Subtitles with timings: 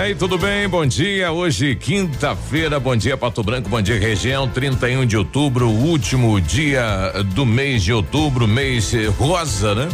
[0.00, 0.66] aí, tudo bem?
[0.66, 1.30] Bom dia.
[1.30, 2.80] Hoje, quinta-feira.
[2.80, 3.68] Bom dia, Pato Branco.
[3.68, 4.48] Bom dia, região.
[4.48, 9.88] 31 de outubro, último dia do mês de outubro, mês rosa, né?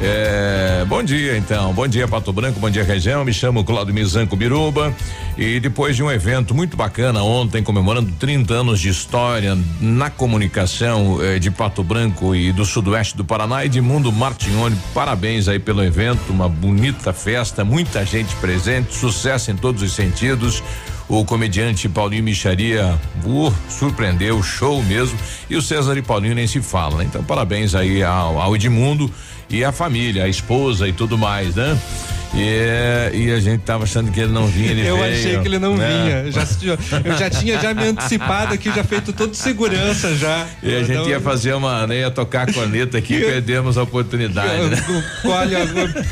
[0.00, 1.72] É, bom dia, então.
[1.72, 2.60] Bom dia, Pato Branco.
[2.60, 3.24] Bom dia, região.
[3.24, 4.94] Me chamo Claudio Mizanco Biruba.
[5.38, 11.22] E depois de um evento muito bacana ontem, comemorando 30 anos de história na comunicação
[11.22, 16.30] eh, de Pato Branco e do sudoeste do Paraná, Edmundo Martignoni, parabéns aí pelo evento,
[16.30, 20.62] uma bonita festa, muita gente presente, sucesso em todos os sentidos.
[21.08, 25.18] O comediante Paulinho Micharia uh, surpreendeu, show mesmo.
[25.48, 27.04] E o César e Paulinho nem se fala, né?
[27.04, 29.10] Então, parabéns aí ao, ao Edmundo
[29.48, 31.78] e a família, a esposa e tudo mais, né?
[32.40, 35.48] E, e a gente tava achando que ele não vinha, ele Eu veio, achei que
[35.48, 35.88] ele não né?
[35.88, 36.16] vinha.
[36.26, 36.46] Eu já,
[37.04, 40.46] eu já tinha já me antecipado aqui, já feito tudo segurança já.
[40.62, 43.76] E a gente Então, ia fazer uma, né, ia tocar a corneta aqui e perdemos
[43.76, 44.76] a oportunidade, né?
[45.24, 45.58] Olha,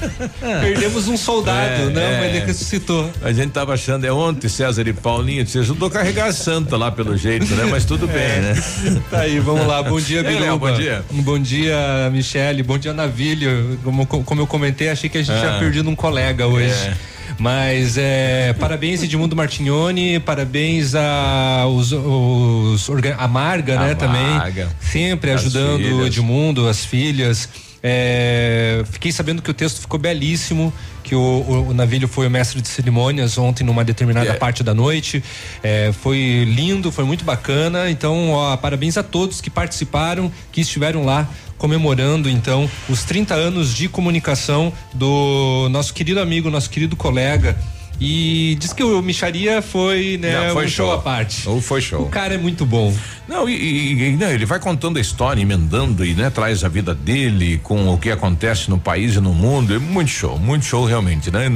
[0.61, 2.21] perdemos um soldado, É, não, é.
[2.21, 3.09] mas ele ressuscitou.
[3.23, 6.77] A gente tava achando, é ontem, César e Paulinho, você ajudou a carregar a santa
[6.77, 7.67] lá pelo jeito, né?
[7.71, 8.55] Mas tudo bem, né?
[9.11, 9.81] Tá aí, vamos lá.
[9.83, 10.71] Bom dia, Léo, Biruba.
[10.71, 11.05] bom dia.
[11.13, 11.77] Um bom dia,
[12.13, 12.63] Michele.
[12.65, 13.79] Bom dia, Navilho.
[13.85, 15.41] Como, como eu comentei, achei que a gente Ah.
[15.41, 16.16] tinha perdido um colega
[16.47, 16.71] hoje.
[16.71, 16.97] É.
[17.39, 24.23] Mas é, parabéns Edmundo Martignoni, parabéns a os, os a Marga, A né, também.
[24.27, 24.69] Marga.
[24.81, 26.07] Sempre As ajudando o filhas.
[26.07, 27.49] Edmundo, as filhas.
[27.83, 30.73] É, fiquei sabendo que o texto ficou belíssimo,
[31.05, 34.33] que o, o, o Navilho foi o mestre de cerimônias ontem numa determinada É.
[34.33, 35.23] parte da noite.
[35.63, 37.89] É, foi lindo, foi muito bacana.
[37.91, 43.75] Então, ó, parabéns a todos que participaram, que estiveram lá comemorando então os 30 anos
[43.75, 47.57] de comunicação do nosso querido amigo, nosso querido colega.
[48.01, 50.95] E diz que o Micharia foi, né, Não, foi um show show.
[50.95, 51.49] à parte.
[51.49, 52.03] Ou foi show.
[52.03, 52.95] O cara é muito bom.
[53.27, 56.69] Não, e, e- e, não, ele vai contando a história, emendando e né, traz a
[56.69, 59.75] vida dele com o que acontece no país e no mundo.
[59.75, 61.47] É muito show, muito show realmente, né?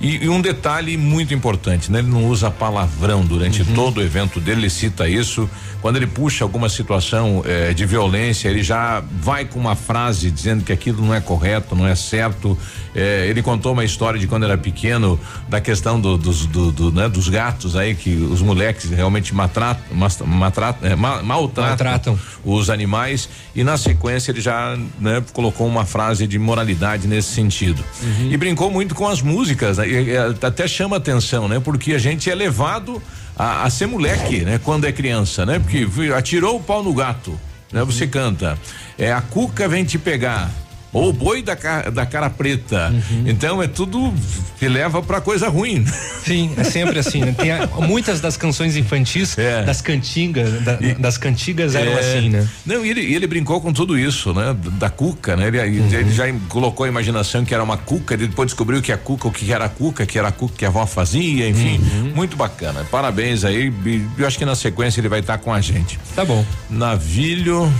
[0.00, 2.00] E, e um detalhe muito importante, né?
[2.00, 5.48] Ele não usa palavrão durante todo o evento dele, ele cita isso.
[5.80, 10.64] Quando ele puxa alguma situação eh, de violência, ele já vai com uma frase dizendo
[10.64, 12.58] que aquilo não é correto, não é certo.
[12.94, 15.18] Eh, ele contou uma história de quando era pequeno,
[15.48, 19.82] da questão do- dos, do- do, né, dos gatos aí, que os moleques realmente maltratam,
[19.92, 22.18] mas- maltratam, eh, ma- maltratam, Maltratam.
[22.44, 27.84] os animais e na sequência ele já né, colocou uma frase de moralidade nesse sentido.
[28.30, 32.30] E brincou muito com as músicas né, e, até chama atenção né porque a gente
[32.30, 33.02] é levado
[33.36, 37.38] a, a ser moleque né quando é criança né porque atirou o pau no gato
[37.72, 38.58] né você canta
[38.98, 40.50] é a cuca vem te pegar
[40.92, 42.92] ou o boi da, ca- da cara preta.
[43.26, 44.12] Então é tudo
[44.58, 45.84] que leva pra coisa ruim.
[46.24, 47.20] Sim, é sempre assim.
[47.20, 47.34] Né?
[47.36, 49.62] Tem a- muitas das canções infantis, É.
[49.64, 52.00] das cantigas, da- das cantigas eram É.
[52.00, 52.48] assim, né?
[52.64, 54.56] Não, e ele, e ele brincou com tudo isso, né?
[54.78, 55.48] Da cuca, né?
[55.48, 58.96] Ele, ele já colocou a imaginação que era uma cuca, ele depois descobriu que a
[58.98, 61.78] cuca, o que era a cuca, que era a cuca que a avó fazia, enfim.
[62.14, 62.84] Muito bacana.
[62.90, 63.72] Parabéns aí.
[63.84, 65.98] e Eu acho que na sequência ele vai estar com a gente.
[66.16, 66.44] Tá bom.
[66.70, 67.72] Navilho.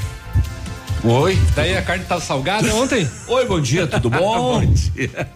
[1.05, 1.39] Oi.
[1.55, 3.09] Daí a carne tava salgada ontem?
[3.29, 4.61] Oi, bom dia, tudo bom?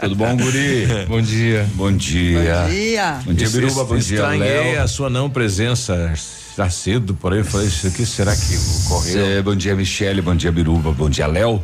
[0.01, 0.87] Tudo bom, guri?
[1.09, 1.67] Bom dia.
[1.75, 2.43] Bom dia.
[2.65, 3.21] Bom dia.
[3.25, 4.39] Bom dia, Biruba, bom dia, Estranhei
[4.73, 4.83] Léo.
[4.83, 6.13] a sua não presença
[6.57, 8.57] já cedo, por aí eu falei, isso aqui será que
[8.87, 9.13] ocorreu?
[9.37, 11.63] Cê- bom dia, Michele, bom dia, Biruba, bom dia, Léo.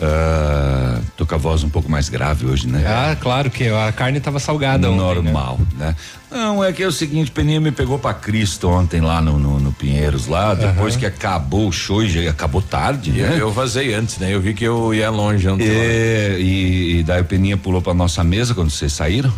[0.00, 2.84] Ah, tô com a voz um pouco mais grave hoje, né?
[2.86, 5.32] Ah, claro que a carne tava salgada ontem, né?
[5.32, 5.94] Normal, né?
[6.30, 9.58] Não, é que é o seguinte, Peninha me pegou pra Cristo ontem lá no, no,
[9.58, 13.36] no Pinheiros, lá, depois que acabou o show, e já acabou tarde, Eu, né?
[13.40, 14.34] eu vazei antes, né?
[14.34, 15.66] Eu vi que eu ia longe ontem.
[15.68, 19.32] É, e, e daí o Peninha pulou pra nossa mesa quando vocês saíram.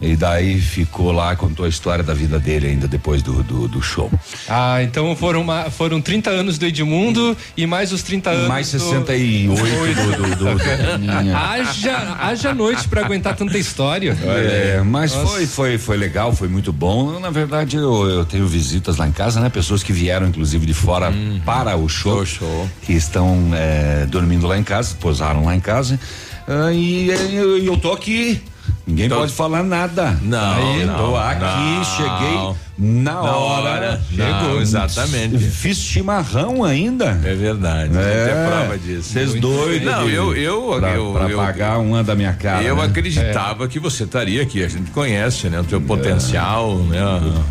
[0.00, 3.82] E daí ficou lá, contou a história da vida dele ainda depois do, do, do
[3.82, 4.08] show.
[4.48, 8.48] Ah, então foram, uma, foram 30 anos do Edmundo e mais os 30 anos.
[8.48, 11.36] Mais do- 68 do, do, do, do Peninha.
[11.36, 14.16] Haja, haja noite pra aguentar tanta história.
[14.24, 17.18] É, mas foi, foi, foi legal, foi muito bom.
[17.18, 19.48] Na verdade, eu, eu tenho visitas lá em casa, né?
[19.48, 21.12] Pessoas que vieram, inclusive, de fora
[21.44, 22.68] para o show, show.
[22.82, 25.98] que estão é, dormindo lá em casa, posaram lá em casa.
[26.46, 28.40] Ah, e eu, eu tô aqui.
[28.88, 30.18] Ninguém Então- pode falar nada.
[30.22, 31.84] Não, Aí, não, tô aqui, não.
[31.84, 33.70] cheguei na Na hora.
[33.70, 35.36] hora, não, exatamente.
[35.38, 37.20] Fiz chimarrão ainda.
[37.22, 37.92] É verdade.
[37.98, 38.26] É.
[38.26, 39.12] Tem prova disso.
[39.12, 39.40] Vocês bem.
[39.84, 42.62] Não, eu, eu, pra, eu, pra eu, pagar uma da minha cara.
[42.62, 42.84] eu né?
[42.84, 44.64] acreditava que você estaria aqui.
[44.64, 45.60] A gente conhece, né?
[45.60, 46.98] O teu potencial, né?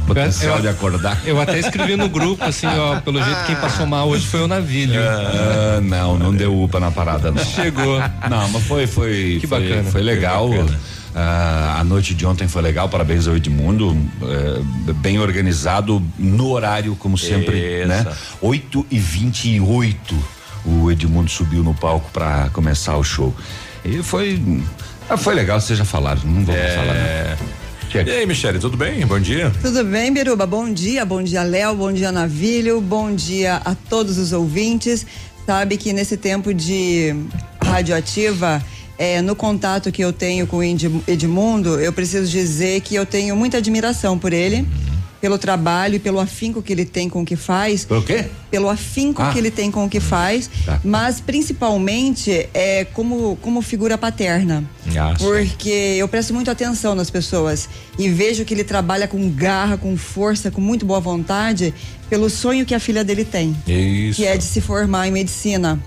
[0.08, 1.22] Potencial Eu- de acordar.
[1.24, 4.48] Eu até escrevi no grupo, assim, ó, pelo jeito quem passou mal hoje foi o
[4.48, 5.00] Navilho.
[5.00, 7.44] Ah, não, não deu upa na parada, não.
[7.46, 8.00] Chegou.
[8.28, 9.92] Não, mas foi, foi, Que foi, bacana.
[9.92, 10.50] foi legal.
[10.50, 10.80] Que bacana.
[11.20, 16.96] Ah, a noite de ontem foi legal, parabéns ao Edmundo, eh, bem organizado no horário,
[16.96, 17.88] como sempre, Isso.
[17.88, 18.06] né?
[18.40, 20.16] 8 e 28
[20.64, 23.34] o Edmundo subiu no palco para começar o show.
[23.84, 24.40] E foi,
[25.10, 26.94] ah, foi legal, vocês já falaram, não vou mais falar.
[26.94, 27.38] Né?
[27.96, 29.04] E aí, Michele, tudo bem?
[29.08, 29.52] Bom dia.
[29.60, 30.46] Tudo bem, Biruba?
[30.46, 35.04] Bom dia, bom dia, Léo, bom dia, Navilho, bom dia a todos os ouvintes.
[35.48, 37.16] Sabe que nesse tempo de
[37.60, 38.62] radioativa,
[38.98, 43.36] é, no contato que eu tenho com o Edmundo, eu preciso dizer que eu tenho
[43.36, 44.68] muita admiração por ele.
[45.20, 47.84] Pelo trabalho e pelo afinco que ele tem com o que faz.
[47.84, 48.26] Pelo quê?
[48.52, 49.32] Pelo afinco ah.
[49.32, 50.80] que ele tem com o que faz, tá.
[50.84, 54.64] mas principalmente é como como figura paterna.
[54.96, 57.68] Ah, porque eu presto muita atenção nas pessoas
[57.98, 61.74] e vejo que ele trabalha com garra, com força, com muito boa vontade
[62.12, 64.18] pelo sonho que a filha dele tem, Isso.
[64.18, 65.80] que é de se formar em medicina.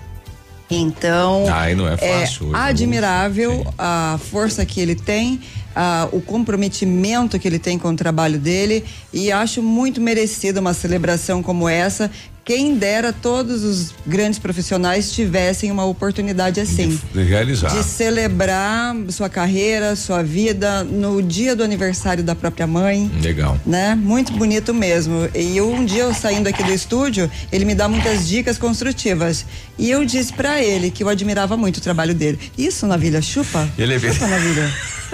[0.70, 5.40] Então, Ai, não é, fácil, é admirável a força que ele tem
[5.74, 10.74] ah, o comprometimento que ele tem com o trabalho dele e acho muito merecida uma
[10.74, 12.10] celebração como essa.
[12.42, 16.88] Quem dera todos os grandes profissionais tivessem uma oportunidade assim.
[16.88, 17.68] De, de realizar.
[17.68, 23.08] De celebrar sua carreira, sua vida no dia do aniversário da própria mãe.
[23.22, 23.56] Legal.
[23.64, 23.94] Né?
[23.94, 25.28] Muito bonito mesmo.
[25.34, 29.46] E um dia eu saindo aqui do estúdio, ele me dá muitas dicas construtivas.
[29.80, 32.38] E eu disse para ele que eu admirava muito o trabalho dele.
[32.56, 33.66] Isso, Navilha, chupa?
[33.78, 34.70] Ele é chupa, Navilha.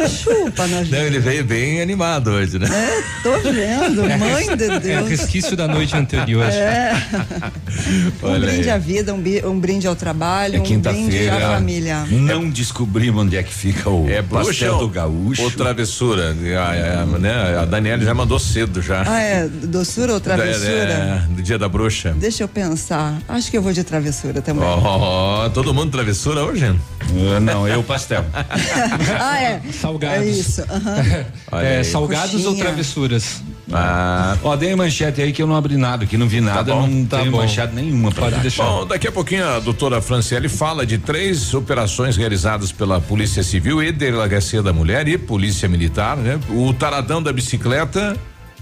[0.09, 2.69] Chupa, Não, ele veio bem animado hoje, né?
[2.71, 4.85] É, tô vendo, é mãe de Deus.
[4.85, 6.45] É resquício da noite anterior.
[6.45, 6.93] É.
[8.23, 12.05] um brinde à vida, um, um, brinde ao trabalho, é um brinde à família.
[12.11, 15.43] Não descobrimos onde é que fica o é, pastel do gaúcho.
[15.43, 17.59] Ou travessura, a, a, né?
[17.59, 19.03] a Daniela já mandou cedo já.
[19.07, 20.69] Ah, é, doçura ou travessura?
[20.69, 22.15] É, é, do dia da bruxa.
[22.19, 24.56] Deixa eu pensar, acho que eu vou de travessura também.
[24.59, 26.67] Oh, todo mundo travessura hoje?
[26.67, 28.25] Uh, não, eu pastel.
[29.21, 29.61] ah, é.
[29.73, 30.27] Salgados.
[30.27, 30.63] É isso.
[30.63, 31.59] Uhum.
[31.61, 32.51] é, salgados Coxinha.
[32.51, 33.43] ou travessuras?
[33.73, 36.81] Ah, ó, dei manchete aí que eu não abri nada, que não vi nada, tá
[36.81, 37.39] bom, não tá tenho bom.
[37.39, 38.13] manchete nenhuma.
[38.13, 38.41] Pode dar.
[38.41, 38.65] deixar.
[38.65, 43.83] Bom, daqui a pouquinho a doutora Franciele fala de três operações realizadas pela Polícia Civil
[43.83, 46.39] e Delegacia da Mulher e Polícia Militar, né?
[46.49, 48.17] O taradão da bicicleta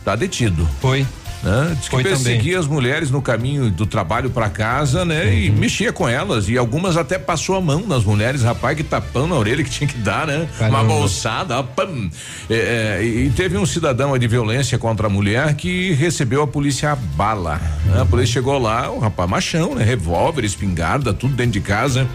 [0.05, 0.69] tá detido.
[0.81, 1.06] Foi.
[1.44, 1.76] Né?
[1.79, 2.56] Diz que perseguia também.
[2.56, 5.25] as mulheres no caminho do trabalho para casa, né?
[5.25, 5.32] Uhum.
[5.32, 6.49] E mexia com elas.
[6.49, 9.87] E algumas até passou a mão nas mulheres, rapaz, que tapando na orelha que tinha
[9.87, 10.49] que dar, né?
[10.58, 10.81] Caramba.
[10.81, 12.08] Uma bolsada, pam.
[12.49, 16.93] É, é, e teve um cidadão de violência contra a mulher que recebeu a polícia
[16.93, 17.61] a bala.
[17.85, 18.00] Né?
[18.00, 19.85] A polícia chegou lá, o rapaz machão, né?
[19.85, 22.08] Revólver, espingarda, tudo dentro de casa.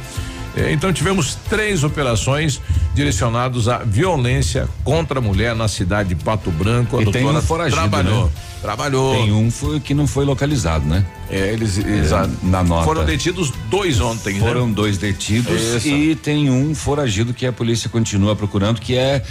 [0.56, 2.62] É, então tivemos três operações
[2.94, 6.98] direcionadas à violência contra a mulher na cidade de Pato Branco.
[6.98, 8.25] A e doutora tem um foragido, trabalhou.
[8.25, 8.31] Né?
[8.62, 9.16] Trabalhou.
[9.16, 11.06] Tem um foi, que não foi localizado, né?
[11.30, 12.84] É, eles, eles é, na nota.
[12.84, 14.40] Foram detidos dois ontem, né?
[14.40, 14.74] Foram né?
[14.74, 15.88] dois detidos Isso.
[15.88, 19.24] e tem um foragido que a polícia continua procurando, que é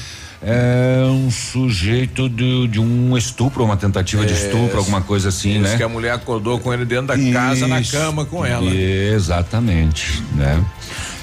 [0.43, 5.55] é um sujeito de, de um estupro, uma tentativa é, de estupro, alguma coisa assim,
[5.55, 5.77] isso né?
[5.77, 8.71] que a mulher acordou com ele dentro da isso, casa, na cama com ela.
[8.71, 10.65] Exatamente, né?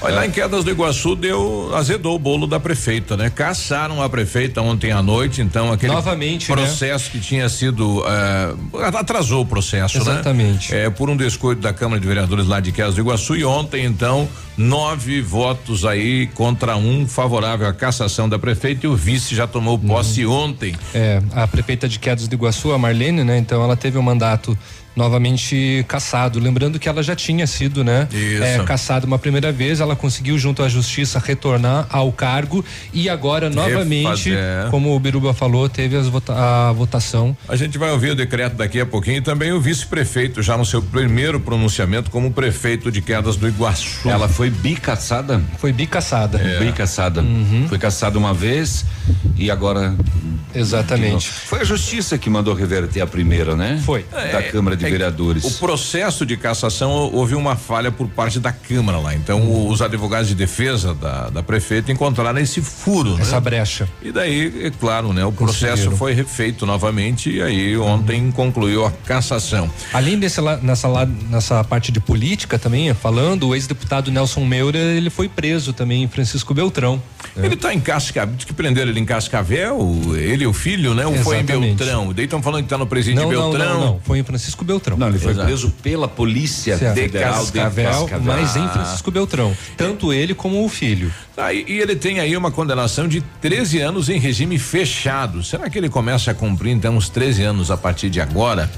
[0.06, 0.16] Olha, é.
[0.16, 3.28] lá em Quedas do Iguaçu deu, azedou o bolo da prefeita, né?
[3.28, 6.56] Caçaram a prefeita ontem à noite, então aquele Novamente, né?
[6.56, 7.10] processo né?
[7.12, 10.72] que tinha sido uh, atrasou o processo, Exatamente.
[10.72, 10.84] né?
[10.84, 13.84] É, por um descuido da Câmara de Vereadores lá de Quedas do Iguaçu e ontem,
[13.84, 19.46] então, nove votos aí contra um favorável à cassação da prefeita e o vice já
[19.46, 20.44] tomou posse uhum.
[20.44, 20.76] ontem.
[20.94, 23.38] É, a prefeita de Quedas do Iguaçu, a Marlene, né?
[23.38, 24.56] Então ela teve o um mandato
[24.96, 26.40] novamente caçado.
[26.40, 28.08] Lembrando que ela já tinha sido, né?
[28.40, 33.50] É, caçada uma primeira vez, ela conseguiu junto à justiça retornar ao cargo e agora
[33.50, 34.70] novamente, Refazer.
[34.70, 37.36] como o Biruba falou, teve vota a votação.
[37.48, 40.64] A gente vai ouvir o decreto daqui a pouquinho e também o vice-prefeito já no
[40.64, 44.08] seu primeiro pronunciamento como prefeito de Quedas do Iguaçu.
[44.08, 45.42] Ela foi bicaçada?
[45.58, 46.40] Foi bicaçada.
[46.40, 46.58] É.
[46.64, 47.20] Bicaçada.
[47.20, 47.66] Uhum.
[47.68, 48.84] Foi caçada uma vez
[49.36, 49.94] e agora
[50.54, 51.28] Exatamente.
[51.28, 53.80] Foi a justiça que mandou reverter a primeira, né?
[53.84, 54.04] Foi.
[54.10, 55.44] Da é, Câmara de é, Vereadores.
[55.44, 59.14] O processo de cassação houve uma falha por parte da Câmara lá.
[59.14, 59.68] Então hum.
[59.68, 63.40] os advogados de defesa da, da prefeita encontraram esse furo, essa né?
[63.40, 63.88] brecha.
[64.02, 65.24] E daí, é claro, né?
[65.24, 68.32] O processo foi refeito novamente e aí ontem hum.
[68.32, 69.70] concluiu a cassação.
[69.92, 70.88] Além desse nessa
[71.28, 76.08] nessa parte de política também, falando, o ex-deputado Nelson Meura, ele foi preso também em
[76.08, 77.02] Francisco Beltrão.
[77.36, 79.78] Ele está em Cascavel, que prenderam ele em Cascavel,
[80.14, 81.06] ele e o filho, né?
[81.06, 82.12] Ou foi em Beltrão?
[82.12, 83.68] Daí estão falando que está no presídio não, Beltrão.
[83.68, 84.75] Não, não, não, foi em Francisco Beltrão.
[84.96, 85.46] Não, ele foi Exato.
[85.46, 86.94] preso pela polícia Certo.
[86.94, 89.56] Federal de Cascavel, mas em Francisco Beltrão.
[89.76, 91.12] Tanto ele como o filho.
[91.36, 95.42] Ah, e, e, ele tem aí uma condenação de 13 anos em regime fechado.
[95.42, 98.70] Será que ele começa a cumprir então uns 13 anos a partir de agora?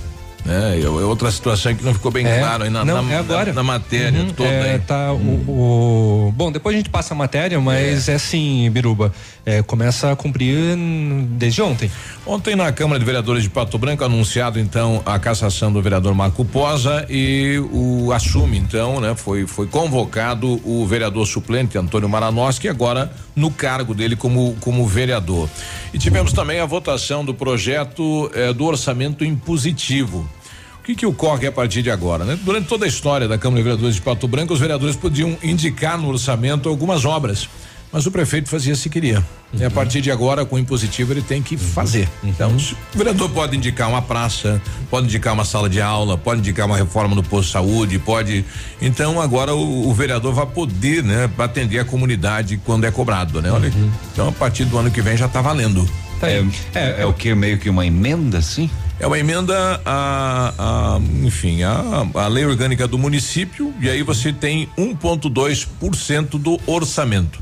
[0.48, 0.80] Né?
[0.80, 3.46] É outra situação que não ficou bem é, claro aí na, não, na, é agora.
[3.46, 4.48] na, na matéria uhum, toda.
[4.48, 5.44] É, tá, hum.
[5.46, 9.12] o, o, bom, depois a gente passa a matéria, mas é, é assim, Biruba,
[9.44, 10.74] é, começa a cumprir
[11.32, 11.90] desde ontem.
[12.26, 16.44] Ontem na Câmara de Vereadores de Pato Branco anunciado então a cassação do vereador Marco
[16.44, 19.14] Posa e o assume então, né?
[19.14, 25.48] Foi foi convocado o vereador suplente Antônio Maranoski agora no cargo dele como como vereador.
[25.92, 30.28] E tivemos também a votação do projeto eh, do orçamento impositivo
[30.88, 32.38] que que ocorre a partir de agora, né?
[32.42, 35.99] Durante toda a história da Câmara de Vereadores de Pato Branco, os vereadores podiam indicar
[35.99, 37.47] no orçamento algumas obras,
[37.92, 39.18] mas o prefeito fazia se queria.
[39.52, 39.61] Uhum.
[39.61, 41.61] E a partir de agora, com o impositivo, ele tem que uhum.
[41.61, 42.09] fazer.
[42.23, 42.30] Uhum.
[42.30, 46.64] Então, o vereador pode indicar uma praça, pode indicar uma sala de aula, pode indicar
[46.64, 48.42] uma reforma no posto de saúde, pode.
[48.80, 53.52] Então, agora o, o vereador vai poder, né, atender a comunidade quando é cobrado, né?
[53.52, 53.90] Olha, uhum.
[54.11, 55.87] então a partir do ano que vem já está valendo.
[56.20, 56.44] Tá é,
[56.75, 58.70] é, é, o que meio que uma emenda, sim?
[59.00, 64.32] É uma emenda a, a enfim, a, a lei orgânica do município e aí você
[64.32, 67.38] tem 1,2% do orçamento.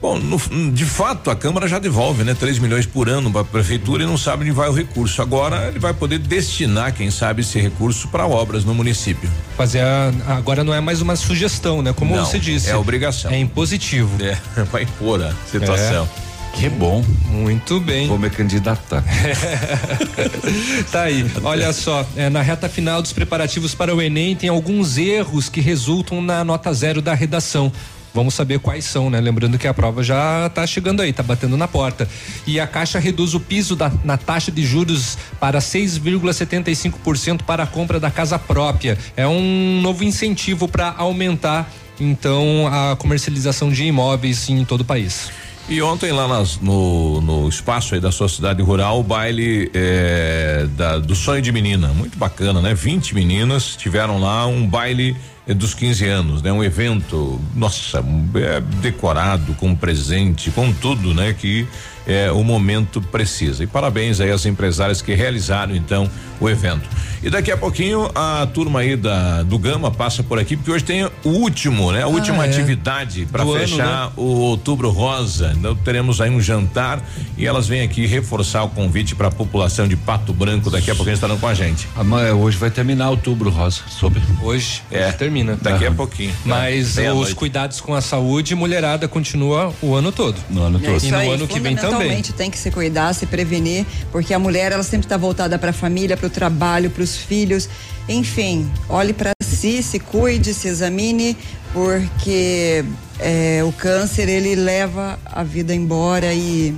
[0.00, 0.38] Bom, no,
[0.72, 2.32] de fato, a Câmara já devolve, né?
[2.32, 5.20] 3 milhões por ano para a prefeitura e não sabe onde vai o recurso.
[5.20, 9.28] Agora ele vai poder destinar, quem sabe, esse recurso para obras no município.
[9.56, 11.92] Fazer a, agora não é mais uma sugestão, né?
[11.92, 12.70] Como não, você disse.
[12.70, 13.32] É obrigação.
[13.32, 14.22] É impositivo.
[14.22, 14.38] É,
[14.70, 16.08] vai impor a situação.
[16.24, 16.27] É.
[16.58, 17.04] Que bom.
[17.26, 18.08] Muito bem.
[18.08, 19.04] Vou me candidatar.
[20.90, 21.24] tá aí.
[21.44, 25.60] Olha só, é, na reta final dos preparativos para o Enem tem alguns erros que
[25.60, 27.70] resultam na nota zero da redação.
[28.12, 29.20] Vamos saber quais são, né?
[29.20, 32.08] Lembrando que a prova já está chegando aí, está batendo na porta.
[32.44, 37.66] E a Caixa reduz o piso da, na taxa de juros para 6,75% para a
[37.68, 38.98] compra da casa própria.
[39.16, 45.30] É um novo incentivo para aumentar então a comercialização de imóveis em todo o país.
[45.70, 50.66] E ontem lá nas, no, no espaço aí da sua cidade rural, o baile é,
[50.70, 52.72] da, do sonho de menina, muito bacana, né?
[52.72, 55.14] 20 meninas tiveram lá um baile
[55.46, 56.50] é, dos 15 anos, né?
[56.50, 58.02] Um evento, nossa,
[58.36, 61.34] é, decorado com presente, com tudo, né?
[61.34, 61.66] Que
[62.08, 63.62] é, o momento precisa.
[63.62, 66.10] E parabéns aí às empresárias que realizaram então
[66.40, 66.88] o evento.
[67.22, 70.84] E daqui a pouquinho a turma aí da do Gama passa por aqui, porque hoje
[70.84, 72.02] tem o último, né?
[72.02, 72.48] A ah, última é.
[72.48, 74.12] atividade para fechar ano, né?
[74.16, 75.52] o Outubro Rosa.
[75.56, 77.02] Então teremos aí um jantar
[77.36, 80.70] e elas vêm aqui reforçar o convite para a população de Pato Branco.
[80.70, 81.88] Daqui a pouquinho estarão com a gente.
[81.96, 84.22] Amanhã, hoje vai terminar Outubro Rosa, sobre.
[84.40, 85.08] Hoje, é.
[85.08, 85.58] Hoje termina.
[85.60, 86.32] Daqui a pouquinho.
[86.44, 87.34] Mas os noite.
[87.34, 90.36] cuidados com a saúde, mulherada continua o ano todo.
[90.48, 91.04] No ano todo.
[91.04, 91.97] É e no aí, ano que vem também.
[92.32, 95.72] Tem que se cuidar, se prevenir, porque a mulher ela sempre está voltada para a
[95.72, 97.68] família, para o trabalho, para os filhos.
[98.08, 101.36] Enfim, olhe para si, se cuide, se examine,
[101.72, 102.84] porque
[103.18, 106.74] é, o câncer ele leva a vida embora e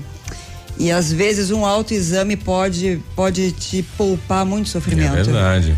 [0.78, 5.14] e às vezes um autoexame pode pode te poupar muito sofrimento.
[5.14, 5.76] É verdade.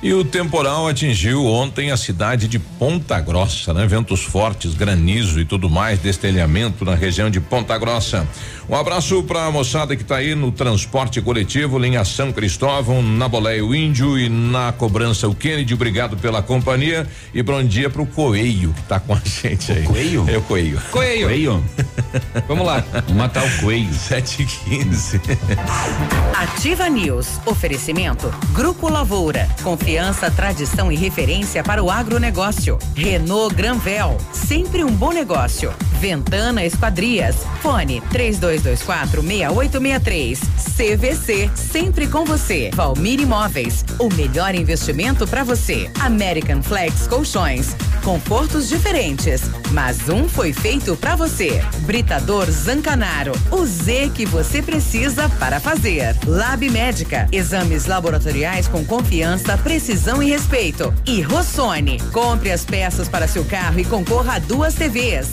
[0.00, 3.84] E o temporal atingiu ontem a cidade de Ponta Grossa, né?
[3.84, 8.26] Ventos fortes, granizo e tudo mais, destelhamento na região de Ponta Grossa.
[8.68, 13.26] Um abraço para a moçada que está aí no transporte coletivo, linha São Cristóvão, na
[13.26, 15.72] Boleia o Índio e na cobrança o Kennedy.
[15.72, 19.84] Obrigado pela companhia e bom dia para o Coelho que está com a gente aí.
[19.84, 20.26] O Coelho?
[20.28, 20.82] É o Coelho.
[20.90, 21.26] Coelho.
[21.28, 21.64] Coelho.
[22.46, 22.84] Vamos lá.
[22.92, 23.92] Vamos matar o Coelho.
[23.94, 25.18] Sete e quinze.
[26.34, 27.40] Ativa News.
[27.46, 28.30] Oferecimento.
[28.52, 29.48] Grupo Lavoura.
[29.62, 32.78] Confiança, tradição e referência para o agronegócio.
[32.94, 34.18] Renault Granvel.
[34.30, 35.72] Sempre um bom negócio.
[35.98, 37.36] Ventana Esquadrias.
[37.62, 38.02] Fone
[38.58, 40.40] 3224 6863.
[40.76, 42.70] CVC, sempre com você.
[42.74, 45.90] Valmir Imóveis, o melhor investimento para você.
[46.00, 47.74] American Flex Colchões,
[48.04, 51.62] confortos diferentes, mas um foi feito para você.
[51.80, 56.16] Britador Zancanaro, o Z que você precisa para fazer.
[56.26, 60.92] Lab Médica, exames laboratoriais com confiança, precisão e respeito.
[61.06, 65.32] E Rossoni, compre as peças para seu carro e concorra a duas TVs.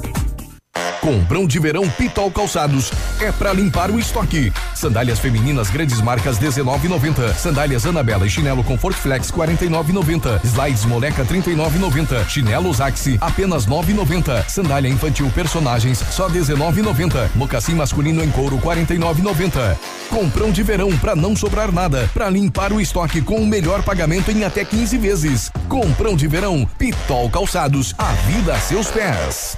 [1.01, 4.53] Comprão de verão Pitol Calçados é para limpar o estoque.
[4.75, 7.33] Sandálias femininas grandes marcas 19,90.
[7.33, 10.43] Sandálias Anabela e chinelo Comfort Flex 49,90.
[10.43, 12.29] Slides Moleca 39,90.
[12.29, 14.47] Chinelos Axi apenas 9,90.
[14.47, 17.31] Sandália infantil personagens só 19,90.
[17.33, 19.75] Mocassim masculino em couro 49,90.
[20.09, 24.29] Comprão de verão para não sobrar nada, para limpar o estoque com o melhor pagamento
[24.29, 25.51] em até 15 vezes.
[25.67, 29.57] Comprão de verão Pitol Calçados, a vida a seus pés.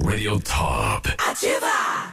[0.00, 1.06] Radio Top.
[1.18, 2.12] Ativa!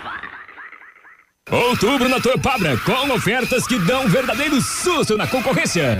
[1.51, 5.99] Outubro na Torpabra, com ofertas que dão um verdadeiro susto na concorrência.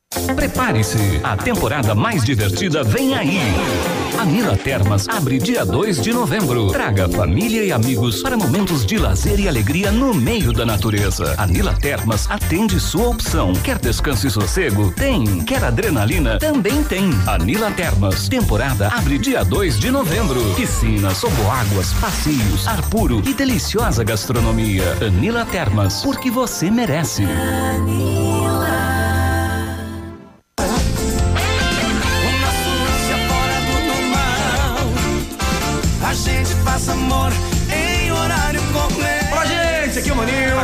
[0.35, 3.39] Prepare-se, a temporada mais divertida vem aí.
[4.19, 6.67] A Nila Termas abre dia 2 de novembro.
[6.67, 11.33] Traga família e amigos para momentos de lazer e alegria no meio da natureza.
[11.37, 13.53] A Nila Termas atende sua opção.
[13.63, 14.91] Quer descanso e sossego?
[14.91, 15.23] Tem.
[15.45, 16.37] Quer adrenalina?
[16.39, 17.09] Também tem.
[17.25, 18.27] A Nila Termas.
[18.27, 20.43] Temporada abre dia 2 de novembro.
[20.55, 24.83] Piscinas, águas, passeios, ar puro e deliciosa gastronomia.
[25.05, 27.23] Anila Termas, porque você merece.
[27.23, 28.90] Anila.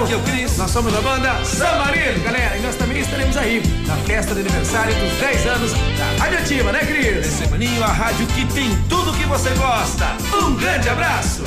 [0.07, 0.57] Aqui é o Cris.
[0.57, 2.55] Nós somos a banda San Marino, galera.
[2.55, 6.71] E nós também estaremos aí na festa de aniversário dos 10 anos da Rádio Ativa,
[6.71, 7.27] né, Cris?
[7.27, 10.15] Esse Maninho, a rádio que tem tudo que você gosta.
[10.41, 11.43] Um grande abraço.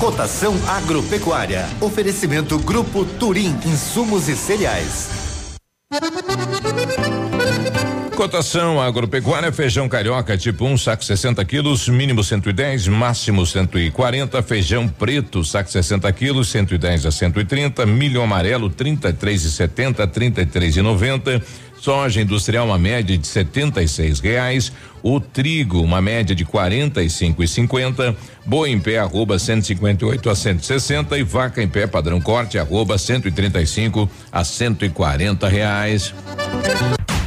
[0.00, 1.68] Cotação agropecuária.
[1.82, 5.08] Oferecimento Grupo Turim, insumos e cereais.
[8.18, 14.42] Cotação agropecuária, feijão carioca tipo 1, um, saco 60 quilos, mínimo 110, máximo 140.
[14.42, 17.86] Feijão preto, saco 60 quilos, 110 a 130.
[17.86, 21.40] Milho amarelo, 33,70 a 33,90.
[21.80, 24.72] Soja industrial, uma média de seis reais.
[25.00, 27.44] O trigo, uma média de quarenta e cinco.
[28.44, 34.10] Boi em pé, arroba 158 a 160 e vaca em pé, padrão corte, arroba 135
[34.32, 36.12] a 140 reais.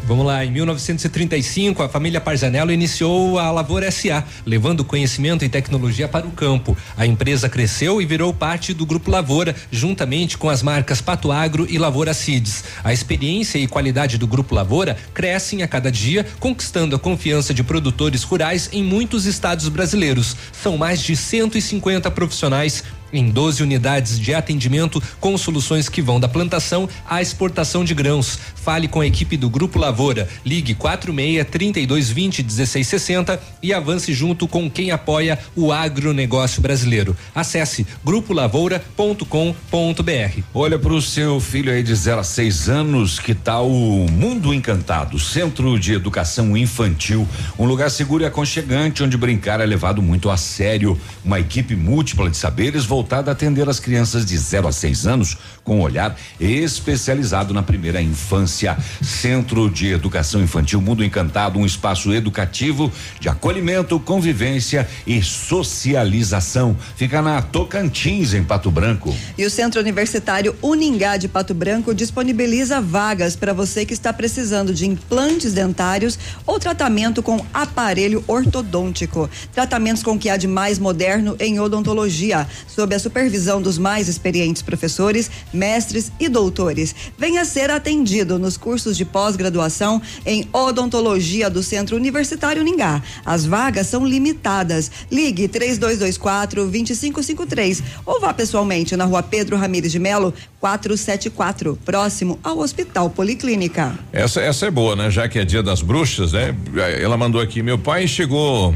[0.05, 6.09] Vamos lá, em 1935, a família Parzanello iniciou a Lavoura SA, levando conhecimento e tecnologia
[6.09, 6.75] para o campo.
[6.97, 11.67] A empresa cresceu e virou parte do Grupo Lavoura, juntamente com as marcas Pato Agro
[11.69, 12.65] e Lavoura Seeds.
[12.83, 17.63] A experiência e qualidade do Grupo Lavoura crescem a cada dia, conquistando a confiança de
[17.63, 20.35] produtores rurais em muitos estados brasileiros.
[20.53, 26.29] São mais de 150 profissionais em 12 unidades de atendimento com soluções que vão da
[26.29, 28.39] plantação à exportação de grãos.
[28.55, 30.29] Fale com a equipe do Grupo Lavoura.
[30.45, 37.17] Ligue 46 3220 1660 e avance junto com quem apoia o agronegócio brasileiro.
[37.35, 40.43] Acesse grupolavoura.com.br.
[40.55, 44.55] Olha para o seu filho aí de 0 a 6 anos, que tal o Mundo
[44.55, 47.27] Encantado, Centro de Educação Infantil,
[47.59, 50.99] um lugar seguro e aconchegante onde brincar é levado muito a sério.
[51.25, 53.00] Uma equipe múltipla de saberes voltada
[53.31, 58.01] a atender as crianças de 0 a 6 anos com um olhar especializado na primeira
[58.01, 58.77] infância.
[59.03, 66.77] Centro de Educação Infantil Mundo Encantado, um espaço educativo de acolhimento, convivência e socialização.
[66.97, 69.15] Fica na Tocantins, em Pato Branco.
[69.37, 74.73] E o Centro Universitário Uningá de Pato Branco disponibiliza vagas para você que está precisando
[74.75, 79.29] de implantes dentários ou tratamento com aparelho ortodôntico.
[79.53, 82.47] Tratamentos com o que há de mais moderno em odontologia,
[82.91, 86.95] sob a supervisão dos mais experientes professores, mestres e doutores.
[87.17, 93.01] Venha ser atendido nos cursos de pós-graduação em odontologia do Centro Universitário Uningá.
[93.25, 94.91] As vagas são limitadas.
[95.11, 102.59] Ligue 3224 2553 ou vá pessoalmente na rua Pedro Ramires de Melo, 474, próximo ao
[102.59, 103.97] Hospital Policlínica.
[104.13, 105.11] Essa, essa é boa, né?
[105.11, 106.55] Já que é dia das bruxas, né?
[107.01, 108.75] Ela mandou aqui, meu pai chegou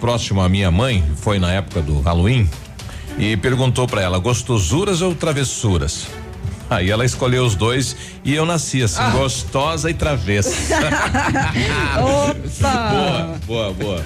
[0.00, 2.48] próximo à minha mãe, foi na época do Halloween,
[3.20, 6.06] e perguntou para ela, gostosuras ou travessuras?
[6.70, 9.10] Aí ela escolheu os dois e eu nasci assim, ah.
[9.10, 10.54] gostosa e travessa.
[12.00, 13.36] Opa!
[13.44, 14.04] Boa, boa, boa.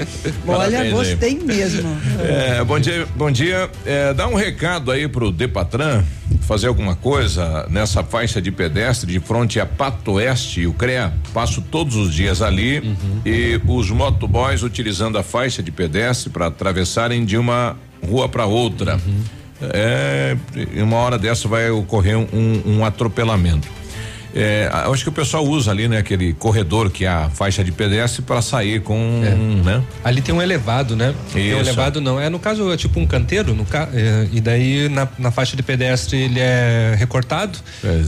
[0.48, 1.44] Olha, Parabéns gostei aí.
[1.44, 1.96] mesmo.
[2.20, 3.70] É, bom dia, bom dia.
[3.85, 6.03] É, dá um recado aí pro Depatran
[6.40, 11.12] fazer alguma coisa nessa faixa de pedestre de frente a Pato Oeste e o CREA.
[11.35, 13.20] Passo todos os dias ali uhum.
[13.27, 18.94] e os motoboys utilizando a faixa de pedestre para atravessarem de uma rua para outra.
[18.94, 19.22] Uhum.
[19.72, 20.36] É,
[20.74, 23.68] em uma hora dessa vai ocorrer um, um atropelamento.
[24.36, 27.70] É, acho que o pessoal usa ali, né, aquele corredor que é a faixa de
[27.70, 29.30] pedestre para sair com, é.
[29.30, 29.82] né?
[30.02, 31.14] Ali tem um elevado, né?
[31.26, 31.34] Isso.
[31.34, 34.40] Tem um elevado não, é no caso é tipo um canteiro, no ca, é, e
[34.40, 37.56] daí na, na, faixa de pedestre ele é recortado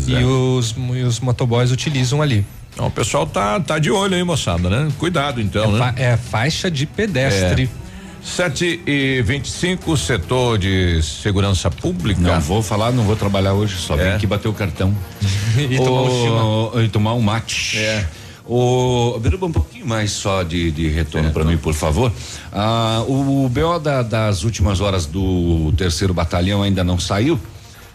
[0.08, 0.24] e é.
[0.24, 2.44] os, e os motoboys utilizam ali.
[2.74, 4.88] Então, o pessoal tá tá de olho aí, moçada, né?
[4.98, 5.78] Cuidado então, é né?
[5.78, 7.70] Fa, é faixa de pedestre.
[7.82, 7.85] É.
[8.26, 12.20] 7 e 25 setor de segurança pública.
[12.20, 14.10] Não vou falar, não vou trabalhar hoje, só é.
[14.10, 14.94] vim aqui bater o cartão.
[15.56, 17.78] e, o, tomar um e tomar um mate.
[17.78, 18.06] É.
[18.44, 22.12] O um pouquinho mais só de, de retorno é, para mim, por favor.
[22.52, 27.40] Ah, o, o BO da, das últimas horas do terceiro batalhão ainda não saiu.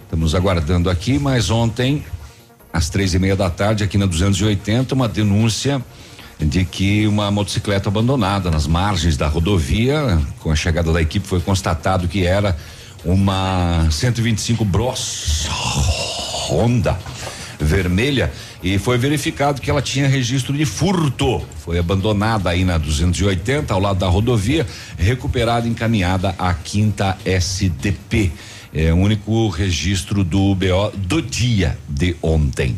[0.04, 2.04] Estamos aguardando aqui, mas ontem,
[2.72, 5.84] às três e meia da tarde, aqui na 280, uma denúncia
[6.42, 11.40] de que uma motocicleta abandonada nas margens da rodovia, com a chegada da equipe, foi
[11.40, 12.58] constatado que era
[13.06, 15.48] uma 125 Bros
[16.50, 16.98] Honda
[17.64, 18.32] vermelha
[18.64, 21.42] e foi verificado que ela tinha registro de furto.
[21.58, 24.66] Foi abandonada aí na 280 ao lado da rodovia,
[24.98, 28.32] recuperada e encaminhada à quinta SDP.
[28.74, 32.78] É o único registro do BO do dia de ontem.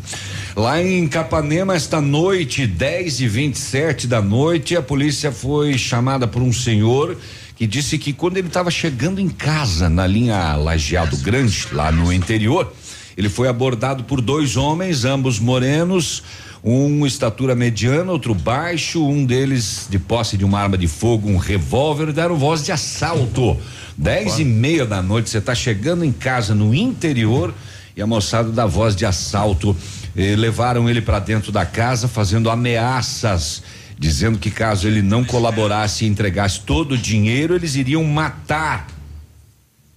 [0.56, 6.41] Lá em Capanema, esta noite, 10 e 27 da noite, a polícia foi chamada por
[6.41, 7.15] um senhor
[7.56, 12.12] que disse que quando ele estava chegando em casa, na linha Lajeado Grande, lá no
[12.12, 12.73] interior,
[13.15, 16.23] ele foi abordado por dois homens, ambos morenos,
[16.63, 21.36] um estatura mediana, outro baixo, um deles de posse de uma arma de fogo, um
[21.36, 23.58] revólver, deram voz de assalto.
[23.97, 27.54] Dez e meia da noite, você está chegando em casa no interior
[27.97, 29.76] e a moçada dá voz de assalto.
[30.15, 33.62] Eh, levaram ele para dentro da casa, fazendo ameaças,
[33.99, 38.88] dizendo que caso ele não colaborasse e entregasse todo o dinheiro, eles iriam matar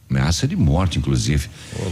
[0.08, 1.48] Ameaça de morte, inclusive.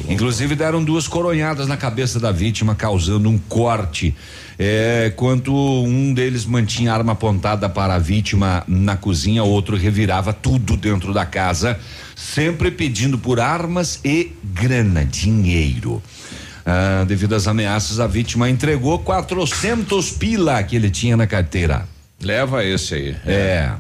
[0.09, 4.15] inclusive deram duas coronhadas na cabeça da vítima, causando um corte.
[4.59, 10.33] É, quanto um deles mantinha a arma apontada para a vítima na cozinha, outro revirava
[10.33, 11.79] tudo dentro da casa,
[12.15, 16.03] sempre pedindo por armas e grana, dinheiro.
[16.65, 21.87] Ah, devido às ameaças, a vítima entregou 400 pila que ele tinha na carteira.
[22.23, 23.17] Leva esse aí.
[23.27, 23.73] É.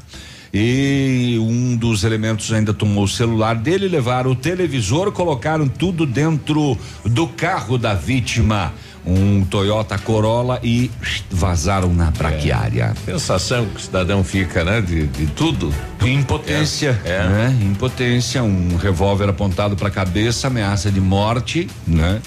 [0.52, 6.78] E um dos elementos ainda tomou o celular dele, levaram o televisor, colocaram tudo dentro
[7.04, 8.72] do carro da vítima.
[9.06, 10.90] Um Toyota Corolla e
[11.30, 12.94] vazaram na braquiária.
[13.06, 13.10] É.
[13.12, 14.80] Sensação que o cidadão fica, né?
[14.80, 15.72] De, de tudo.
[16.02, 17.28] Impotência, É, é.
[17.28, 17.58] né?
[17.62, 22.20] Impotência, um revólver apontado para a cabeça, ameaça de morte, né?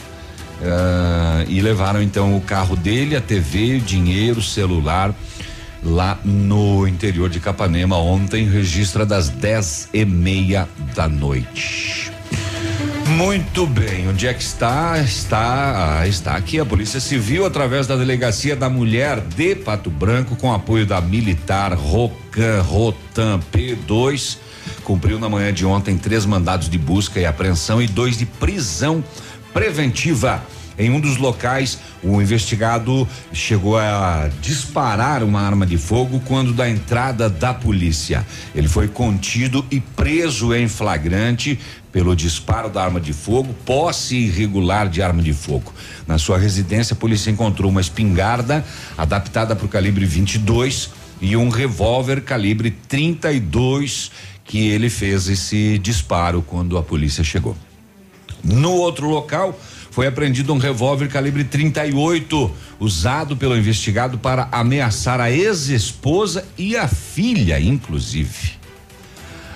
[0.63, 5.13] Ah, e levaram então o carro dele, a TV, dinheiro, celular
[5.83, 12.11] lá no interior de Capanema ontem, registra das dez e meia da noite.
[13.17, 14.99] Muito bem, onde é que está?
[14.99, 20.35] Está, ah, está aqui a Polícia Civil através da Delegacia da Mulher de Pato Branco
[20.35, 24.37] com apoio da Militar Rocan Rotan P2
[24.83, 29.03] cumpriu na manhã de ontem três mandados de busca e apreensão e dois de prisão
[29.51, 30.43] preventiva.
[30.77, 36.69] Em um dos locais, o investigado chegou a disparar uma arma de fogo quando da
[36.69, 38.25] entrada da polícia.
[38.53, 41.59] Ele foi contido e preso em flagrante
[41.91, 45.73] pelo disparo da arma de fogo, posse irregular de arma de fogo.
[46.05, 48.63] Na sua residência, a polícia encontrou uma espingarda
[48.95, 54.11] adaptada para o calibre 22 e um revólver calibre 32
[54.43, 57.57] que ele fez esse disparo quando a polícia chegou.
[58.43, 59.59] No outro local,
[59.97, 66.87] foi apreendido um revólver calibre 38, usado pelo investigado para ameaçar a ex-esposa e a
[66.87, 68.51] filha, inclusive.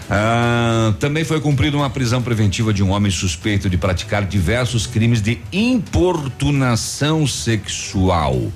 [0.09, 5.21] Ah, também foi cumprida uma prisão preventiva de um homem suspeito de praticar diversos crimes
[5.21, 8.51] de importunação sexual.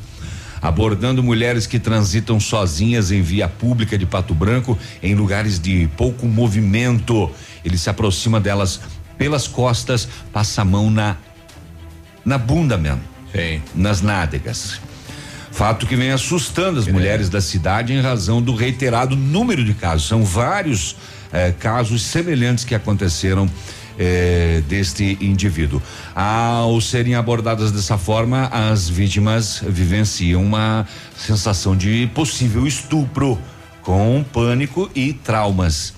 [0.60, 6.26] Abordando mulheres que transitam sozinhas em via pública de Pato Branco, em lugares de pouco
[6.26, 7.30] movimento.
[7.64, 8.82] Ele se aproxima delas
[9.20, 11.18] pelas costas, passa a mão na
[12.26, 13.02] na bunda mesmo.
[13.32, 13.62] Sim.
[13.76, 14.80] Nas nádegas.
[15.52, 20.08] Fato que vem assustando as mulheres da cidade em razão do reiterado número de casos.
[20.08, 20.98] São vários
[21.32, 23.50] eh, casos semelhantes que aconteceram
[23.98, 25.82] eh, deste indivíduo.
[26.14, 30.86] Ao serem abordadas dessa forma, as vítimas vivenciam uma
[31.18, 33.40] sensação de possível estupro,
[33.82, 35.94] com pânico e traumas.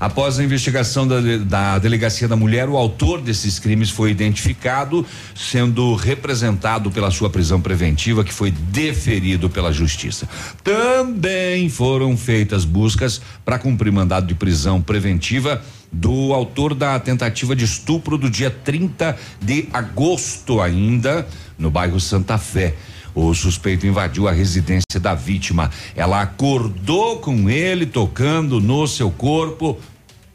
[0.00, 5.94] Após a investigação da, da Delegacia da Mulher, o autor desses crimes foi identificado, sendo
[5.94, 10.28] representado pela sua prisão preventiva, que foi deferido pela Justiça.
[10.62, 17.64] Também foram feitas buscas para cumprir mandado de prisão preventiva do autor da tentativa de
[17.64, 21.26] estupro do dia 30 de agosto, ainda,
[21.58, 22.74] no bairro Santa Fé.
[23.14, 25.70] O suspeito invadiu a residência da vítima.
[25.94, 29.78] Ela acordou com ele tocando no seu corpo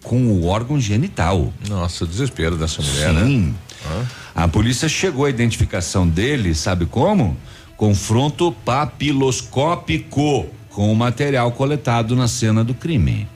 [0.03, 1.53] com o órgão genital.
[1.67, 3.55] Nossa, o desespero dessa mulher, Sim.
[3.86, 4.07] né?
[4.36, 7.38] A polícia chegou à identificação dele, sabe como?
[7.77, 13.27] Confronto papiloscópico com o material coletado na cena do crime.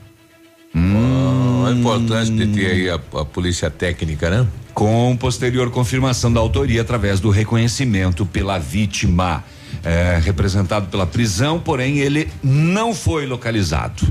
[0.76, 1.67] Hum.
[1.67, 4.47] É importante de ter aí a, a polícia técnica, né?
[4.78, 9.44] Com posterior confirmação da autoria através do reconhecimento pela vítima.
[9.84, 14.04] É, representado pela prisão, porém ele não foi localizado.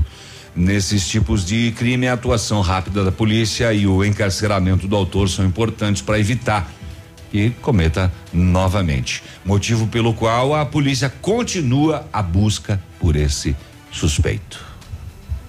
[0.53, 5.45] Nesses tipos de crime, a atuação rápida da polícia e o encarceramento do autor são
[5.45, 6.69] importantes para evitar
[7.31, 9.23] que cometa novamente.
[9.45, 13.55] Motivo pelo qual a polícia continua a busca por esse
[13.89, 14.59] suspeito.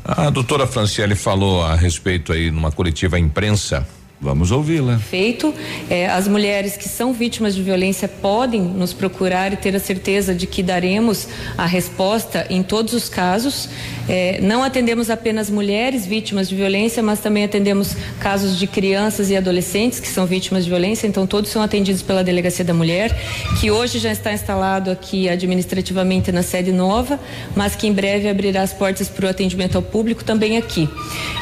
[0.04, 3.97] A doutora Franciele falou a respeito aí numa coletiva imprensa.
[4.20, 4.98] Vamos ouvi-la.
[4.98, 5.54] feito.
[5.88, 10.34] É, as mulheres que são vítimas de violência podem nos procurar e ter a certeza
[10.34, 13.68] de que daremos a resposta em todos os casos.
[14.08, 19.36] É, não atendemos apenas mulheres vítimas de violência, mas também atendemos casos de crianças e
[19.36, 21.06] adolescentes que são vítimas de violência.
[21.06, 23.16] Então, todos são atendidos pela Delegacia da Mulher,
[23.60, 27.20] que hoje já está instalado aqui administrativamente na sede nova,
[27.54, 30.88] mas que em breve abrirá as portas para o atendimento ao público também aqui.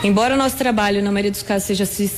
[0.04, 2.08] Embora o nosso trabalho, na maioria dos casos, seja si-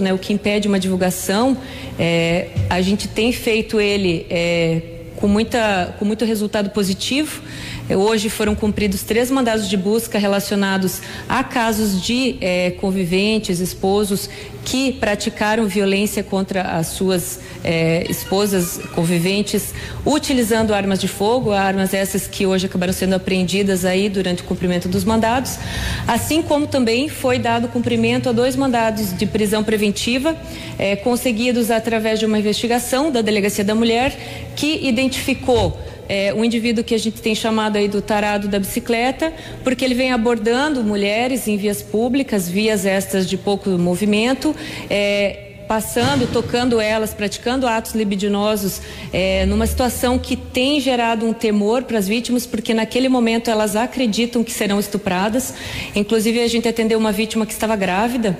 [0.00, 1.56] né, o que impede uma divulgação,
[1.98, 4.80] é, a gente tem feito ele é,
[5.16, 7.42] com, muita, com muito resultado positivo.
[7.88, 14.28] É, Hoje foram cumpridos três mandados de busca relacionados a casos de é, conviventes, esposos
[14.64, 19.74] que praticaram violência contra as suas é, esposas conviventes
[20.06, 24.88] utilizando armas de fogo, armas essas que hoje acabaram sendo apreendidas aí durante o cumprimento
[24.88, 25.58] dos mandados,
[26.06, 30.36] assim como também foi dado cumprimento a dois mandados de prisão preventiva,
[30.78, 34.16] eh, conseguidos através de uma investigação da Delegacia da Mulher,
[34.54, 35.76] que identificou
[36.12, 39.32] é, um indivíduo que a gente tem chamado aí do tarado da bicicleta,
[39.64, 44.54] porque ele vem abordando mulheres em vias públicas, vias estas de pouco movimento,
[44.90, 51.84] é, passando, tocando elas, praticando atos libidinosos, é, numa situação que tem gerado um temor
[51.84, 55.54] para as vítimas, porque naquele momento elas acreditam que serão estupradas.
[55.96, 58.36] Inclusive, a gente atendeu uma vítima que estava grávida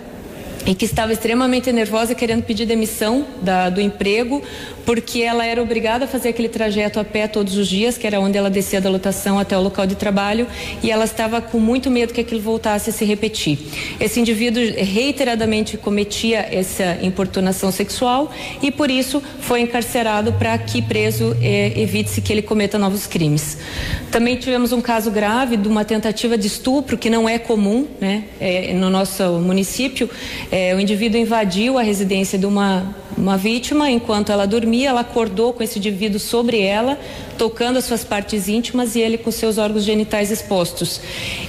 [0.67, 4.43] e que estava extremamente nervosa, querendo pedir demissão da, do emprego,
[4.85, 8.21] porque ela era obrigada a fazer aquele trajeto a pé todos os dias, que era
[8.21, 10.47] onde ela descia da lotação até o local de trabalho,
[10.83, 13.59] e ela estava com muito medo que aquilo voltasse a se repetir.
[14.01, 21.37] Esse indivíduo reiteradamente cometia essa importunação sexual e por isso foi encarcerado para que preso
[21.41, 23.59] eh, evite-se que ele cometa novos crimes.
[24.11, 28.25] Também tivemos um caso grave de uma tentativa de estupro que não é comum, né,
[28.41, 30.09] eh, no nosso município.
[30.51, 35.53] É, o indivíduo invadiu a residência de uma, uma vítima enquanto ela dormia, ela acordou
[35.53, 36.99] com esse indivíduo sobre ela,
[37.39, 41.01] tocando as suas partes íntimas e ele com seus órgãos genitais expostos.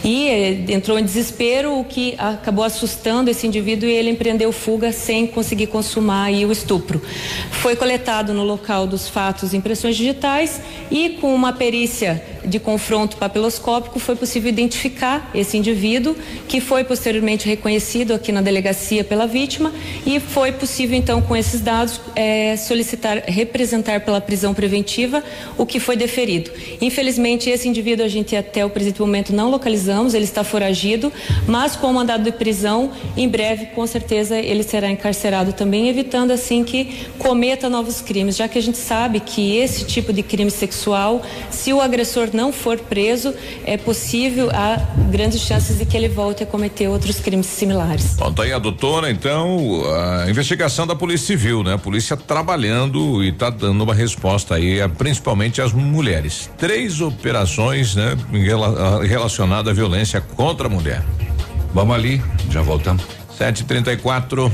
[0.03, 4.91] E eh, entrou em desespero, o que acabou assustando esse indivíduo e ele empreendeu fuga
[4.91, 7.01] sem conseguir consumar o estupro.
[7.51, 13.99] Foi coletado no local dos fatos impressões digitais e com uma perícia de confronto papiloscópico
[13.99, 16.15] foi possível identificar esse indivíduo,
[16.47, 19.71] que foi posteriormente reconhecido aqui na delegacia pela vítima
[20.05, 25.23] e foi possível então com esses dados eh, solicitar representar pela prisão preventiva
[25.57, 26.51] o que foi deferido.
[26.81, 31.11] Infelizmente esse indivíduo a gente até o presente momento não localizamos, ele está foragido,
[31.47, 36.31] mas com o mandado de prisão em breve com certeza ele será encarcerado também, evitando
[36.31, 40.51] assim que cometa novos crimes, já que a gente sabe que esse tipo de crime
[40.51, 43.33] sexual, se o agressor não for preso,
[43.65, 44.77] é possível, há
[45.09, 48.15] grandes chances de que ele volte a cometer outros crimes similares.
[48.15, 49.83] Bom, tá aí a doutora, então,
[50.23, 51.73] a investigação da Polícia Civil, né?
[51.73, 56.49] A polícia trabalhando e tá dando uma resposta aí, principalmente às mulheres.
[56.57, 58.17] Três operações, né?
[59.07, 61.03] Relacionadas à violência contra a mulher.
[61.73, 63.22] Vamos ali, já voltamos.
[63.37, 64.51] 734.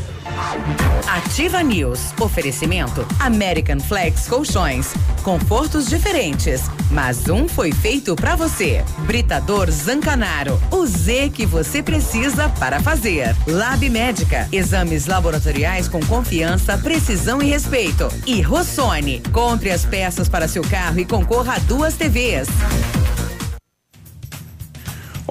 [1.07, 2.13] Ativa News.
[2.19, 4.93] Oferecimento American Flex Colchões.
[5.23, 8.83] Confortos diferentes, mas um foi feito para você.
[8.99, 10.59] Britador Zancanaro.
[10.71, 13.35] O Z que você precisa para fazer.
[13.47, 14.47] Lab Médica.
[14.51, 18.07] Exames laboratoriais com confiança, precisão e respeito.
[18.25, 19.21] E Rossoni.
[19.31, 22.47] Compre as peças para seu carro e concorra a duas TVs.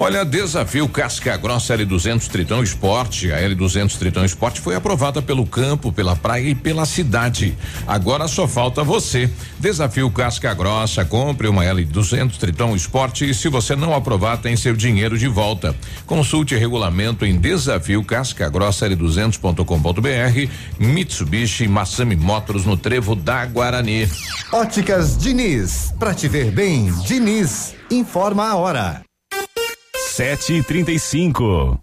[0.01, 3.33] Olha, desafio Casca Grossa L200 Tritão Esporte.
[3.33, 7.53] A L200 Tritão Esporte foi aprovada pelo campo, pela praia e pela cidade.
[7.85, 9.29] Agora só falta você.
[9.59, 11.03] Desafio Casca Grossa.
[11.03, 15.75] Compre uma L200 Tritão Esporte e se você não aprovar, tem seu dinheiro de volta.
[16.05, 20.49] Consulte regulamento em desafio Casca Grossa L200.com.br.
[20.79, 24.07] Mitsubishi Massami Motors no Trevo da Guarani.
[24.53, 25.93] Óticas Diniz.
[25.99, 27.75] Pra te ver bem, Diniz.
[27.91, 29.08] Informa a hora.
[30.19, 31.81] Sete e trinta e cinco.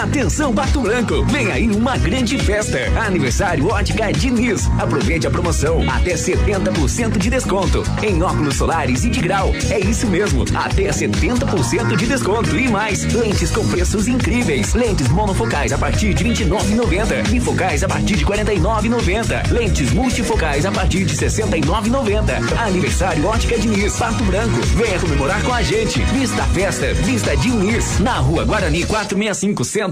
[0.00, 2.78] Atenção Pato Branco, vem aí uma grande festa.
[3.04, 4.66] Aniversário Ótica Diniz.
[4.78, 9.52] Aproveite a promoção, até 70% de desconto em óculos solares e de grau.
[9.68, 13.04] É isso mesmo, até 70% de desconto e mais.
[13.12, 14.72] Lentes com preços incríveis.
[14.72, 17.28] Lentes monofocais a partir de 29,90.
[17.28, 19.52] Bifocais a partir de 49,90.
[19.52, 22.58] Lentes multifocais a partir de 69,90.
[22.58, 24.62] Aniversário Ótica Diniz, Pato Branco.
[24.76, 26.00] Venha comemorar com a gente.
[26.04, 29.89] Vista festa, vista Diniz, na Rua Guarani 465 Centro.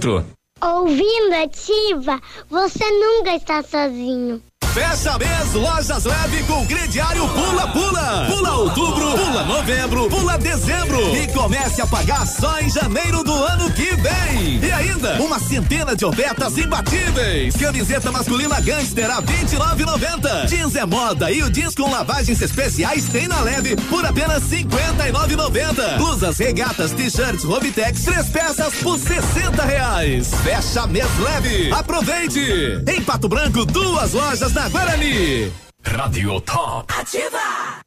[0.61, 4.43] Ouvindo Ativa, você nunca está sozinho.
[4.79, 8.27] Fecha mês, lojas leve com crediário Pula Pula.
[8.29, 11.17] Pula outubro, pula novembro, pula dezembro.
[11.17, 14.61] E comece a pagar só em janeiro do ano que vem.
[14.63, 17.57] E ainda, uma centena de ofertas imbatíveis.
[17.57, 20.47] Camiseta masculina Gangster a 29,90.
[20.47, 25.97] Jeans é moda e o jeans com lavagens especiais tem na leve por apenas 59,90.
[25.97, 30.31] Blusas, regatas, t-shirts, Robitex, três peças por 60 reais.
[30.45, 31.73] Fecha mês leve.
[31.73, 32.39] Aproveite.
[32.87, 35.53] Em Pato Branco, duas lojas na Guarani.
[35.85, 36.93] Radio Top.
[36.93, 37.81] Ativa!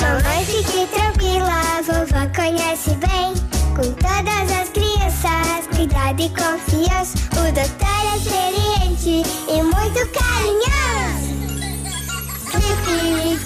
[0.00, 3.34] Mamãe, fique tranquila, vovó conhece bem.
[3.74, 7.18] Com todas as crianças, cuidado e confiança.
[7.32, 11.36] O doutor é experiente e muito carinhoso.
[12.50, 13.45] Clipe.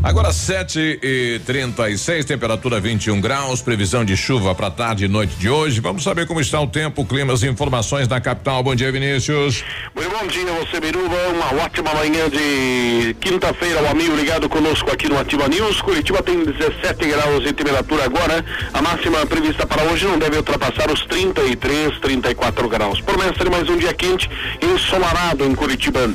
[0.00, 5.50] Agora 7 e 36 temperatura 21 graus, previsão de chuva para tarde e noite de
[5.50, 5.80] hoje.
[5.80, 8.62] Vamos saber como está o tempo, climas e informações da capital.
[8.62, 9.64] Bom dia, Vinícius.
[9.96, 11.16] Muito bom dia, você Biruba.
[11.34, 15.82] Uma ótima manhã de quinta-feira, o amigo ligado conosco aqui no Ativa News.
[15.82, 18.44] Curitiba tem 17 graus de temperatura agora.
[18.72, 23.00] A máxima prevista para hoje não deve ultrapassar os 33, 34 graus.
[23.00, 24.30] Promessa de mais um dia quente
[24.62, 26.08] ensolarado em Curitiba.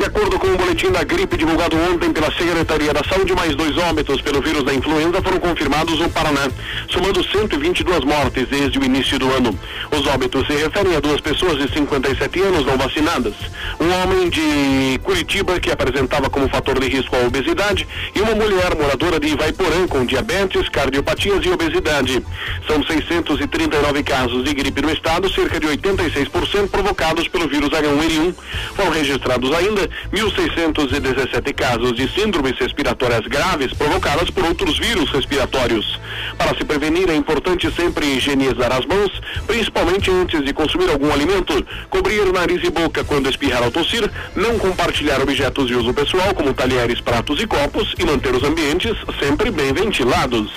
[0.00, 3.76] De acordo com o boletim da gripe divulgado ontem pela Secretaria da Saúde, mais dois
[3.76, 6.48] óbitos pelo vírus da influenza foram confirmados no Paraná,
[6.88, 9.54] somando 122 mortes desde o início do ano.
[9.90, 13.34] Os óbitos se referem a duas pessoas de 57 anos não vacinadas,
[13.78, 18.74] um homem de Curitiba que apresentava como fator de risco a obesidade e uma mulher
[18.80, 22.24] moradora de Ivaiporã com diabetes, cardiopatias e obesidade.
[22.66, 28.34] São 639 casos de gripe no estado, cerca de 86% provocados pelo vírus H1N1.
[28.74, 36.00] Foram registrados ainda 1.617 casos de síndromes respiratórias graves provocadas por outros vírus respiratórios.
[36.36, 39.10] Para se prevenir, é importante sempre higienizar as mãos,
[39.46, 44.10] principalmente antes de consumir algum alimento, cobrir o nariz e boca quando espirrar ou tossir,
[44.34, 48.96] não compartilhar objetos de uso pessoal, como talheres, pratos e copos, e manter os ambientes
[49.18, 50.50] sempre bem ventilados.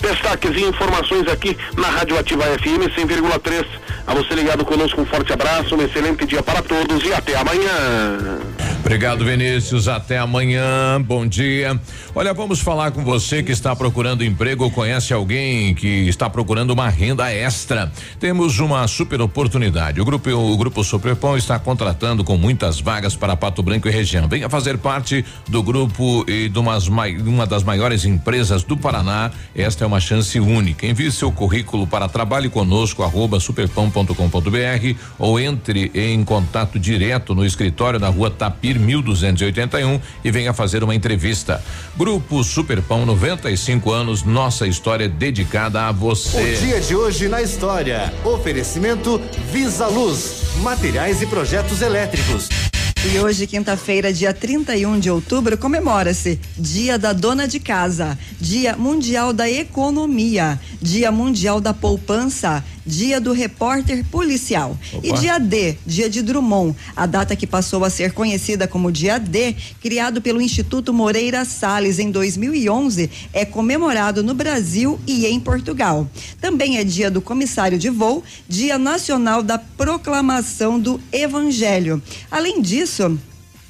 [0.00, 3.66] Destaques e informações aqui na Rádio Ativa FM 100,3.
[4.06, 8.38] A você ligado conosco, um forte abraço, um excelente dia para todos e até amanhã.
[8.80, 9.86] Obrigado, Vinícius.
[9.86, 10.98] Até amanhã.
[11.02, 11.78] Bom dia.
[12.14, 16.70] Olha, vamos falar com você que está procurando emprego ou conhece alguém que está procurando
[16.70, 17.92] uma renda extra.
[18.18, 20.00] Temos uma super oportunidade.
[20.00, 24.26] O grupo o grupo Superpão está contratando com muitas vagas para Pato Branco e região.
[24.26, 29.30] Venha fazer parte do grupo e de umas, uma das maiores empresas do Paraná.
[29.54, 30.86] Esta é uma chance única.
[30.86, 37.98] Envie seu currículo para trabalhe conosco arroba superpão.com.br ou entre em contato direto no escritório
[37.98, 41.62] na rua Tapir 1281 e venha fazer uma entrevista.
[41.96, 46.54] Grupo Superpão 95 anos, nossa história dedicada a você.
[46.54, 48.12] O dia de hoje na história.
[48.24, 49.20] Oferecimento
[49.50, 52.67] Visa Luz, materiais e projetos elétricos.
[53.04, 59.32] E hoje, quinta-feira, dia 31 de outubro, comemora-se Dia da Dona de Casa, Dia Mundial
[59.32, 64.78] da Economia, Dia Mundial da Poupança, Dia do Repórter Policial.
[64.94, 65.06] Opa.
[65.06, 69.18] E dia D, Dia de Drummond, a data que passou a ser conhecida como Dia
[69.18, 76.08] D, criado pelo Instituto Moreira Salles em 2011, é comemorado no Brasil e em Portugal.
[76.40, 82.02] Também é dia do comissário de voo, Dia Nacional da Proclamação do Evangelho.
[82.30, 83.18] Além disso,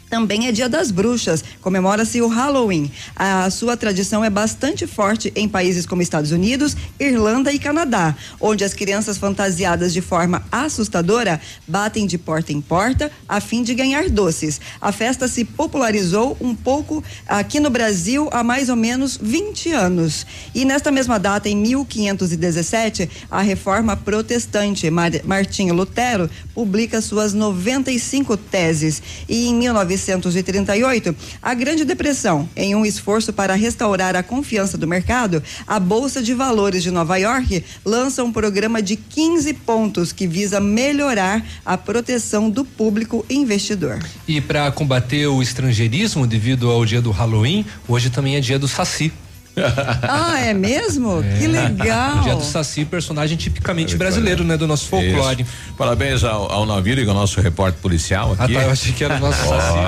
[0.09, 2.90] também é Dia das Bruxas, comemora-se o Halloween.
[3.14, 8.64] A sua tradição é bastante forte em países como Estados Unidos, Irlanda e Canadá, onde
[8.64, 14.09] as crianças fantasiadas de forma assustadora batem de porta em porta a fim de ganhar
[14.09, 14.61] doces.
[14.80, 20.26] A festa se popularizou um pouco aqui no Brasil há mais ou menos 20 anos.
[20.54, 24.90] E nesta mesma data, em 1517, a reforma protestante
[25.24, 29.02] Martinho Lutero publica suas 95 teses.
[29.28, 34.86] E em 19 1938, a Grande Depressão, em um esforço para restaurar a confiança do
[34.86, 40.26] mercado, a Bolsa de Valores de Nova York lança um programa de 15 pontos que
[40.26, 43.99] visa melhorar a proteção do público investidor.
[44.26, 48.68] E para combater o estrangeirismo devido ao dia do Halloween, hoje também é dia do
[48.68, 49.12] Saci.
[50.02, 51.22] ah, é mesmo?
[51.22, 51.38] É.
[51.38, 52.18] Que legal.
[52.18, 54.56] O dia do Saci, personagem tipicamente brasileiro, né?
[54.56, 55.42] Do nosso folclore.
[55.42, 55.50] Isso.
[55.76, 58.56] Parabéns ao, ao que é o nosso repórter policial aqui.
[58.56, 59.78] Ah, tá, eu achei que era o nosso Saci.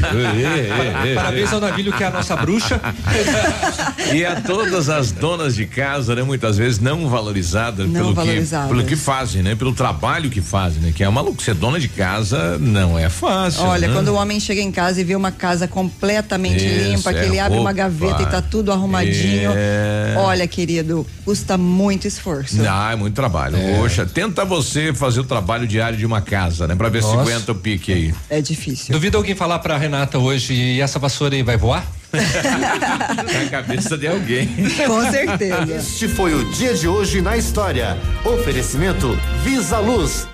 [1.14, 2.80] Parabéns ao Navírio, que é a nossa bruxa.
[4.12, 6.22] e a todas as donas de casa, né?
[6.22, 8.68] Muitas vezes não valorizadas não pelo, valorizadas.
[8.68, 9.54] Que, pelo que fazem, né?
[9.54, 10.92] Pelo trabalho que fazem, né?
[10.94, 13.62] Que é maluco, ser dona de casa não é fácil.
[13.62, 13.94] Olha, né?
[13.94, 17.24] quando o homem chega em casa e vê uma casa completamente Isso, limpa, que é
[17.24, 19.13] ele abre uma gaveta e tá tudo arrumadinho
[19.54, 20.14] é...
[20.16, 22.56] Olha, querido, custa muito esforço.
[22.68, 23.56] Ah, é muito trabalho.
[23.56, 23.78] É.
[23.78, 26.74] Poxa, tenta você fazer o trabalho diário de uma casa, né?
[26.74, 27.14] Pra ver Nossa.
[27.14, 28.14] se aguenta o pique aí.
[28.30, 28.92] É difícil.
[28.92, 31.86] Duvida alguém falar pra Renata hoje, e essa vassoura aí vai voar?
[32.14, 34.48] Na cabeça de alguém.
[34.86, 35.76] Com certeza.
[35.76, 37.98] Este foi o dia de hoje na história.
[38.24, 40.33] Oferecimento Visa Luz.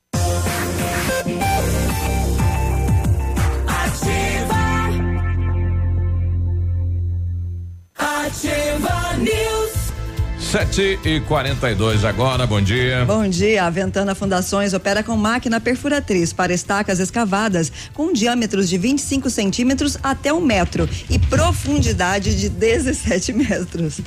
[8.31, 9.91] Ativa News.
[10.39, 13.03] Sete e quarenta e dois agora, bom dia.
[13.03, 13.65] Bom dia.
[13.65, 19.97] A Ventana Fundações opera com máquina perfuratriz para estacas escavadas com diâmetros de 25 centímetros
[20.01, 23.99] até um metro e profundidade de 17 metros.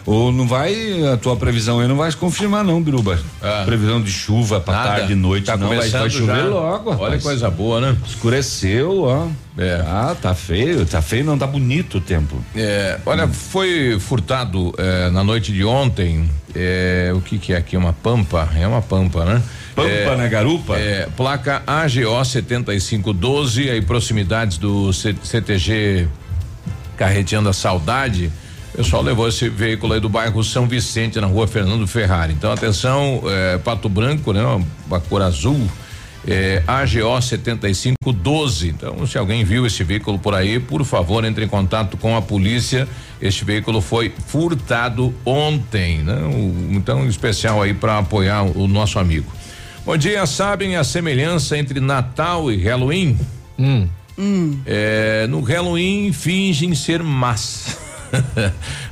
[0.05, 0.73] Ou não vai,
[1.11, 3.19] a tua previsão aí não vai se confirmar não, Biruba.
[3.65, 4.89] Previsão de chuva pra Nada.
[4.97, 6.43] tarde e noite, Tá não vai, vai chover já.
[6.45, 6.89] logo.
[6.91, 7.15] Olha rapaz.
[7.17, 7.97] que coisa boa, né?
[8.07, 9.27] Escureceu, ó.
[9.57, 9.81] É.
[9.87, 12.35] Ah, tá feio, tá feio, não tá bonito o tempo.
[12.55, 16.29] É, olha, foi furtado é, na noite de ontem.
[16.53, 17.75] é, o que que é aqui?
[17.75, 18.47] Uma pampa?
[18.55, 19.41] É uma pampa, né?
[19.75, 20.77] Pampa É, na garupa?
[20.77, 26.07] É, placa AGO 7512, aí proximidades do C- CTG
[26.95, 28.31] Carreteando a Saudade.
[28.75, 32.33] O pessoal levou esse veículo aí do bairro São Vicente, na rua Fernando Ferrari.
[32.33, 34.43] Então, atenção, é, Pato Branco, né?
[34.85, 35.65] Uma, cor azul.
[36.27, 38.67] É, AGO 7512.
[38.67, 42.21] Então, se alguém viu esse veículo por aí, por favor, entre em contato com a
[42.21, 42.85] polícia.
[43.21, 46.17] Este veículo foi furtado ontem, né?
[46.25, 49.31] O- então, especial aí para apoiar o, o nosso amigo.
[49.85, 53.17] Bom dia, sabem a semelhança entre Natal e Halloween?
[53.57, 53.87] Hum.
[54.65, 57.84] É, no Halloween fingem ser más.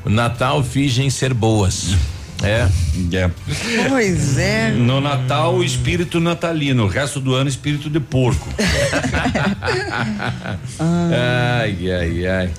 [0.05, 1.95] O Natal fingem ser boas.
[2.43, 2.67] É.
[3.87, 4.71] Pois é.
[4.71, 8.49] No Natal, o espírito natalino, o resto do ano, espírito de porco.
[10.79, 12.49] Ai, ai, ai.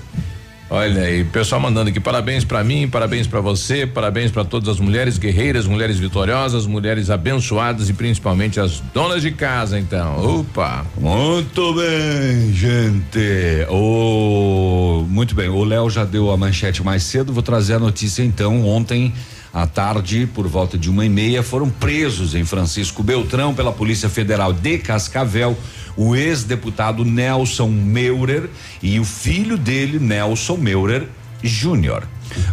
[0.67, 4.79] Olha aí, pessoal mandando aqui parabéns pra mim, parabéns pra você, parabéns pra todas as
[4.79, 10.39] mulheres guerreiras, mulheres vitoriosas, mulheres abençoadas e principalmente as donas de casa, então.
[10.39, 10.83] Opa!
[10.97, 13.67] Muito bem, gente.
[13.69, 15.49] O muito bem.
[15.49, 17.31] O Léo já deu a manchete mais cedo.
[17.31, 18.65] Vou trazer a notícia então.
[18.65, 19.13] Ontem
[19.53, 24.09] à tarde, por volta de uma e meia, foram presos em Francisco Beltrão pela Polícia
[24.09, 25.55] Federal de Cascavel
[25.95, 28.49] o ex-deputado Nelson Meurer
[28.81, 31.07] e o filho dele, Nelson Meurer
[31.43, 32.03] Júnior.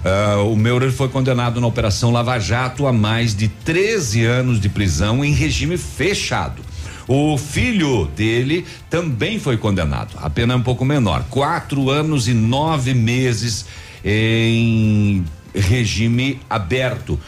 [0.04, 4.68] Ah, o Meurer foi condenado na Operação Lava Jato a mais de 13 anos de
[4.68, 6.62] prisão em regime fechado.
[7.08, 10.16] O filho dele também foi condenado.
[10.18, 11.24] A pena é um pouco menor.
[11.28, 13.66] Quatro anos e nove meses
[14.04, 15.24] em
[15.54, 17.18] regime aberto.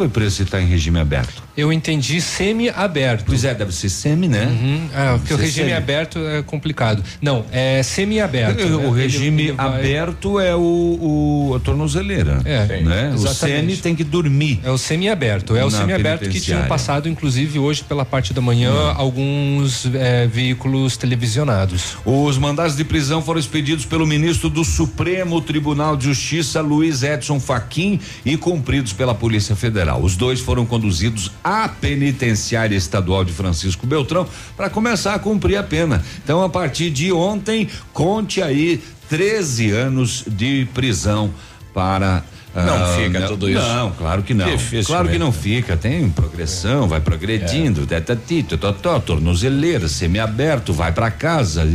[0.00, 1.42] Foi preso se está em regime aberto?
[1.54, 3.24] Eu entendi semi-aberto.
[3.26, 4.46] Pois é, deve ser semi, né?
[4.46, 4.88] Uhum.
[4.94, 5.72] É, porque o regime semi.
[5.74, 7.04] aberto é complicado.
[7.20, 8.64] Não, é semi-aberto.
[8.64, 9.02] O né?
[9.02, 12.40] regime Ele- ele vai- aberto é o, o a tornozeleira.
[12.46, 13.12] É, né?
[13.14, 14.58] O semi tem que dormir.
[14.64, 15.54] É o semi-aberto.
[15.54, 20.96] É o semi-aberto que tinham passado, inclusive, hoje pela parte da manhã, alguns é, veículos
[20.96, 21.98] televisionados.
[22.06, 27.38] Os mandados de prisão foram expedidos pelo ministro do Supremo Tribunal de Justiça, Luiz Edson
[27.38, 29.89] Fachin, e cumpridos pela Polícia Federal.
[29.96, 34.26] Os dois foram conduzidos à penitenciária estadual de Francisco Beltrão
[34.56, 36.04] para começar a cumprir a pena.
[36.22, 41.32] Então, a partir de ontem, conte aí 13 anos de prisão
[41.74, 42.24] para
[42.54, 43.60] Não ah, fica não, tudo isso.
[43.60, 44.46] Não, claro que não.
[44.46, 44.86] Dificilmente.
[44.86, 45.76] Claro que não fica.
[45.76, 51.68] Tem progressão, vai progredindo, tetatito, totó, tornozeleira, semi-aberto, vai para casa.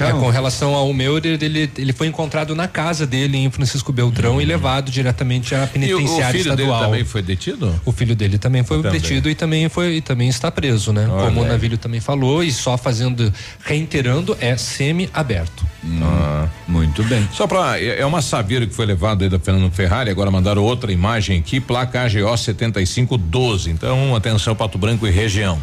[0.00, 4.40] É, com relação ao Meurer, ele, ele foi encontrado na casa dele em Francisco Beltrão
[4.40, 6.84] e levado diretamente à E o, o penitenciária filho dele estadual.
[6.90, 7.80] também foi detido?
[7.84, 9.00] O filho dele também foi Também.
[9.00, 11.08] detido e também foi e também está preso, né?
[11.08, 11.44] Olha Como o.
[11.44, 13.32] Navilho também falou e só fazendo,
[13.64, 15.64] reiterando, é semi-aberto.
[16.02, 17.28] Ah, muito bem.
[17.32, 17.80] Só pra.
[17.80, 21.38] É é uma Saveiro que foi levado aí da Fernando Ferrari, agora mandaram outra imagem
[21.40, 23.70] aqui, placa AGO 7512.
[23.70, 25.60] Então, atenção, Pato Branco e região.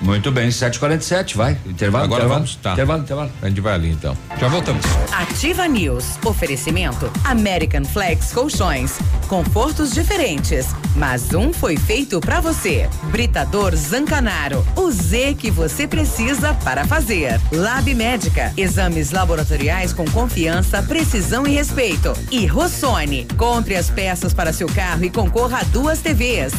[0.00, 1.56] Muito bem, 747, vai.
[1.66, 2.40] Intervalo, Agora intervalo.
[2.40, 2.72] vamos, tá.
[2.72, 3.30] Intervalo, intervalo.
[3.42, 4.16] A gente vai ali então.
[4.38, 4.84] Já voltamos.
[5.12, 6.18] Ativa News.
[6.24, 8.92] Oferecimento American Flex Colchões.
[9.26, 12.88] Confortos diferentes, mas um foi feito pra você.
[13.04, 14.64] Britador Zancanaro.
[14.76, 17.40] O Z que você precisa para fazer.
[17.50, 18.52] Lab Médica.
[18.56, 22.12] Exames laboratoriais com confiança, precisão e respeito.
[22.30, 23.26] E Rossoni.
[23.36, 26.52] Compre as peças para seu carro e concorra a duas TVs.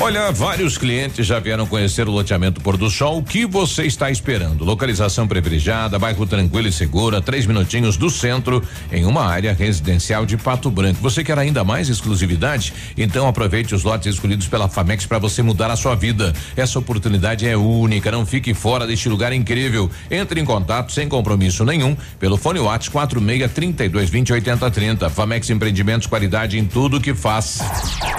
[0.00, 3.18] Olha, vários clientes já vieram conhecer o loteamento Pôr do Sol.
[3.18, 4.64] O que você está esperando?
[4.64, 10.36] Localização privilegiada, bairro tranquilo e segura, três minutinhos do centro, em uma área residencial de
[10.36, 11.00] Pato Branco.
[11.00, 12.74] Você quer ainda mais exclusividade?
[12.96, 16.32] Então aproveite os lotes escolhidos pela Famex para você mudar a sua vida.
[16.56, 18.10] Essa oportunidade é única.
[18.10, 19.90] Não fique fora deste lugar incrível.
[20.10, 25.10] Entre em contato sem compromisso nenhum pelo fone WhatsApp 46 32 20 80 30.
[25.10, 27.60] Famex Empreendimentos, qualidade em tudo que faz.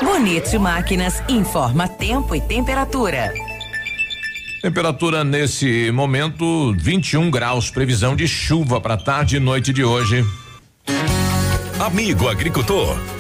[0.01, 1.21] Bonito Máquinas
[1.63, 3.33] informa tempo e temperatura.
[4.61, 10.25] Temperatura nesse momento 21 graus, previsão de chuva para tarde e noite de hoje.
[11.79, 12.97] Amigo agricultor,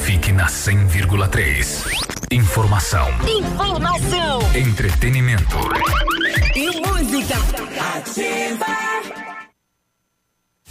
[0.00, 1.84] Fique na 100,3.
[2.30, 4.40] Informação, Informação.
[4.54, 5.58] entretenimento.
[6.54, 7.34] E música.
[7.36, 8.00] A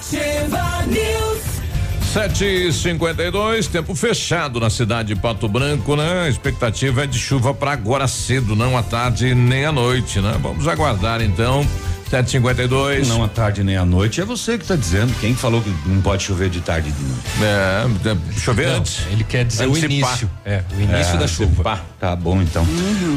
[0.00, 1.42] Ativa News.
[2.10, 6.22] Sete e cinquenta e dois, tempo fechado na cidade de Pato Branco, né?
[6.22, 10.34] A expectativa é de chuva para agora cedo, não à tarde nem à noite, né?
[10.40, 11.66] Vamos aguardar então.
[12.10, 13.06] 752.
[13.08, 14.20] Não à tarde nem à noite.
[14.20, 15.14] É você que está dizendo.
[15.20, 17.22] Quem falou que não pode chover de tarde e de noite?
[18.34, 19.06] É, chover Não, antes.
[19.12, 19.90] Ele quer dizer o Antecipar.
[20.10, 20.30] início.
[20.44, 21.44] É, o início da chuva.
[21.50, 21.84] antecipar.
[22.00, 22.66] Tá bom então.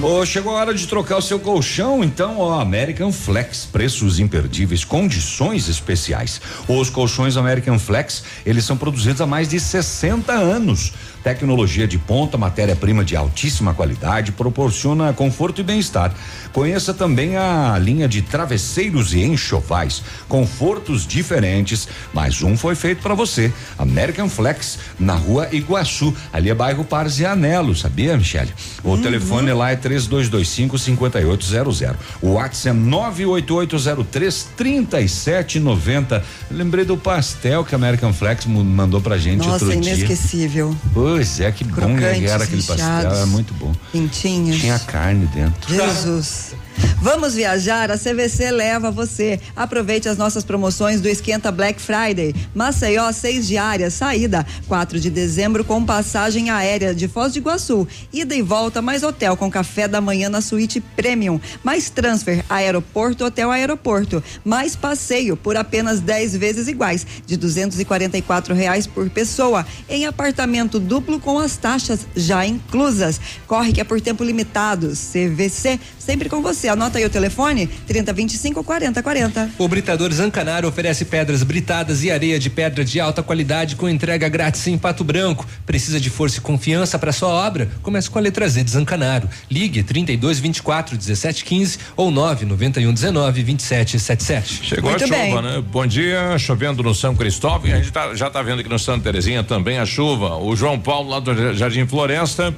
[0.03, 4.83] Ô, chegou a hora de trocar o seu colchão, então, ó, American Flex, preços imperdíveis,
[4.83, 6.39] condições especiais.
[6.67, 10.93] Os colchões American Flex, eles são produzidos há mais de 60 anos.
[11.23, 16.13] Tecnologia de ponta, matéria-prima de altíssima qualidade, proporciona conforto e bem-estar.
[16.51, 23.15] Conheça também a linha de travesseiros e enxovais, confortos diferentes, mas um foi feito para
[23.15, 23.51] você.
[23.77, 28.53] American Flex, na rua Iguaçu, ali é bairro Pares Anelo, sabia, Michele?
[28.83, 31.83] O telefone lá é 3225 5800.
[32.21, 36.23] O WhatsApp é 98803 3790.
[36.51, 39.93] Lembrei do pastel que a American Flex mandou pra gente Nossa, outro dia.
[39.93, 40.75] inesquecível.
[41.13, 43.19] Pois é, que bom que era aquele pastel, recheados.
[43.19, 43.71] é muito bom.
[43.91, 44.59] Quentinhos.
[44.59, 45.71] Tinha carne dentro.
[45.71, 46.55] Jesus.
[47.03, 47.91] Vamos viajar?
[47.91, 49.37] A CVC leva você.
[49.57, 52.33] Aproveite as nossas promoções do Esquenta Black Friday.
[52.55, 57.85] Maceió, seis diárias, saída 4 de dezembro com passagem aérea de Foz do Iguaçu.
[58.13, 61.41] Ida e volta, mais hotel com café da manhã na suíte Premium.
[61.61, 64.23] Mais transfer, aeroporto, hotel, aeroporto.
[64.45, 69.67] Mais passeio por apenas 10 vezes iguais, de 244 reais por pessoa.
[69.89, 73.19] Em apartamento duplo com as taxas já inclusas.
[73.45, 74.93] Corre que é por tempo limitado.
[74.93, 76.67] CVC, sempre com você.
[76.67, 79.51] Anota aí o telefone: 3025 4040.
[79.57, 84.27] O Britador Zancanaro oferece pedras britadas e areia de pedra de alta qualidade com entrega
[84.29, 85.45] grátis em Pato Branco.
[85.65, 87.69] Precisa de força e confiança para sua obra?
[87.81, 89.29] Comece com a letra Z de Zancanaro.
[89.49, 94.59] Ligue 32 24 17 15 ou 991 19 27 77.
[94.65, 95.63] Chegou a chuva, né?
[95.71, 97.67] Bom dia, chovendo no São Cristóvão.
[97.69, 100.35] e A gente tá- já está vendo aqui no Santa Terezinha também a chuva.
[100.37, 102.53] O João Paulo lá do Jardim Floresta.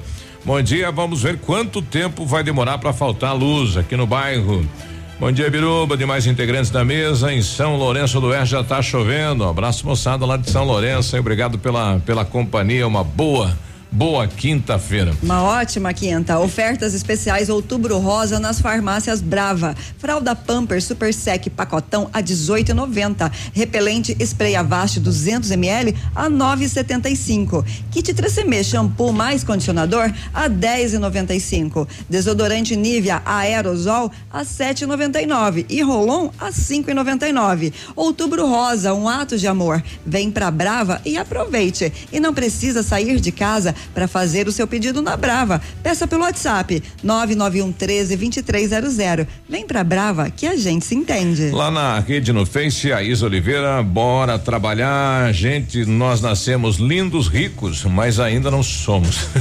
[0.46, 4.64] Bom dia, vamos ver quanto tempo vai demorar para faltar luz aqui no bairro.
[5.18, 7.34] Bom dia, Biruba, demais integrantes da mesa.
[7.34, 9.42] Em São Lourenço do Oeste já está chovendo.
[9.42, 11.18] Um abraço, moçada lá de São Lourenço.
[11.18, 12.86] Obrigado pela, pela companhia.
[12.86, 13.58] Uma boa,
[13.90, 15.14] boa quinta-feira.
[15.22, 16.38] Uma ótima quinta.
[16.38, 19.74] Ofertas especiais Outubro Rosa nas farmácias Brava.
[19.98, 23.30] Fralda Pamper Super Sec pacotão a 18,90.
[23.52, 27.64] Repelente Spray Avast 200 ml a 9,75.
[27.90, 31.86] Kit 3CM shampoo mais condicionador a 10,95.
[32.08, 37.72] Desodorante Nivea Aerosol a 7,99 e Rolon a 5,99.
[37.94, 39.82] Outubro Rosa, um ato de amor.
[40.04, 41.92] Vem pra Brava e aproveite.
[42.12, 45.60] E não precisa sair de casa para fazer o seu pedido na Brava.
[45.82, 49.26] Peça pelo WhatsApp 991 13 2300.
[49.48, 51.50] Vem pra Brava que a gente se entende.
[51.50, 55.32] Lá na rede no Face, a Isa Oliveira, bora trabalhar.
[55.32, 59.26] Gente, nós nascemos lindos, ricos, mas ainda não somos.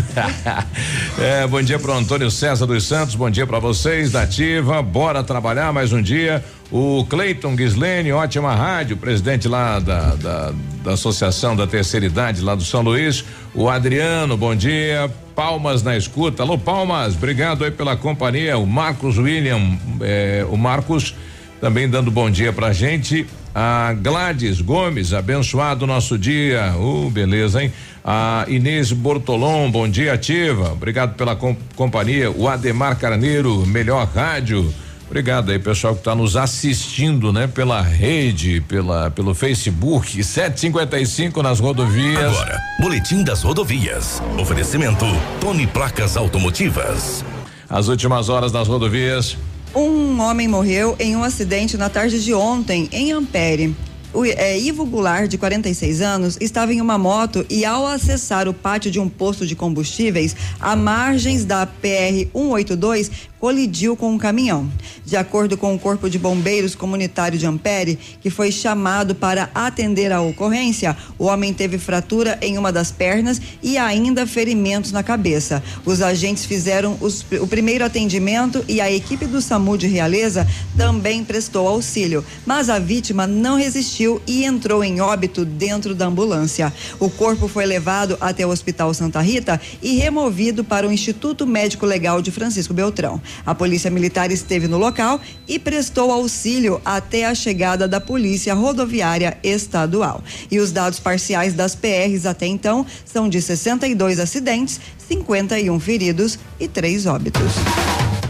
[1.17, 5.23] É, bom dia pro Antônio César dos Santos, bom dia para vocês da Ativa, bora
[5.23, 6.43] trabalhar mais um dia.
[6.71, 10.53] O Cleiton Gislene, ótima rádio, presidente lá da, da,
[10.83, 13.23] da Associação da Terceira Idade lá do São Luís.
[13.53, 15.09] O Adriano, bom dia.
[15.35, 16.43] Palmas na escuta.
[16.43, 18.57] Alô, Palmas, obrigado aí pela companhia.
[18.57, 21.13] O Marcos William, eh, o Marcos
[21.61, 23.27] também dando bom dia pra gente.
[23.53, 26.73] A Gladys Gomes, abençoado nosso dia.
[26.77, 27.71] Uh, beleza, hein?
[28.03, 30.71] A Inês Bortolom, bom dia, ativa.
[30.73, 32.29] Obrigado pela com- companhia.
[32.31, 34.73] O Ademar Carneiro, melhor rádio.
[35.07, 37.47] Obrigado aí, pessoal que está nos assistindo, né?
[37.47, 42.35] Pela rede, pela, pelo Facebook, 755 nas rodovias.
[42.35, 44.21] Agora, Boletim das Rodovias.
[44.39, 45.05] Oferecimento
[45.39, 47.23] Tony Placas Automotivas.
[47.69, 49.37] As últimas horas nas rodovias.
[49.75, 53.75] Um homem morreu em um acidente na tarde de ontem em Ampere.
[54.15, 58.53] O é, Ivo Goulart, de 46 anos, estava em uma moto e, ao acessar o
[58.53, 63.11] pátio de um posto de combustíveis, à margens da PR 182,
[63.45, 64.67] colidiu com um caminhão.
[65.05, 70.11] De acordo com o Corpo de Bombeiros Comunitário de Ampere, que foi chamado para atender
[70.11, 75.61] a ocorrência, o homem teve fratura em uma das pernas e ainda ferimentos na cabeça.
[75.85, 81.23] Os agentes fizeram os, o primeiro atendimento e a equipe do SAMU de Realeza também
[81.23, 86.73] prestou auxílio, mas a vítima não resistiu e entrou em óbito dentro da ambulância.
[86.99, 91.85] O corpo foi levado até o Hospital Santa Rita e removido para o Instituto Médico
[91.85, 93.21] Legal de Francisco Beltrão.
[93.45, 99.37] A Polícia Militar esteve no local e prestou auxílio até a chegada da Polícia Rodoviária
[99.43, 100.23] Estadual.
[100.51, 106.67] E os dados parciais das PRs até então são de 62 acidentes, 51 feridos e
[106.67, 107.53] três óbitos.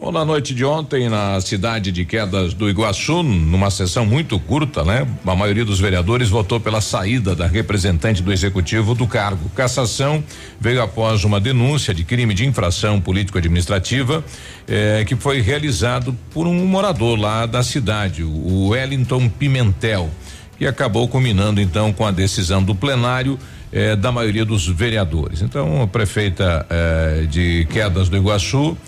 [0.00, 4.82] Bom, na noite de ontem, na cidade de Quedas do Iguaçu, numa sessão muito curta,
[4.82, 5.06] né?
[5.26, 9.50] A maioria dos vereadores votou pela saída da representante do executivo do cargo.
[9.50, 10.24] Cassação
[10.58, 14.24] veio após uma denúncia de crime de infração político-administrativa
[14.66, 20.08] eh, que foi realizado por um morador lá da cidade, o Wellington Pimentel,
[20.56, 23.38] que acabou culminando então com a decisão do plenário
[23.70, 25.42] eh, da maioria dos vereadores.
[25.42, 28.78] Então, a prefeita eh, de Quedas do Iguaçu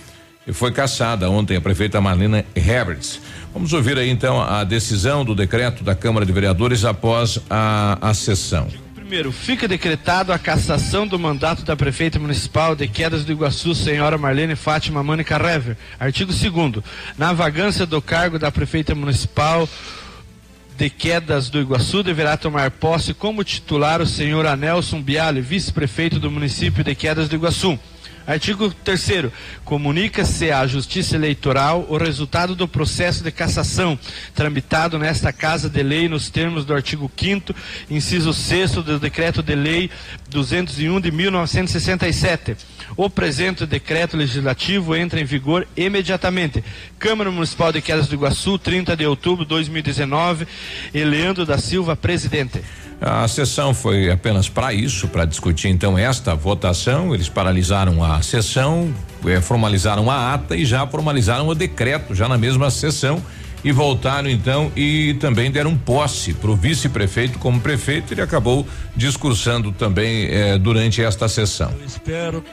[0.51, 3.20] foi caçada ontem a prefeita Marlene Herberts.
[3.53, 8.14] Vamos ouvir aí então a decisão do decreto da Câmara de Vereadores após a, a
[8.14, 8.66] sessão.
[8.95, 14.16] Primeiro, fica decretado a cassação do mandato da prefeita municipal de Quedas do Iguaçu, senhora
[14.16, 15.76] Marlene Fátima Mônica Rever.
[16.01, 16.82] Artigo 2
[17.18, 19.68] Na vagância do cargo da prefeita municipal
[20.78, 26.30] de Quedas do Iguaçu deverá tomar posse como titular o senhor Anelson Biale, vice-prefeito do
[26.30, 27.78] município de Quedas do Iguaçu.
[28.26, 29.32] Artigo 3
[29.64, 33.98] Comunica-se à Justiça Eleitoral o resultado do processo de cassação
[34.34, 37.54] tramitado nesta Casa de Lei nos termos do artigo 5
[37.90, 39.90] inciso 6 do Decreto de Lei
[40.30, 42.56] 201 de 1967.
[42.96, 46.62] O presente decreto legislativo entra em vigor imediatamente.
[46.98, 50.46] Câmara Municipal de Quedas do Iguaçu, 30 de outubro de 2019.
[50.94, 52.62] Eleandro da Silva, presidente.
[53.05, 57.12] A sessão foi apenas para isso, para discutir então esta votação.
[57.12, 58.94] Eles paralisaram a sessão,
[59.26, 63.20] eh, formalizaram a ata e já formalizaram o decreto já na mesma sessão
[63.64, 68.14] e voltaram então e também deram posse para o vice-prefeito como prefeito.
[68.14, 71.72] Ele acabou discursando também eh, durante esta sessão.
[71.80, 72.44] Eu espero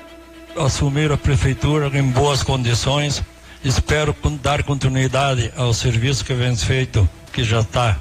[0.58, 3.22] assumir a prefeitura em boas condições.
[3.64, 8.00] Espero dar continuidade ao serviço que vem feito, que já está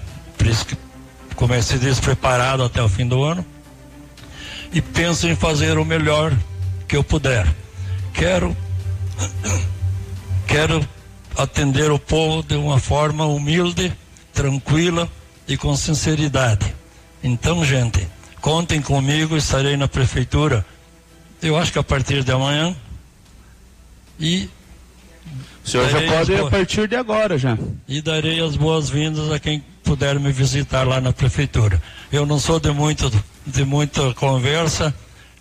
[1.39, 3.47] como é se diz, preparado até o fim do ano.
[4.73, 6.37] E penso em fazer o melhor
[6.89, 7.47] que eu puder.
[8.13, 8.57] Quero,
[10.49, 10.87] quero
[11.37, 13.93] atender o povo de uma forma humilde,
[14.35, 15.09] tranquila
[15.47, 16.75] e com sinceridade.
[17.23, 18.05] Então, gente,
[18.41, 20.67] contem comigo, estarei na prefeitura.
[21.41, 22.75] Eu acho que a partir de amanhã.
[24.19, 24.51] E
[25.65, 27.57] o senhor já pode ir a partir de agora já.
[27.87, 31.81] E darei as boas-vindas a quem puder me visitar lá na prefeitura.
[32.13, 33.11] Eu não sou de muito
[33.47, 34.95] de muita conversa,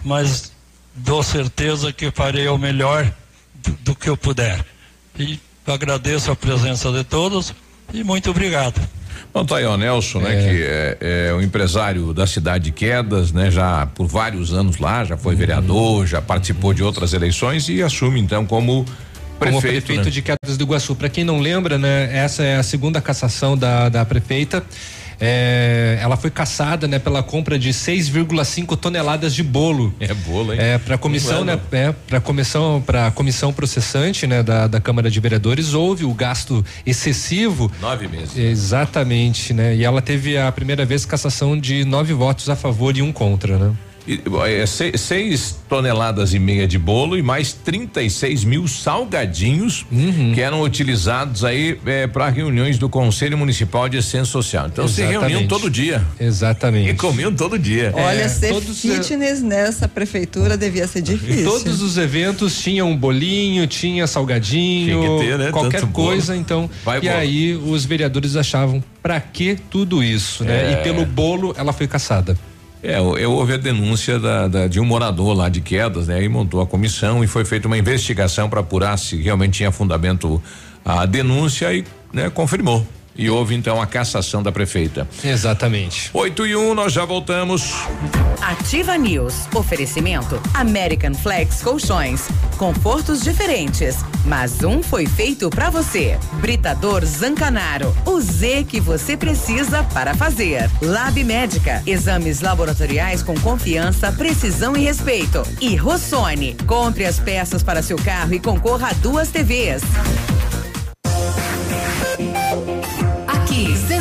[0.05, 0.53] mas
[0.95, 3.11] dou certeza que farei o melhor
[3.55, 4.63] do, do que eu puder.
[5.19, 5.37] E
[5.67, 7.53] agradeço a presença de todos
[7.93, 8.79] e muito obrigado.
[9.33, 10.29] Bom, tá aí o Nelson, né?
[10.29, 10.97] Que é,
[11.29, 13.51] é o empresário da cidade de Quedas, né?
[13.51, 18.21] Já por vários anos lá, já foi vereador, já participou de outras eleições e assume
[18.21, 18.85] então como
[19.37, 20.11] Prefeito, como prefeito né?
[20.11, 20.95] de Quedas do Iguaçu.
[20.95, 24.63] Para quem não lembra, né, essa é a segunda cassação da, da prefeita.
[25.19, 29.93] É, ela foi caçada, né, pela compra de 6,5 toneladas de bolo.
[29.99, 30.59] É bolo, hein?
[30.61, 35.19] É, para comissão, né, é, para comissão, para comissão processante, né, da, da Câmara de
[35.19, 37.71] Vereadores, houve o gasto excessivo.
[37.81, 38.37] Nove meses.
[38.37, 39.75] Exatamente, né?
[39.75, 43.57] E ela teve a primeira vez cassação de nove votos a favor e um contra,
[43.57, 43.73] né?
[44.07, 50.31] E, é, seis, seis, toneladas e meia de bolo e mais 36 mil salgadinhos uhum.
[50.33, 54.67] que eram utilizados aí é, para reuniões do Conselho Municipal de Assistência Social.
[54.67, 56.05] Então se reuniam todo dia.
[56.19, 56.91] Exatamente.
[56.91, 57.91] E comiam todo dia.
[57.93, 61.41] Olha, é, ser fitness nessa prefeitura devia ser difícil.
[61.41, 65.51] E todos os eventos tinham um bolinho, tinha salgadinho, tinha ter, né?
[65.51, 66.39] qualquer Tanto coisa, bolo.
[66.39, 66.69] então.
[66.85, 67.13] Vai e bolo.
[67.13, 70.73] aí os vereadores achavam para que tudo isso, né?
[70.73, 72.37] E pelo bolo ela foi caçada.
[72.87, 76.23] É, eu houve a denúncia da, da, de um morador lá de quedas, né?
[76.23, 80.41] E montou a comissão e foi feita uma investigação para apurar se realmente tinha fundamento
[80.85, 81.83] a denúncia e
[82.13, 82.87] né, confirmou.
[83.17, 85.07] E houve então a cassação da prefeita.
[85.23, 86.09] Exatamente.
[86.13, 87.73] 8 e 1, um, nós já voltamos.
[88.41, 89.47] Ativa News.
[89.53, 92.27] Oferecimento American Flex Colchões.
[92.57, 96.17] Confortos diferentes, mas um foi feito para você.
[96.33, 97.95] Britador Zancanaro.
[98.05, 100.69] O Z que você precisa para fazer.
[100.81, 101.81] Lab Médica.
[101.85, 105.41] Exames laboratoriais com confiança, precisão e respeito.
[105.59, 106.55] E Rossoni.
[106.65, 109.81] Compre as peças para seu carro e concorra a duas TVs.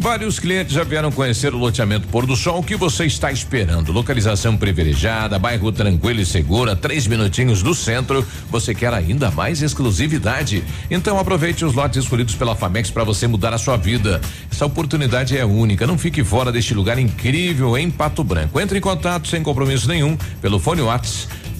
[0.00, 2.60] Vários clientes já vieram conhecer o loteamento Pôr do Sol.
[2.60, 3.90] O que você está esperando?
[3.90, 8.24] Localização privilegiada, bairro tranquilo e segura, três minutinhos do centro.
[8.48, 10.62] Você quer ainda mais exclusividade?
[10.88, 14.20] Então aproveite os lotes escolhidos pela Famex para você mudar a sua vida.
[14.48, 15.84] Essa oportunidade é única.
[15.84, 18.60] Não fique fora deste lugar incrível em Pato Branco.
[18.60, 21.47] Entre em contato sem compromisso nenhum pelo fone WhatsApp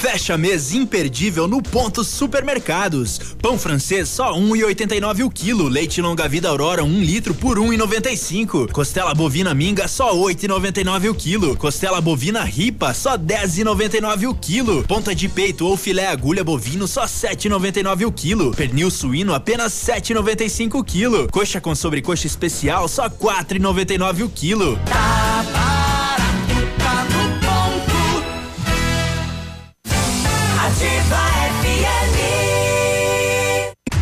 [0.00, 3.18] Fecha mês imperdível no Ponto Supermercados.
[3.42, 5.66] Pão francês só 1,89 o quilo.
[5.66, 8.70] Leite longa vida Aurora 1 um litro por 1,95.
[8.70, 11.56] Costela bovina minga só 8,99 o quilo.
[11.56, 14.84] Costela bovina ripa só 10,99 o quilo.
[14.84, 18.52] Ponta de peito ou filé agulha bovino só 7,99 o quilo.
[18.52, 21.28] Pernil suíno apenas 7,95 o quilo.
[21.28, 24.78] Coxa com sobrecoxa especial só 4,99 o quilo.
[24.86, 25.77] Tá barato,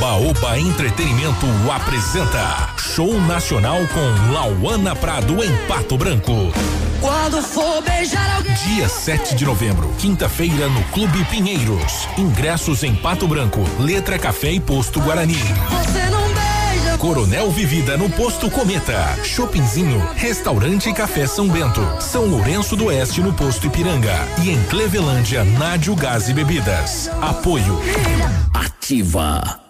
[0.00, 6.50] Oba Oba Entretenimento apresenta Show Nacional com Lauana Prado em Pato Branco.
[7.02, 8.54] Quando for beijar alguém.
[8.54, 12.08] Dia 7 de novembro, quinta-feira, no Clube Pinheiros.
[12.16, 15.34] Ingressos em Pato Branco, Letra Café e Posto Guarani.
[15.34, 16.96] Você não beija.
[16.96, 19.18] Coronel Vivida no Posto Cometa.
[19.22, 21.86] Shoppingzinho, Restaurante Café São Bento.
[22.00, 24.16] São Lourenço do Oeste no Posto Ipiranga.
[24.42, 27.10] E em Clevelândia, Nádio Gás e Bebidas.
[27.20, 27.78] Apoio.
[28.54, 29.69] Ativa.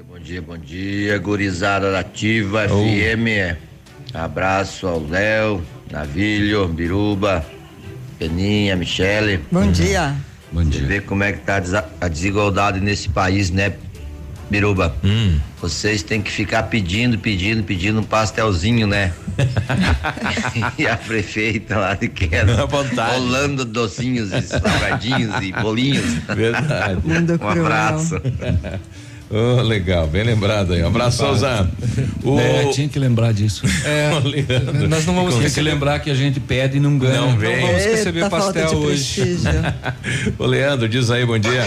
[0.09, 2.81] Bom dia, bom dia, gurizada da Ativa Oh.
[2.85, 3.57] FM.
[4.13, 5.61] Abraço ao Léo,
[5.91, 7.45] Navilho, Biruba,
[8.17, 9.41] Peninha, Michele.
[9.51, 10.15] Bom dia.
[10.53, 10.79] Bom dia.
[10.79, 11.61] Você vê como é que tá
[11.99, 13.73] a desigualdade nesse país, né,
[14.49, 14.95] Biruba?
[15.03, 15.37] Hum.
[15.73, 19.13] Vocês têm que ficar pedindo, pedindo, pedindo um pastelzinho, né?
[20.77, 26.13] e a prefeita lá de queda, rolando docinhos e salgadinhos e bolinhos.
[26.35, 27.01] Verdade.
[27.41, 28.15] um abraço.
[29.29, 30.83] Oh, legal, bem lembrado aí.
[30.83, 31.69] Um abraço, Souza.
[32.23, 32.39] O...
[32.39, 33.65] É, tinha que lembrar disso.
[33.85, 34.87] É, Leandro.
[34.87, 37.21] nós não vamos Tem que lembrar que a gente pede e não ganha.
[37.21, 37.61] Não vem.
[37.61, 39.37] vamos receber pastel hoje.
[40.39, 41.63] Ô, Leandro, diz aí, bom dia.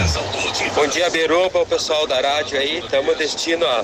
[0.75, 2.79] Bom dia, Beruba, o pessoal da rádio aí.
[2.79, 3.83] Estamos destino a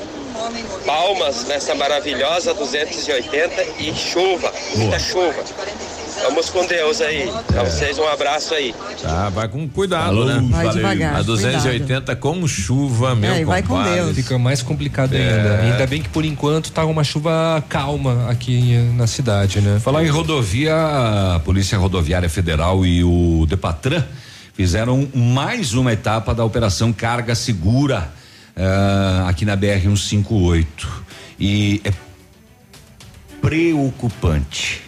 [0.85, 5.43] Palmas nessa maravilhosa 280 e chuva, muita chuva.
[6.21, 7.31] Vamos com Deus aí.
[7.47, 8.73] Pra vocês um abraço aí.
[9.01, 10.47] Tá, vai com cuidado, Falou, né?
[10.49, 13.81] Vai devagar, A 280 com chuva, meu É, vai com.
[13.83, 14.15] Deus.
[14.15, 15.17] Fica mais complicado É.
[15.17, 15.61] ainda.
[15.61, 19.79] Ainda bem que por enquanto tá uma chuva calma aqui na cidade, né?
[19.79, 20.73] Falar em rodovia,
[21.35, 24.03] a Polícia Rodoviária Federal e o Depatran
[24.53, 28.09] fizeram mais uma etapa da Operação Carga Segura
[28.55, 31.03] ah, aqui na BR 158
[31.39, 31.91] e é
[33.41, 34.84] preocupante.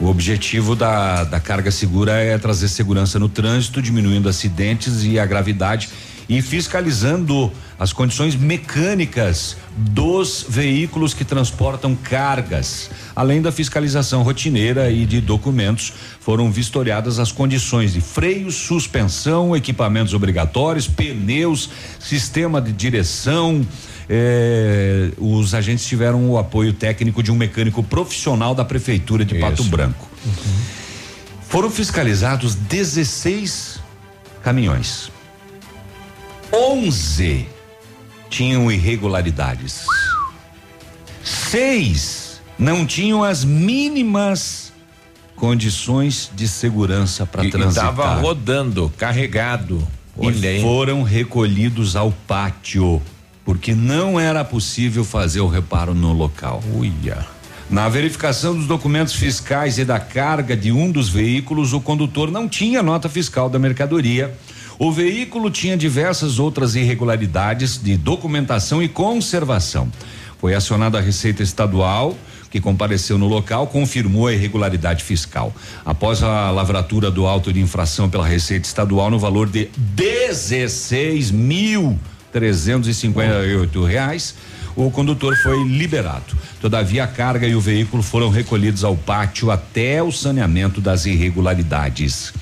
[0.00, 5.26] O objetivo da, da carga segura é trazer segurança no trânsito, diminuindo acidentes e a
[5.26, 5.90] gravidade
[6.26, 12.88] e fiscalizando as condições mecânicas dos veículos que transportam cargas.
[13.14, 20.14] Além da fiscalização rotineira e de documentos, foram vistoriadas as condições de freio, suspensão, equipamentos
[20.14, 21.68] obrigatórios, pneus,
[21.98, 23.66] sistema de direção.
[24.12, 29.62] Eh, os agentes tiveram o apoio técnico de um mecânico profissional da prefeitura de Pato
[29.64, 30.10] Branco.
[31.48, 33.78] Foram fiscalizados 16
[34.42, 35.12] caminhões.
[36.52, 37.46] 11
[38.28, 39.84] tinham irregularidades.
[41.22, 44.72] Seis não tinham as mínimas
[45.36, 47.94] condições de segurança para transitar.
[47.94, 49.86] tava rodando, carregado.
[50.18, 53.00] Olha e foram recolhidos ao pátio,
[53.44, 56.62] porque não era possível fazer o reparo no local.
[56.74, 57.26] Uia.
[57.70, 62.48] Na verificação dos documentos fiscais e da carga de um dos veículos, o condutor não
[62.48, 64.36] tinha nota fiscal da mercadoria.
[64.76, 69.88] O veículo tinha diversas outras irregularidades de documentação e conservação.
[70.38, 72.16] Foi acionada a Receita Estadual,
[72.50, 75.54] que compareceu no local, confirmou a irregularidade fiscal.
[75.84, 81.96] Após a lavratura do auto de infração pela Receita Estadual no valor de 16 mil
[82.32, 84.34] 358 reais,
[84.76, 86.36] o condutor foi liberado.
[86.60, 92.32] Todavia, a carga e o veículo foram recolhidos ao pátio até o saneamento das irregularidades.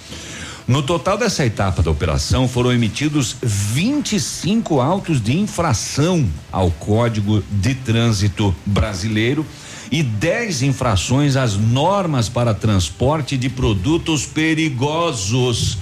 [0.68, 7.74] No total dessa etapa da operação, foram emitidos 25 autos de infração ao Código de
[7.74, 9.46] Trânsito Brasileiro
[9.90, 15.78] e 10 infrações às normas para transporte de produtos perigosos.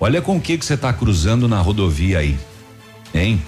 [0.00, 2.38] Olha com o que que você está cruzando na rodovia aí,
[3.14, 3.42] hein?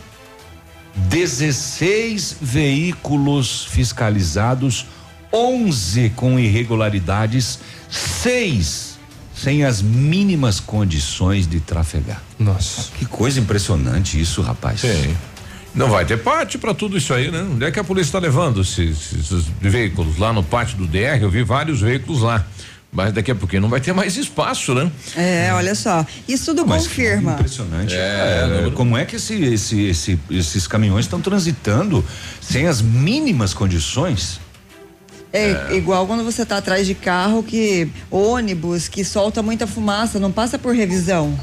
[0.95, 4.87] 16 veículos fiscalizados,
[5.33, 7.59] 11 com irregularidades,
[7.91, 8.97] seis
[9.35, 12.23] sem as mínimas condições de trafegar.
[12.39, 12.91] Nossa.
[12.97, 14.81] Que coisa impressionante isso, rapaz.
[14.81, 15.15] Sim.
[15.75, 17.43] Não vai ter pátio para tudo isso aí, né?
[17.43, 20.17] Onde é que a polícia está levando esses, esses veículos?
[20.17, 22.47] Lá no pátio do DR, eu vi vários veículos lá.
[22.97, 24.91] Mas daqui a pouquinho não vai ter mais espaço, né?
[25.15, 26.05] É, olha só.
[26.27, 27.33] Isso tudo Mas confirma.
[27.35, 27.95] Impressionante.
[27.95, 27.99] É,
[28.69, 32.03] É, como é que esse, esse, esse- esses caminhões estão transitando
[32.41, 34.41] sem as mínimas condições?
[35.31, 40.33] É, igual quando você tá atrás de carro que ônibus que solta muita fumaça, não
[40.33, 41.39] passa por revisão.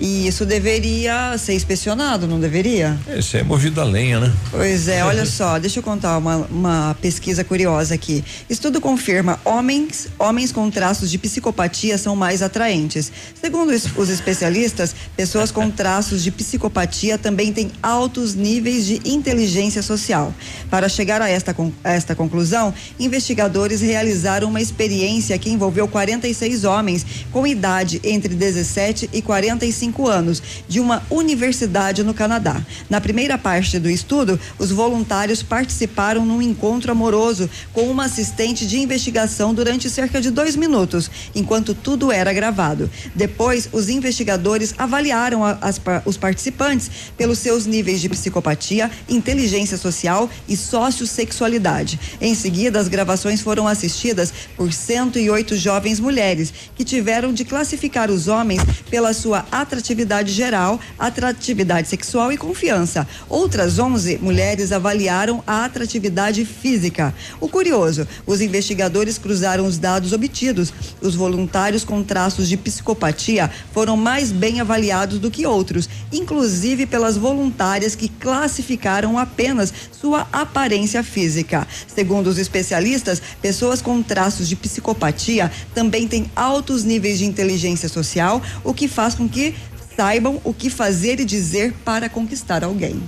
[0.00, 2.98] E isso deveria ser inspecionado, não deveria?
[3.08, 4.32] Esse é movido a lenha, né?
[4.50, 8.24] Pois é, olha só, deixa eu contar uma, uma pesquisa curiosa aqui.
[8.50, 13.12] Estudo confirma homens, homens com traços de psicopatia são mais atraentes.
[13.40, 20.34] Segundo os, especialistas, pessoas com traços de psicopatia também têm altos níveis de inteligência social.
[20.68, 21.54] Para chegar a esta,
[21.84, 29.10] a esta conclusão, investigadores realizaram uma experiência que envolveu 46 homens com idade entre 17
[29.12, 32.60] e 45 anos, de uma universidade no Canadá.
[32.88, 38.78] Na primeira parte do estudo, os voluntários participaram num encontro amoroso com uma assistente de
[38.78, 42.90] investigação durante cerca de dois minutos, enquanto tudo era gravado.
[43.14, 50.28] Depois, os investigadores avaliaram a- as os participantes pelos seus níveis de psicopatia, inteligência social
[50.48, 51.98] e sociossexualidade.
[52.20, 58.28] Em seguida, as gravações foram assistidas por 108 jovens mulheres que tiveram de classificar os
[58.28, 59.44] homens pela sua
[59.74, 63.06] atratividade geral, atratividade sexual e confiança.
[63.28, 67.12] Outras 11 mulheres avaliaram a atratividade física.
[67.40, 70.72] O curioso, os investigadores cruzaram os dados obtidos.
[71.02, 77.16] Os voluntários com traços de psicopatia foram mais bem avaliados do que outros, inclusive pelas
[77.16, 81.66] voluntárias que classificaram apenas sua aparência física.
[81.92, 88.40] Segundo os especialistas, pessoas com traços de psicopatia também têm altos níveis de inteligência social,
[88.62, 89.54] o que faz com que
[89.96, 93.02] saibam o que fazer e dizer para conquistar alguém.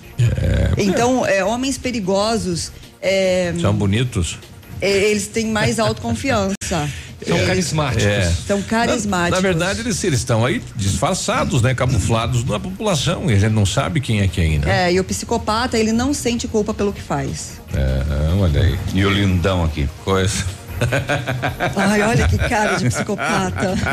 [0.78, 4.38] Então, é, homens perigosos, é, São bonitos.
[4.80, 6.54] é, eles têm mais autoconfiança.
[7.26, 8.04] São carismáticos.
[8.04, 8.32] É.
[8.46, 9.42] São carismáticos.
[9.42, 11.74] Na, na verdade, eles, eles estão aí disfarçados, né?
[11.74, 13.28] Camuflados na população.
[13.30, 14.86] E a gente não sabe quem é quem, né?
[14.86, 17.60] É, e o psicopata, ele não sente culpa pelo que faz.
[17.74, 18.78] É, olha aí.
[18.94, 19.88] E o lindão aqui.
[20.04, 20.44] Coisa.
[21.76, 23.74] Ai, olha que cara de psicopata.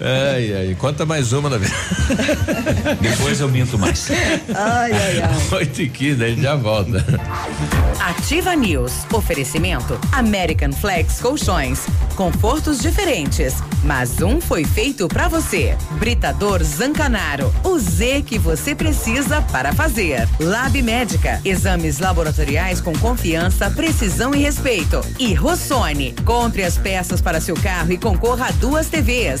[0.00, 0.76] ai, ai.
[0.78, 1.74] Conta mais uma na vida.
[3.00, 4.10] Depois eu minto mais.
[4.54, 5.58] Ai, ai, ai.
[5.58, 7.04] 8 e 15, a gente já volta.
[8.00, 8.92] Ativa News.
[9.12, 11.86] Oferecimento American Flex Colchões.
[12.16, 15.76] Confortos diferentes, mas um foi feito pra você.
[15.92, 17.52] Britador Zancanaro.
[17.64, 20.28] O Z que você precisa para fazer.
[20.38, 21.40] Lab Médica.
[21.44, 25.00] Exames laboratoriais com confiança, precisão e respeito.
[25.18, 25.34] E
[25.64, 26.14] Rossoni.
[26.26, 29.40] Compre as peças para seu carro e concorra a duas TVs.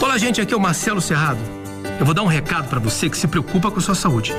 [0.00, 1.40] Olá, gente, aqui é o Marcelo Serrado.
[1.98, 4.32] Eu vou dar um recado para você que se preocupa com sua saúde.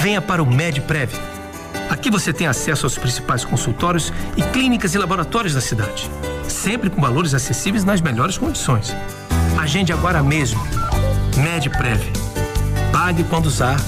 [0.00, 1.12] Venha para o MedPrev.
[1.88, 6.10] Aqui você tem acesso aos principais consultórios e clínicas e laboratórios da cidade,
[6.48, 8.94] sempre com valores acessíveis nas melhores condições.
[9.56, 10.60] Agende agora mesmo.
[11.36, 12.02] MedPrev.
[12.90, 13.80] Pague quando usar,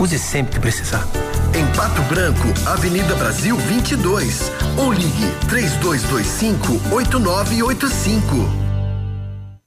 [0.00, 1.06] use sempre que precisar.
[1.54, 4.50] Em Pato Branco, Avenida Brasil 22.
[4.76, 8.69] Ou ligue 3225 8985.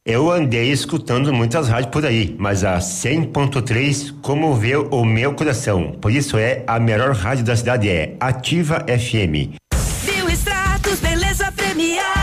[0.05, 5.93] Eu andei escutando muitas rádios por aí, mas a 100.3 comoveu o meu coração.
[5.93, 9.55] Por isso é a melhor rádio da cidade é Ativa FM.
[10.03, 12.23] Bioextratos, beleza premiada.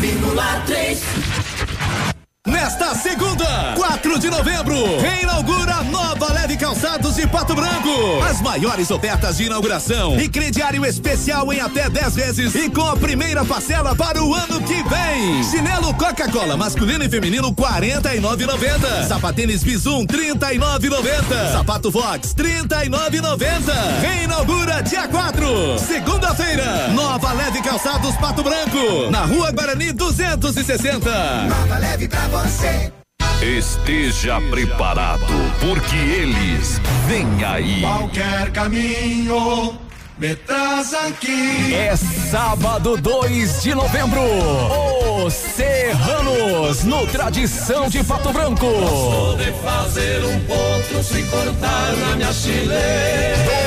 [0.00, 1.35] 100,3.
[2.46, 8.22] Nesta segunda, 4 de novembro, reinaugura nova Leve Calçados de Pato Branco.
[8.22, 12.96] As maiores ofertas de inauguração e crediário especial em até 10 vezes e com a
[12.96, 15.42] primeira parcela para o ano que vem.
[15.42, 19.08] Chinelo Coca-Cola masculino e feminino 49,90.
[19.08, 21.52] Sapatênis Bizum 39,90.
[21.52, 23.40] Sapato Fox 39,90.
[24.00, 26.88] Reinaugura dia 4, segunda-feira.
[26.94, 31.10] Nova Leve Calçados Pato Branco, na Rua Guarani 260.
[31.48, 32.35] Nova leve pra.
[33.40, 37.80] Esteja preparado, porque eles vêm aí.
[37.80, 39.85] Qualquer caminho.
[41.74, 44.22] É sábado 2 de novembro.
[45.22, 48.66] Os Serranos, no Tradição de Pato Branco.
[49.36, 52.74] de fazer um ponto se cortar na minha chile.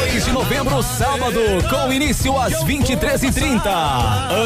[0.09, 1.39] 2 de novembro, sábado,
[1.69, 3.69] com início às 23h30.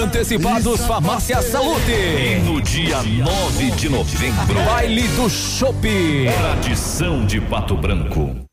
[0.04, 2.42] Antecipados Farmácia Salute.
[2.44, 5.88] No dia 9 de novembro, Baile do Chopp.
[6.38, 8.53] Tradição de Pato Branco.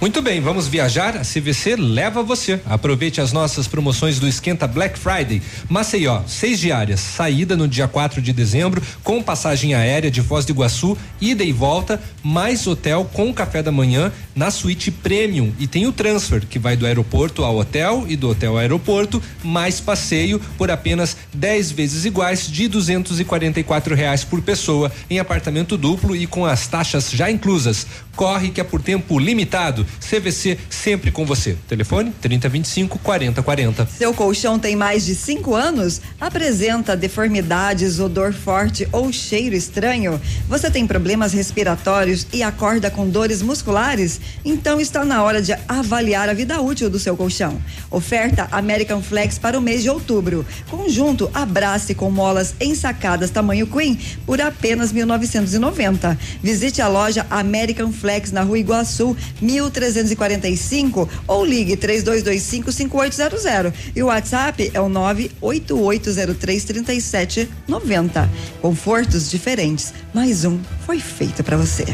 [0.03, 1.17] Muito bem, vamos viajar?
[1.17, 2.61] A CVC leva você.
[2.67, 5.41] Aproveite as nossas promoções do Esquenta Black Friday.
[5.69, 10.51] Maceió, seis diárias, saída no dia 4 de dezembro, com passagem aérea de Foz do
[10.51, 15.53] Iguaçu, ida e volta, mais hotel com café da manhã na suíte premium.
[15.57, 19.23] E tem o transfer, que vai do aeroporto ao hotel e do hotel ao aeroporto,
[19.45, 26.17] mais passeio por apenas 10 vezes iguais de 244 reais por pessoa em apartamento duplo
[26.17, 27.87] e com as taxas já inclusas.
[28.17, 29.87] Corre que é por tempo limitado.
[30.01, 31.57] CVC sempre com você.
[31.67, 33.87] Telefone 3025 4040.
[33.87, 36.01] Seu colchão tem mais de 5 anos?
[36.21, 40.21] Apresenta deformidades, odor forte ou cheiro estranho?
[40.49, 44.21] Você tem problemas respiratórios e acorda com dores musculares?
[44.45, 47.61] Então está na hora de avaliar a vida útil do seu colchão.
[47.91, 50.45] Oferta American Flex para o mês de outubro.
[50.69, 56.19] Conjunto Abrace com molas ensacadas tamanho Queen por apenas 1990.
[56.43, 58.02] Visite a loja American Flex
[58.33, 63.73] na Rua Iguaçu, 1345 ou ligue 3225 5800.
[63.95, 68.31] E o WhatsApp é o 98803 3790.
[68.61, 69.95] Confortos diferentes.
[70.13, 71.85] Mais um foi feito para você.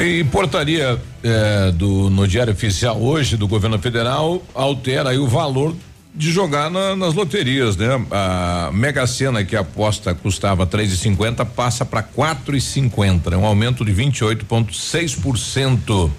[0.00, 5.74] E portaria eh, do no Diário Oficial hoje do Governo Federal altera aí o valor
[6.14, 7.88] de jogar na, nas loterias, né?
[8.10, 13.34] A Mega Sena que a aposta custava três e cinquenta passa para quatro e cinquenta,
[13.34, 16.10] é um aumento de 28,6%.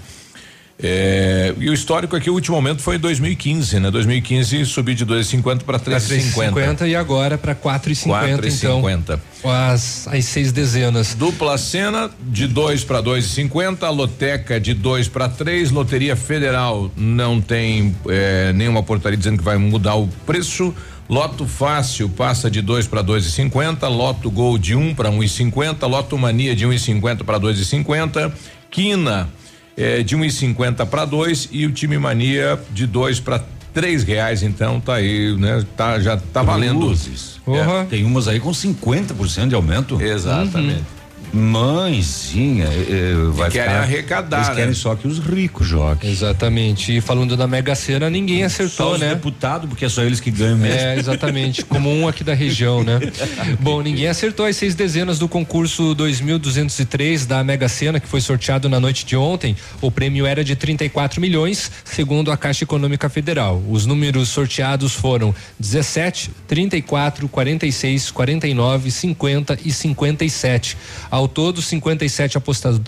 [0.81, 3.91] É, e o histórico aqui, o último aumento foi em 2015, né?
[3.91, 6.87] 2015 subiu de 2,50 para 3,50.
[6.87, 8.81] e agora para 4,50 então.
[8.81, 9.19] 4,50.
[9.43, 11.13] As, as seis dezenas.
[11.13, 17.95] Dupla cena de 2 para 2,50, loteca de 2 para 3, loteria federal não tem
[18.09, 20.73] é, nenhuma portaria dizendo que vai mudar o preço.
[21.07, 26.17] Loto fácil passa de 2 para 2,50, Loto Gol de 1 um para 1,50, Loto
[26.17, 28.31] Mania de 1,50 um para 2,50,
[28.71, 29.29] Quina
[29.77, 33.43] é, de 1,50 para dois e o time mania de dois para
[33.73, 35.65] três reais, então tá aí, né?
[35.75, 36.79] Tá, já tá valendo.
[36.79, 37.41] Luzes.
[37.47, 37.85] É.
[37.85, 40.01] Tem umas aí com 50% de aumento.
[40.01, 40.79] Exatamente.
[40.79, 41.02] Uhum.
[41.33, 44.37] Mãezinha, eh, vai querem ficar, arrecadar.
[44.37, 44.55] Eles né?
[44.55, 46.11] querem só que os ricos joguem.
[46.11, 46.95] Exatamente.
[46.95, 49.09] E falando da Mega Sena, ninguém acertou, só os né?
[49.09, 50.79] deputado, porque é só eles que ganham mesmo.
[50.79, 51.65] É, exatamente.
[51.65, 52.99] como um aqui da região, né?
[53.59, 58.69] Bom, ninguém acertou as seis dezenas do concurso 2203 da Mega Sena, que foi sorteado
[58.69, 59.55] na noite de ontem.
[59.81, 63.59] O prêmio era de 34 milhões, segundo a Caixa Econômica Federal.
[63.67, 70.77] Os números sorteados foram 17, 34, 46, 49, 50 e 57.
[71.09, 72.79] Ao todo, 57 aposta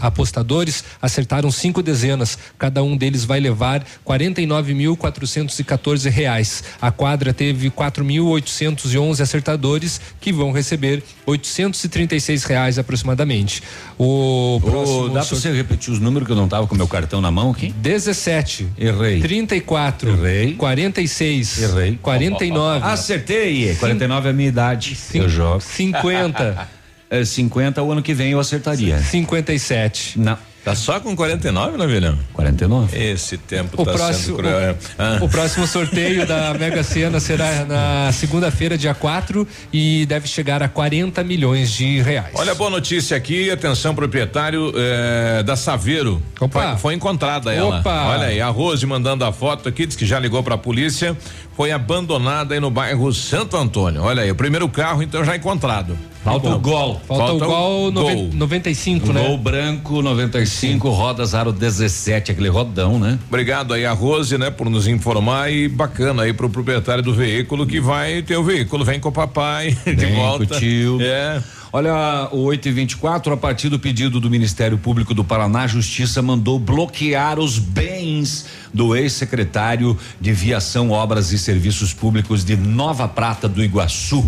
[0.00, 2.38] apostadores acertaram cinco dezenas.
[2.58, 6.64] Cada um deles vai levar 49.414 reais.
[6.80, 13.62] A quadra teve 4.811 acertadores que vão receber 836 reais aproximadamente.
[13.98, 16.88] O próximo Ô, dá para você repetir os números que eu não tava com meu
[16.88, 17.72] cartão na mão aqui?
[17.72, 18.68] 17.
[18.78, 19.20] Errei.
[19.20, 20.10] 34.
[20.10, 20.54] Errei.
[20.54, 21.62] 46.
[21.62, 21.98] Errei.
[22.00, 22.86] 49.
[22.86, 23.74] Acertei.
[23.76, 24.96] 49 é a minha idade.
[25.14, 25.60] eu jogo.
[25.60, 26.68] 50.
[27.20, 28.98] É, 50 o ano que vem eu acertaria.
[28.98, 30.18] 57.
[30.18, 30.38] Não.
[30.64, 32.18] Tá só com 49, né, Vilhão?
[32.32, 32.98] 49.
[32.98, 34.76] Esse tempo O tá próximo, sendo cruel.
[34.98, 35.18] Ah.
[35.20, 40.62] o, o próximo sorteio da Mega Sena será na segunda-feira, dia 4, e deve chegar
[40.62, 42.30] a 40 milhões de reais.
[42.32, 46.22] Olha a boa notícia aqui, atenção proprietário eh, da Saveiro.
[46.40, 46.70] Opa.
[46.70, 47.80] Foi, foi encontrada ela.
[47.80, 48.06] Opa.
[48.06, 51.14] Olha aí, a Rose mandando a foto aqui, diz que já ligou pra polícia,
[51.54, 54.02] foi abandonada aí no bairro Santo Antônio.
[54.02, 55.94] Olha aí, o primeiro carro então já encontrado.
[56.24, 56.56] Falta Bom.
[56.56, 57.00] o gol.
[57.06, 58.30] Falta, o gol, noven- gol.
[58.32, 59.26] 95, né?
[59.26, 63.18] Gol branco 95, rodas aro 17, aquele rodão, né?
[63.28, 67.66] Obrigado aí a Rose, né, por nos informar e bacana aí pro proprietário do veículo
[67.66, 70.46] que vai ter o veículo, vem com o papai de Vem volta.
[70.46, 70.98] com o tio.
[71.02, 71.42] É.
[71.72, 75.66] Olha, o 8 e 24 a partir do pedido do Ministério Público do Paraná, a
[75.66, 83.08] Justiça mandou bloquear os bens do ex-secretário de Viação, Obras e Serviços Públicos de Nova
[83.08, 84.24] Prata do Iguaçu.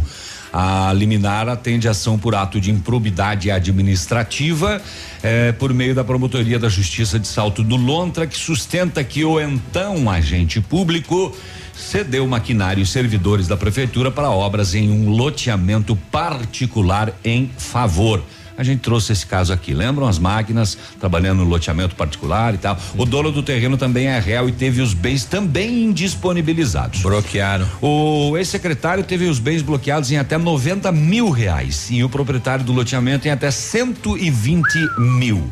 [0.59, 4.81] A liminar atende ação por ato de improbidade administrativa
[5.23, 9.39] eh, por meio da Promotoria da Justiça de Salto do Lontra, que sustenta que o
[9.39, 11.37] então agente público
[11.75, 18.23] cedeu maquinário e servidores da prefeitura para obras em um loteamento particular em favor.
[18.59, 19.75] A gente trouxe esse caso aqui.
[19.75, 22.79] Lembram as máquinas trabalhando no loteamento particular e tal?
[22.97, 27.03] O dono do terreno também é réu e teve os bens também indisponibilizados.
[27.03, 27.67] Bloquearam.
[27.83, 32.73] O ex-secretário teve os bens bloqueados em até 90 mil reais e o proprietário do
[32.73, 34.65] loteamento em até 120
[34.99, 35.51] mil.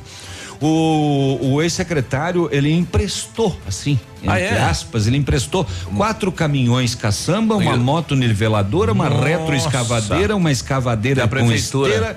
[0.61, 4.63] O, o ex-secretário, ele emprestou, assim, Ah, entre é?
[4.63, 5.67] aspas, ele emprestou
[5.97, 9.25] quatro caminhões caçamba, uma moto niveladora, uma Nossa.
[9.27, 11.89] retroescavadeira, uma escavadeira Da com prefeitura.
[11.91, 12.17] esteira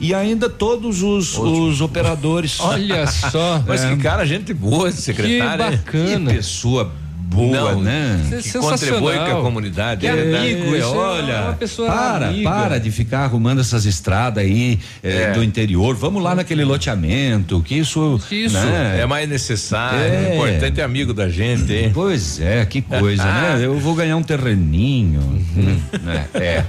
[0.00, 2.58] e ainda todos os, os operadores.
[2.60, 3.62] Olha só.
[3.66, 3.90] Mas É.
[3.90, 5.64] que cara, gente boa esse secretário.
[5.64, 5.70] hein?
[5.78, 6.30] bacana.
[6.30, 6.90] Que pessoa
[7.26, 8.20] boa, Não, né?
[8.30, 10.02] É Que contribui com a comunidade.
[10.02, 10.52] Que é verdade.
[10.54, 12.48] amigo, É, é olha, uma pessoa para, amiga.
[12.48, 15.32] para de ficar arrumando essas estradas aí eh, É.
[15.32, 15.96] do interior.
[15.96, 18.54] Vamos lá naquele loteamento, que isso, Isso.
[18.54, 19.00] né?
[19.00, 20.26] É mais necessário, É.
[20.30, 21.90] é importante é amigo da gente, hein?
[21.92, 23.58] Pois é, que coisa, né?
[23.66, 25.80] Eu vou ganhar um terreninho, Uhum.
[26.04, 26.26] né?
[26.34, 26.64] É.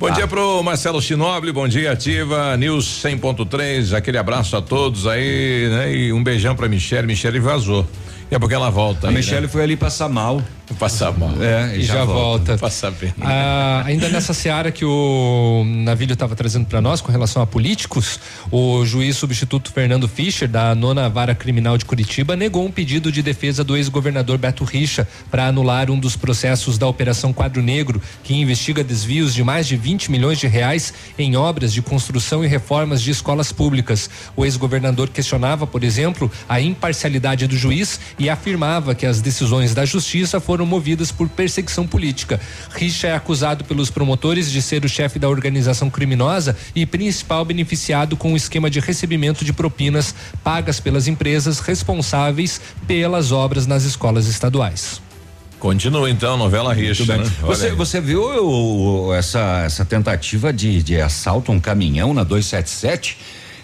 [0.00, 5.68] Bom dia pro Marcelo Chinoble, bom dia, ativa, News 100.3, aquele abraço a todos aí,
[5.68, 5.92] né?
[5.92, 7.84] E um beijão pra Michelle, Michelle vazou.
[8.30, 9.48] A pouco ela volta A aí, Michelle né?
[9.48, 10.42] foi ali passar mal.
[10.78, 11.32] Passar mal.
[11.40, 12.58] É, E já, volta.
[12.58, 13.12] Passar bem.
[13.22, 18.20] Ah, ainda nessa seara que o Navilho estava trazendo para nós com relação a políticos,
[18.50, 23.22] o juiz substituto Fernando Fischer, da nona vara criminal de Curitiba, negou um pedido de
[23.22, 28.34] defesa do ex-governador Beto Richa para anular um dos processos da Operação Quadro Negro, que
[28.34, 33.00] investiga desvios de mais de 20 milhões de reais em obras de construção e reformas
[33.00, 34.10] de escolas públicas.
[34.36, 39.84] O ex-governador questionava, por exemplo, a imparcialidade do juiz e afirmava que as decisões da
[39.84, 42.40] justiça foram movidas por perseguição política.
[42.74, 48.16] Richa é acusado pelos promotores de ser o chefe da organização criminosa e principal beneficiado
[48.16, 54.26] com o esquema de recebimento de propinas pagas pelas empresas responsáveis pelas obras nas escolas
[54.26, 55.00] estaduais.
[55.58, 57.24] Continua então, novela Richa, né?
[57.40, 62.22] Você, você viu o- o- essa, essa tentativa de, de assalto a um caminhão na
[62.22, 63.18] 277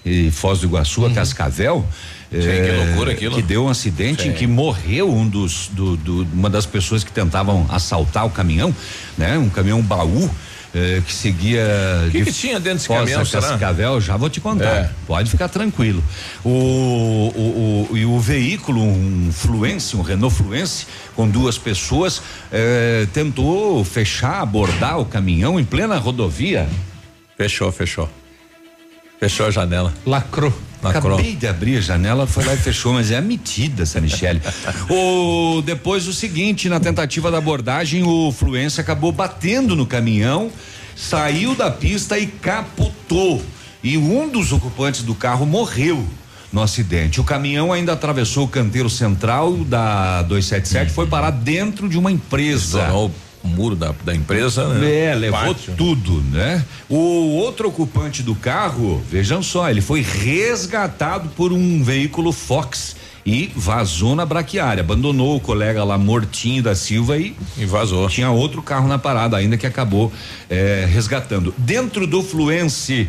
[0.04, 1.86] e Foz do Iguaçu, a Cascavel?
[2.30, 3.36] Sim, que eh, loucura aquilo.
[3.36, 4.28] Que deu um acidente Sim.
[4.30, 8.74] em que morreu um dos, do, do- uma das pessoas que tentavam assaltar o caminhão,
[9.16, 9.38] né?
[9.38, 10.28] Um caminhão baú.
[10.76, 11.62] eh, que seguia
[12.08, 13.24] O que de que tinha dentro desse caminhão?
[13.24, 14.64] Cascavel, já vou te contar.
[14.76, 14.90] É.
[15.06, 16.02] Pode ficar tranquilo.
[16.44, 22.20] O, o, o- e o veículo, um Fluence, um Renault Fluence, com duas pessoas,
[22.50, 26.66] eh, tentou fechar, abordar o caminhão em plena rodovia.
[27.36, 28.08] Fechou, fechou.
[29.24, 29.90] Fechou a janela.
[30.04, 30.52] Lacrou.
[30.82, 31.14] Lacrou.
[31.14, 34.38] Acabei de abrir a janela, foi lá e fechou, mas é metida essa Michele.
[34.90, 40.50] o, depois o seguinte, na tentativa da abordagem, o Fluence acabou batendo no caminhão,
[40.94, 43.42] saiu da pista e capotou.
[43.82, 46.06] E um dos ocupantes do carro morreu
[46.52, 47.18] no acidente.
[47.18, 52.82] O caminhão ainda atravessou o canteiro central da 277 foi parar dentro de uma empresa.
[52.82, 53.10] Estourou
[53.44, 54.90] o muro da, da empresa, né?
[55.10, 55.74] É, levou Pátio.
[55.76, 56.64] tudo, né?
[56.88, 56.96] O
[57.36, 62.96] outro ocupante do carro, vejam só, ele foi resgatado por um veículo Fox
[63.26, 64.80] e vazou na braquiária.
[64.82, 68.08] Abandonou o colega lá mortinho da Silva e, e vazou.
[68.08, 70.10] Tinha outro carro na parada ainda que acabou
[70.48, 71.54] eh, resgatando.
[71.58, 73.08] Dentro do Fluence,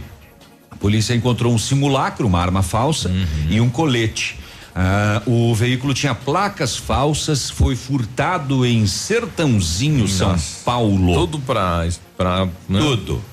[0.70, 3.26] a polícia encontrou um simulacro, uma arma falsa Uhum.
[3.50, 4.38] e um colete.
[4.78, 10.64] Ah, o veículo tinha placas falsas, foi furtado em Sertãozinho, São Nossa.
[10.66, 11.14] Paulo.
[11.14, 11.88] Tudo pra.
[12.18, 12.80] pra né?
[12.80, 13.24] Tudo.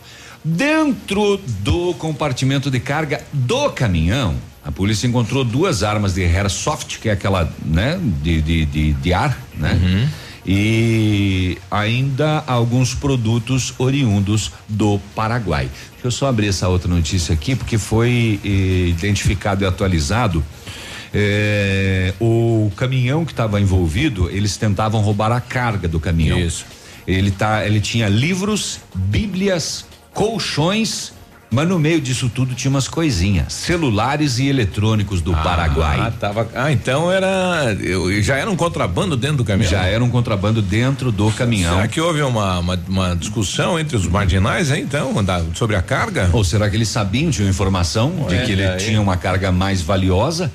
[0.44, 7.09] Dentro do compartimento de carga do caminhão, a polícia encontrou duas armas de airsoft, que
[7.09, 9.73] é aquela, né, de, de, de, de ar, né?
[9.82, 10.09] Uhum.
[10.44, 15.69] E ainda alguns produtos oriundos do Paraguai.
[15.93, 20.44] Deixa eu só abrir essa outra notícia aqui, porque foi eh, identificado e atualizado.
[21.14, 26.39] Eh, o caminhão que estava envolvido, eles tentavam roubar a carga do caminhão.
[26.39, 26.64] Isso.
[27.06, 29.84] Ele tá, ele tinha livros, bíblias,
[30.14, 31.12] colchões,
[31.51, 35.98] mas no meio disso tudo tinha umas coisinhas, celulares e eletrônicos do Paraguai.
[36.01, 37.76] Ah, tava, ah, então era.
[37.80, 39.70] Eu, já era um contrabando dentro do caminhão?
[39.70, 41.74] Já era um contrabando dentro do caminhão.
[41.74, 45.82] Será que houve uma, uma, uma discussão entre os marginais, hein, então, da- sobre a
[45.82, 46.30] carga?
[46.32, 50.51] Ou será que eles sabiam, tinham informação de que ele tinha uma carga mais valiosa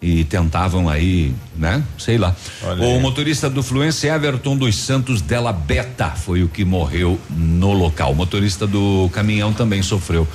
[0.00, 1.82] e tentavam aí, né?
[1.98, 2.34] Sei lá.
[2.62, 3.00] Olha o aí.
[3.00, 8.12] motorista do Fluence Everton dos Santos Della Beta foi o que morreu no local.
[8.12, 10.26] O motorista do caminhão também sofreu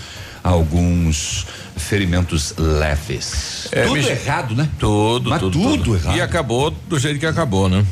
[0.44, 1.46] alguns
[1.78, 3.68] ferimentos leves.
[3.72, 4.70] É, tudo Mich- errado, né?
[4.78, 6.18] Tudo, Mas tudo, tudo errado.
[6.18, 7.86] E acabou do jeito que acabou, né?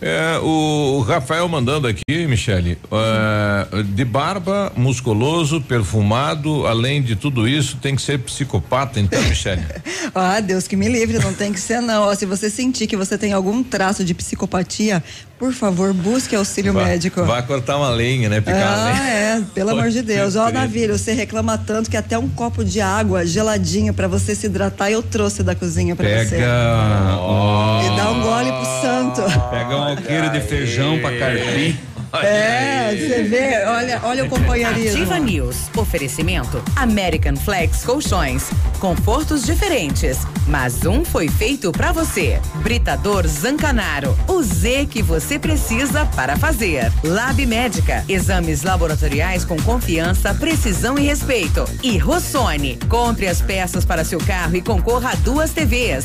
[0.00, 7.78] É, o, Rafael mandando aqui, Michele, é, de barba, musculoso, perfumado, além de tudo isso,
[7.78, 9.62] tem que ser psicopata, então, Michele.
[10.14, 12.14] Ah, Deus que me livre, não tem que ser não.
[12.14, 15.02] Se você sentir que você tem algum traço de psicopatia,
[15.38, 17.22] por favor, busque auxílio Vai- médico.
[17.24, 18.40] Vai cortar uma lenha, né?
[18.40, 19.02] Picar Ah, lenha.
[19.08, 20.34] é, pelo amor de Deus.
[20.36, 20.50] Ó.
[20.50, 24.90] Navilho, você reclama tanto que até um copo de água geladinho pra você se hidratar
[24.90, 26.36] eu trouxe da cozinha pra você.
[26.36, 27.16] Pega.
[27.18, 29.50] ó, E dá um gole pro santo.
[29.50, 31.76] Pega um alqueiro de feijão pra carpir.
[32.24, 35.02] É, você vê, olha, olha o companheirismo.
[35.02, 35.56] Ativa News.
[35.76, 38.50] Oferecimento American Flex Colchões.
[38.78, 42.40] Confortos diferentes, mas um foi feito pra você.
[42.56, 44.16] Britador Zancanaro.
[44.28, 46.92] O Z que você precisa para fazer.
[47.02, 48.04] Lab Médica.
[48.08, 51.64] Exames laboratoriais com confiança, precisão e respeito.
[51.82, 52.78] E Rossoni.
[52.88, 56.04] Compre as peças para seu carro e concorra a duas TVs.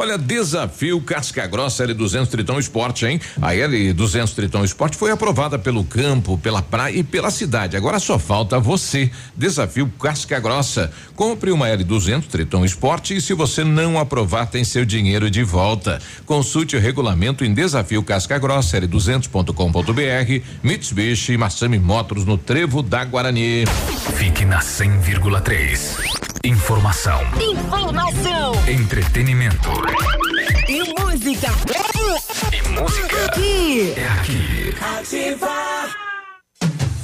[0.00, 3.20] Olha, desafio Casca Grossa L200 Tritão Esporte, hein?
[3.36, 7.76] A L200 Tritão Esporte foi aprovada pelo campo, pela praia e pela cidade.
[7.76, 9.10] Agora só falta você.
[9.36, 10.90] Desafio Casca Grossa.
[11.14, 16.00] Compre uma L200 Tritão Esporte e se você não aprovar, tem seu dinheiro de volta.
[16.24, 20.44] Consulte o regulamento em desafio Casca Grossa L200.com.br.
[20.62, 23.66] Mitsubishi e Massami Motors no Trevo da Guarani.
[24.16, 26.29] Fique na 100,3.
[26.42, 27.20] Informação.
[27.38, 28.52] Informação.
[28.66, 29.68] Entretenimento.
[30.66, 31.48] E música.
[32.54, 33.26] E música.
[33.26, 33.92] Aqui.
[33.94, 34.74] É aqui.
[34.80, 36.09] Ativa.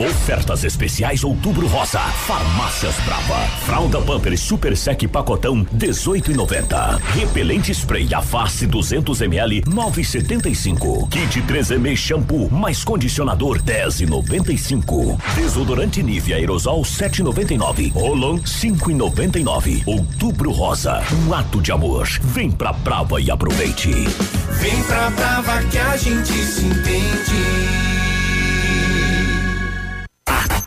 [0.00, 2.00] Ofertas especiais Outubro Rosa.
[2.00, 3.46] Farmácias Brava.
[3.64, 6.98] Fralda Pampers Super Sec Pacotão 18,90.
[7.14, 11.08] Repelente Spray a face 200 ml 9,75.
[11.08, 15.16] Kit 3M Shampoo mais condicionador 10,95.
[15.36, 17.92] Desodorante Nivea Aerosol 7,99.
[17.92, 19.84] Rolon 5,99.
[19.86, 21.04] Outubro Rosa.
[21.24, 22.08] Um ato de amor.
[22.20, 23.92] Vem pra Brava e aproveite.
[23.92, 27.73] Vem pra Brava que a gente se entende.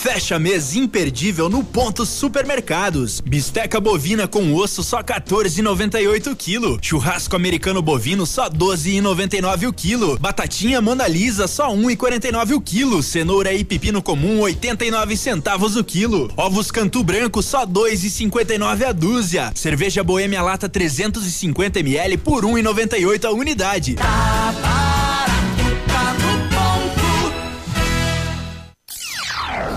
[0.00, 3.20] Fecha mês imperdível no Ponto Supermercados.
[3.20, 6.78] Bisteca bovina com osso só 14,98 quilo.
[6.80, 10.18] Churrasco americano bovino só 12,99 o quilo.
[10.18, 13.02] Batatinha Mona Lisa só 1,49 o quilo.
[13.02, 16.32] Cenoura e pepino comum 89 centavos o quilo.
[16.34, 19.52] Ovos Cantu Branco só 2,59 a dúzia.
[19.54, 23.96] Cerveja Boêmia Lata 350 ml por 1,98 a unidade.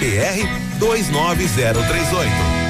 [0.00, 0.48] PR
[0.78, 2.69] 29038.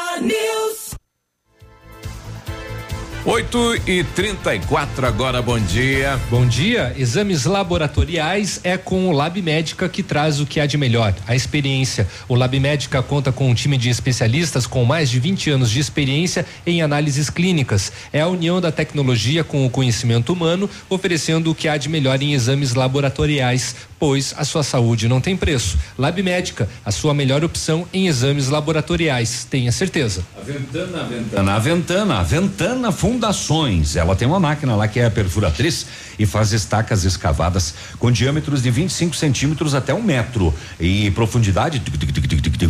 [0.21, 0.91] News.
[3.23, 6.19] 8 e 34 agora, bom dia.
[6.27, 6.91] Bom dia.
[6.97, 11.35] Exames laboratoriais é com o Lab Médica que traz o que há de melhor, a
[11.35, 12.07] experiência.
[12.27, 15.79] O Lab Médica conta com um time de especialistas com mais de 20 anos de
[15.79, 17.91] experiência em análises clínicas.
[18.11, 22.19] É a união da tecnologia com o conhecimento humano, oferecendo o que há de melhor
[22.23, 25.77] em exames laboratoriais, pois a sua saúde não tem preço.
[25.95, 30.25] Lab Médica, a sua melhor opção em exames laboratoriais, tenha certeza.
[30.35, 33.95] A Ventana, a Ventana, a Ventana, a Ventana Fundações.
[33.95, 35.85] Ela tem uma máquina lá que é a perfuratriz
[36.17, 41.79] e faz estacas escavadas com diâmetros de 25 centímetros até um metro e profundidade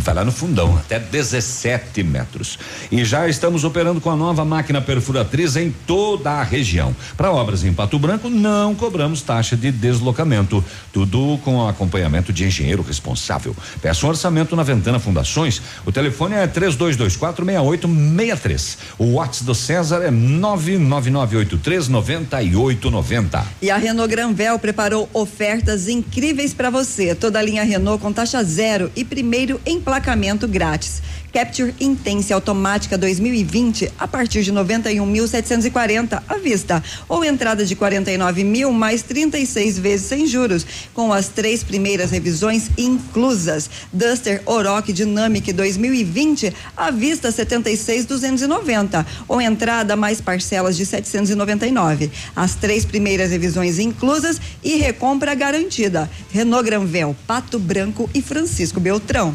[0.02, 2.58] vai lá no fundão até 17 metros.
[2.90, 6.94] E já estamos operando com a nova máquina perfuratriz em toda a região.
[7.16, 12.82] Para obras em Pato Branco não cobramos taxa de deslocamento, tudo com acompanhamento de engenheiro
[12.82, 13.56] responsável.
[13.80, 15.62] Peça um orçamento na Ventana Fundações.
[15.86, 18.78] O telefone é 3224 6863.
[18.98, 23.46] O WhatsApp do César é 99983 9890.
[23.60, 27.14] E a Renault Granvel preparou ofertas incríveis para você.
[27.14, 31.02] Toda a linha Renault com taxa zero e primeiro emplacamento grátis.
[31.32, 38.70] Capture Intense automática 2020 a partir de 91.740 à vista ou entrada de 49 mil
[38.70, 43.70] mais 36 vezes sem juros, com as três primeiras revisões inclusas.
[43.90, 52.10] Duster Oroch Dynamic 2020 à vista 76.290 ou entrada mais parcelas de 799.
[52.36, 56.10] As três primeiras revisões inclusas e recompra garantida.
[56.30, 59.34] Renault Granvel, Pato Branco e Francisco Beltrão.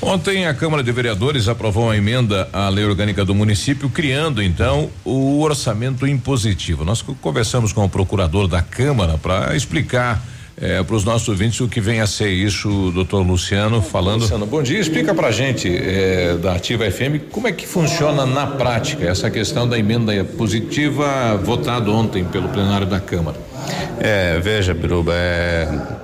[0.00, 4.88] Ontem a Câmara de Vereadores aprovou uma emenda à lei orgânica do município, criando então
[5.04, 6.84] o orçamento impositivo.
[6.84, 10.22] Nós conversamos com o procurador da Câmara para explicar
[10.56, 14.22] eh, para os nossos ouvintes o que vem a ser isso, doutor Luciano, falando.
[14.22, 14.78] Luciano, bom dia.
[14.78, 19.28] Explica para a gente eh, da Ativa FM como é que funciona na prática essa
[19.30, 23.36] questão da emenda positiva votada ontem pelo plenário da Câmara.
[24.00, 25.97] É, veja, Biruba, é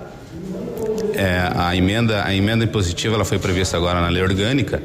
[1.16, 4.82] é, a emenda a emenda impositiva ela foi prevista agora na lei orgânica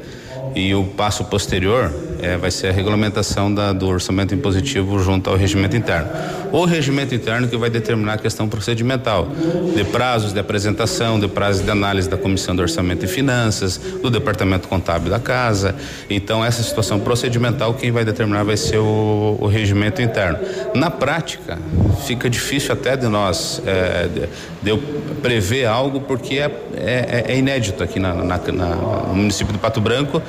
[0.54, 5.36] e o passo posterior é, vai ser a regulamentação da, do orçamento impositivo junto ao
[5.36, 6.08] regimento interno.
[6.52, 9.28] O regimento interno que vai determinar a questão procedimental,
[9.74, 14.10] de prazos de apresentação, de prazos de análise da Comissão de Orçamento e Finanças, do
[14.10, 15.74] Departamento Contábil da Casa.
[16.08, 20.38] Então, essa situação procedimental, quem vai determinar vai ser o, o regimento interno.
[20.74, 21.58] Na prática,
[22.06, 24.28] fica difícil até de nós é, de,
[24.62, 24.78] de eu
[25.22, 28.66] prever algo, porque é, é, é inédito aqui na, na, na,
[29.08, 30.22] no município de Pato Branco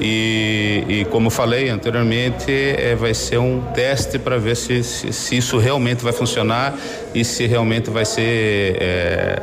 [0.00, 5.36] e, e como falei anteriormente, é, vai ser um teste para ver se, se, se,
[5.36, 6.74] isso realmente vai funcionar
[7.14, 9.42] e se realmente vai ser é,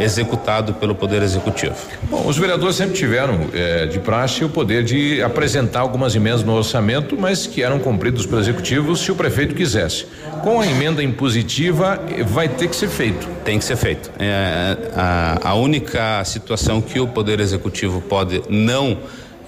[0.00, 1.74] executado pelo Poder Executivo.
[2.04, 6.54] Bom, os vereadores sempre tiveram é, de praxe o poder de apresentar algumas emendas no
[6.54, 10.06] orçamento, mas que eram cumpridos pelo Executivo se o prefeito quisesse.
[10.42, 13.28] Com a emenda impositiva, vai ter que ser feito.
[13.44, 14.10] Tem que ser feito.
[14.18, 18.96] É, a, a única situação que o Poder Executivo pode não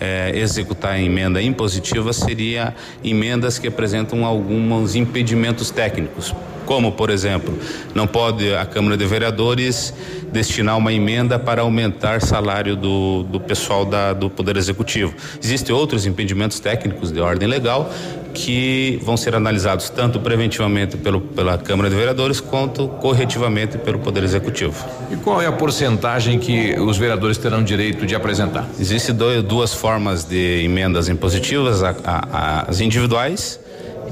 [0.01, 7.57] é, executar a emenda impositiva seria emendas que apresentam alguns impedimentos técnicos, como, por exemplo,
[7.95, 9.95] não pode a Câmara de Vereadores
[10.33, 15.15] destinar uma emenda para aumentar salário do, do pessoal da, do Poder Executivo.
[15.43, 17.91] Existem outros impedimentos técnicos de ordem legal
[18.37, 24.23] que vão ser analisados tanto preventivamente pelo, pela Câmara de Vereadores quanto corretivamente pelo Poder
[24.23, 24.85] Executivo.
[25.11, 28.69] E qual é a porcentagem que os vereadores terão direito de apresentar?
[28.79, 33.59] Existem duas formas de emendas impositivas, a, a, as individuais,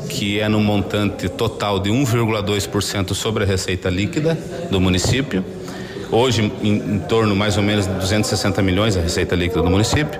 [0.09, 4.38] que é no montante total de 1,2% sobre a receita líquida
[4.70, 5.44] do município.
[6.10, 10.18] Hoje, em, em torno mais ou menos de 260 milhões a receita líquida do município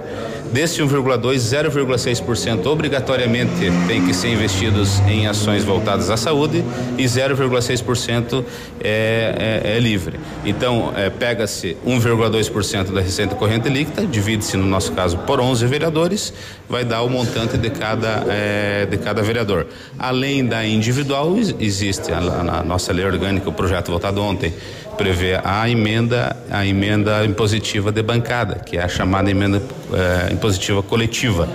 [0.53, 3.51] Desse 1,2, 0,6% obrigatoriamente
[3.89, 6.65] tem que ser investidos em ações voltadas à saúde
[6.97, 8.45] e 0,6%
[8.81, 10.21] é, é, é, livre.
[10.45, 16.33] Então, é, pega-se 1,2% da receita corrente líquida, divide-se, no nosso caso, por 11 vereadores,
[16.69, 19.67] vai dar o montante de cada, é, de cada vereador.
[19.99, 24.53] Além da individual, existe a, a nossa lei orgânica, o projeto votado ontem,
[24.97, 29.63] prevê a emenda, a emenda impositiva de bancada, que é a chamada emenda
[29.93, 31.49] eh, impositiva coletiva.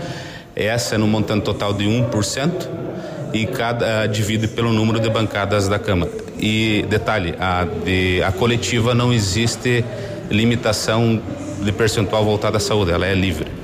[0.56, 2.52] Essa é no montante total de 1%
[3.34, 6.11] e cada divide pelo número de bancadas da Câmara.
[6.40, 9.84] E detalhe, a, de, a coletiva não existe
[10.30, 11.22] limitação
[11.61, 13.59] de percentual voltada à saúde, ela é livre.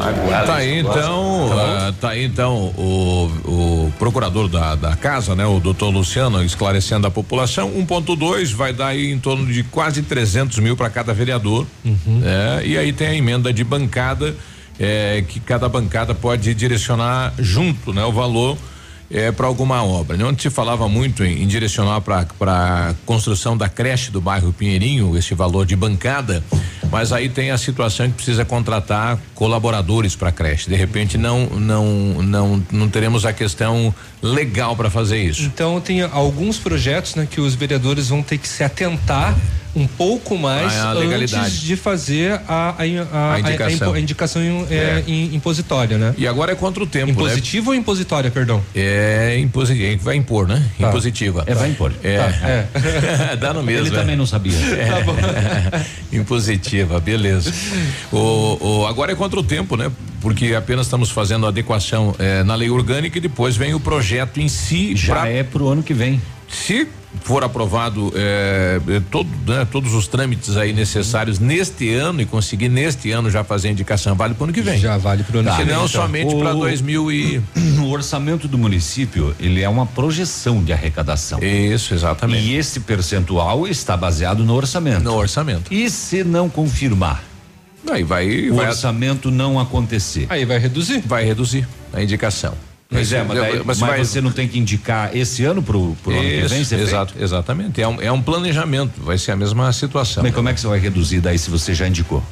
[0.00, 0.46] Isso.
[0.46, 5.60] Tá aí então, uh, tá aí então o, o procurador da, da casa, né, o
[5.60, 7.70] doutor Luciano, esclarecendo a população.
[7.70, 11.66] 1.2 vai dar aí em torno de quase 300 mil para cada vereador.
[11.84, 12.22] Uhum.
[12.24, 14.34] É, e aí tem a emenda de bancada,
[14.78, 18.56] é, que cada bancada pode direcionar junto, né, o valor
[19.10, 20.16] é, para alguma obra.
[20.16, 20.24] Né?
[20.24, 25.34] Onde se falava muito em, em direcionar para construção da creche do bairro Pinheirinho, esse
[25.34, 26.42] valor de bancada,
[26.90, 30.68] mas aí tem a situação que precisa contratar colaboradores para a creche.
[30.68, 31.86] De repente não não
[32.22, 35.42] não não teremos a questão legal para fazer isso.
[35.42, 39.34] Então tem alguns projetos né, que os vereadores vão ter que se atentar
[39.74, 41.44] um pouco mais Ah, legalidade.
[41.46, 42.82] antes de fazer a, a,
[43.12, 43.92] a, A indicação.
[43.94, 45.10] a indicação em- é, É.
[45.32, 46.14] impositória, né?
[46.18, 48.62] E agora é contra o tempo, Impositiva ou impositória, perdão?
[48.74, 50.62] É impositiva, vai impor, né?
[50.78, 50.88] Tá.
[50.88, 51.44] Impositiva.
[51.46, 51.92] É, vai impor.
[52.02, 52.18] É.
[52.18, 53.86] Tá, Dá no mesmo.
[53.86, 53.98] Ele é.
[54.00, 54.50] também não sabia.
[54.70, 55.84] É.
[56.16, 57.52] Impositiva, beleza.
[58.12, 59.90] O, o- agora é contra o tempo, né?
[60.20, 62.14] Porque apenas estamos fazendo adequação
[62.44, 64.94] na lei orgânica e depois vem o projeto em si.
[64.96, 66.20] Já é pro ano que vem.
[66.48, 66.86] Se
[67.24, 72.68] for aprovado eh, eh, todo, né, todos os trâmites aí necessários neste ano e conseguir
[72.68, 74.78] neste ano já fazer a indicação, vale para o ano que vem.
[74.78, 75.56] Já vale pro ano Tá.
[75.56, 75.74] que vem.
[75.74, 76.02] Senão então.
[76.02, 77.42] somente para O- 2000 e
[77.80, 81.40] O orçamento do município, ele é uma projeção de arrecadação.
[81.42, 82.44] Isso, exatamente.
[82.46, 85.02] E esse percentual está baseado no orçamento.
[85.02, 85.72] No orçamento.
[85.72, 87.24] E se não confirmar?
[87.90, 90.26] Aí vai, o vai orçamento não acontecer.
[90.28, 91.02] Aí vai reduzir.
[91.06, 92.54] Vai reduzir a indicação.
[92.90, 96.12] Pois é, mas, daí- mas vai- você não tem que indicar esse ano pro, pro
[96.12, 96.64] ano que vem?
[96.82, 97.80] exato, exatamente.
[97.80, 100.22] É um, é um planejamento, vai ser a mesma situação.
[100.24, 102.22] Mas como é que você vai reduzir daí se você já indicou?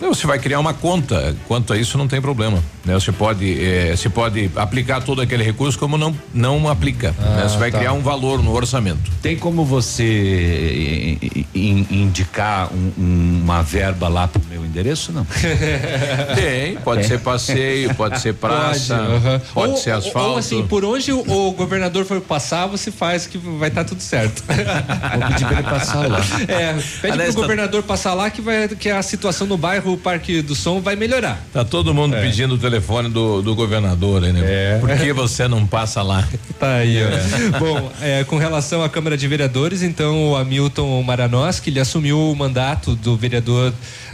[0.00, 1.34] Não, Você vai criar uma conta.
[1.46, 2.62] Quanto a isso, não tem problema.
[2.84, 2.94] Né?
[2.94, 7.14] Você pode, eh, você pode aplicar todo aquele recurso como não não aplica.
[7.18, 7.42] Ah, né?
[7.48, 7.78] Você vai tá.
[7.78, 9.10] criar um valor no orçamento.
[9.22, 15.24] Tem como você eh, in- indicar um- uma verba lá pro meu endereço, não?
[16.34, 17.04] Tem, pode É.
[17.04, 20.30] ser passeio, pode ser praça, Pode, pode ou, ser ou- asfalto.
[20.30, 24.00] Ou assim, por onde o, o governador for passar, você faz que vai estar tudo
[24.02, 24.42] certo.
[24.48, 26.20] Vou pedir pra ele passar lá.
[26.48, 29.83] É, pede Aliás, pro tá- governador passar lá que, vai, que a situação no bairro
[30.02, 31.40] Parque do Som vai melhorar.
[31.52, 34.40] Tá todo mundo pedindo o telefone do, do governador aí, né?
[34.44, 34.78] É.
[34.80, 36.26] Por que você não passa lá?
[36.58, 37.58] Tá aí, ó.
[37.58, 42.34] Bom, é, com relação à Câmara de Vereadores, então o Hamilton Maranoski, ele assumiu o
[42.36, 43.72] mandato do vereador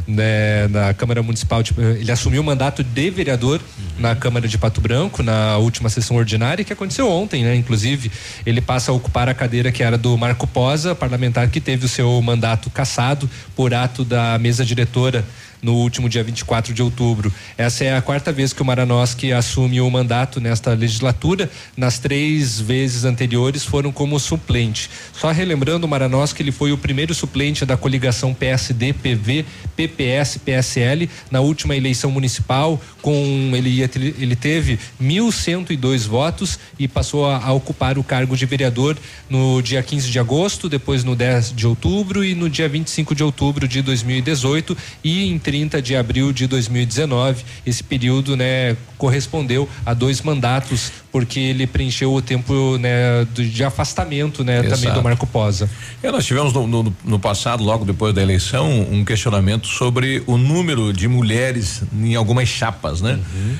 [0.08, 3.60] né, na Câmara Municipal, de- ele assumiu o mandato de vereador
[3.98, 7.54] na Câmara de Pato Branco, na última sessão ordinária, que aconteceu ontem, né?
[7.54, 8.10] Inclusive,
[8.46, 11.88] ele passa a ocupar a cadeira que era do Marco Posa, parlamentar que teve o
[11.88, 15.24] seu mandato cassado por ato da mesa diretora
[15.62, 17.32] no último dia 24 de outubro.
[17.56, 21.50] Essa é a quarta vez que o Maranoski assume o mandato nesta legislatura.
[21.76, 24.90] Nas três vezes anteriores foram como suplente.
[25.12, 29.44] Só relembrando, o Maranoski ele foi o primeiro suplente da coligação PSD, PV,
[29.76, 32.80] PPS, PSL na última eleição municipal.
[33.02, 33.80] Com ele,
[34.18, 38.96] ele teve 1.102 votos e passou a, a ocupar o cargo de vereador
[39.28, 43.22] no dia 15 de agosto, depois no 10 de outubro e no dia 25 de
[43.22, 47.42] outubro de 2018 e em 30 de abril de 2019.
[47.66, 54.44] Esse período, né, correspondeu a dois mandatos porque ele preencheu o tempo, né, de afastamento,
[54.44, 55.68] né, também do Marco Posa.
[56.00, 60.38] É, nós tivemos no, no- no passado, logo depois da eleição, um questionamento sobre o
[60.38, 63.18] número de mulheres em algumas chapas, né?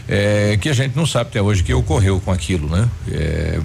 [0.08, 2.88] É, que a gente não sabe até hoje o que ocorreu com aquilo, né?
[3.10, 3.58] É,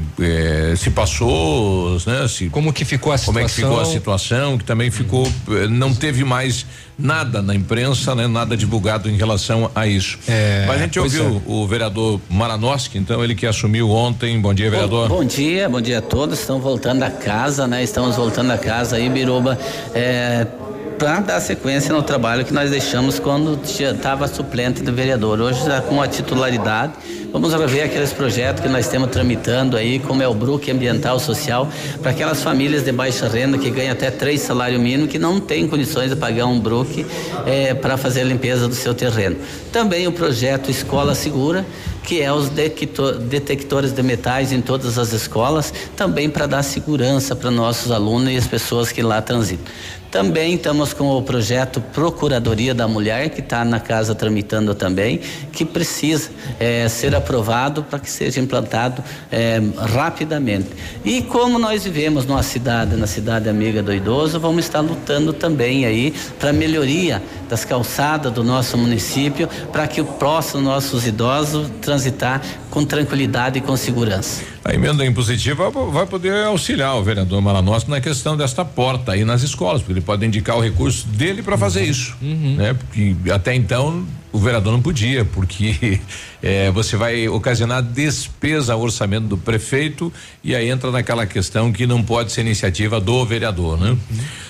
[0.71, 2.27] é, se passou, né?
[2.27, 3.93] Se, como que ficou a Como é que ficou a situação?
[4.25, 6.65] situação, que também ficou, eh, não teve mais
[6.97, 8.27] nada na imprensa, né?
[8.27, 10.17] Nada divulgado em relação a isso.
[10.27, 14.39] É, Mas a gente ouviu o vereador Maranoski, então ele que assumiu ontem.
[14.39, 15.09] Bom dia, vereador.
[15.09, 16.39] Bom, bom dia, bom dia a todos.
[16.39, 17.83] Estão voltando a casa, né?
[17.83, 19.57] Estamos voltando a casa aí, Biruba,
[19.93, 20.47] é,
[20.97, 25.39] para dar sequência no trabalho que nós deixamos quando estava suplente do vereador.
[25.41, 26.93] Hoje já com a titularidade.
[27.31, 31.67] Vamos rever aqueles projetos que nós temos tramitando aí, como é o BRUC Ambiental Social,
[32.01, 35.67] para aquelas famílias de baixa renda que ganham até três salários mínimos que não têm
[35.67, 37.05] condições de pagar um BRUC
[37.81, 39.35] para fazer a limpeza do seu terreno.
[39.71, 41.65] Também o projeto Escola Segura,
[42.05, 47.35] que é os detector- detectores de metais em todas as escolas, também para dar segurança
[47.35, 49.65] para nossos alunos e as pessoas que lá transitam.
[50.11, 55.19] Também estamos com o projeto Procuradoria da Mulher, que está na casa tramitando também,
[55.51, 60.69] que precisa eh, ser aprovado para que seja implantado eh, rapidamente.
[61.03, 65.85] E como nós vivemos numa cidade, na cidade amiga do idoso, vamos estar lutando também
[65.85, 72.41] aí para melhoria das calçadas do nosso município, para que o próximo nossos idosos transitar
[72.69, 74.43] com tranquilidade e com segurança.
[74.63, 79.41] A emenda impositiva vai poder auxiliar o vereador Malanossi na questão desta porta aí nas
[79.43, 82.73] escolas, porque ele pode indicar o recurso dele para fazer isso, né?
[82.73, 86.01] Porque até então o vereador não podia, porque
[86.43, 90.11] eh, você vai ocasionar despesa ao orçamento do prefeito
[90.43, 93.95] e aí entra naquela questão que não pode ser iniciativa do vereador, né?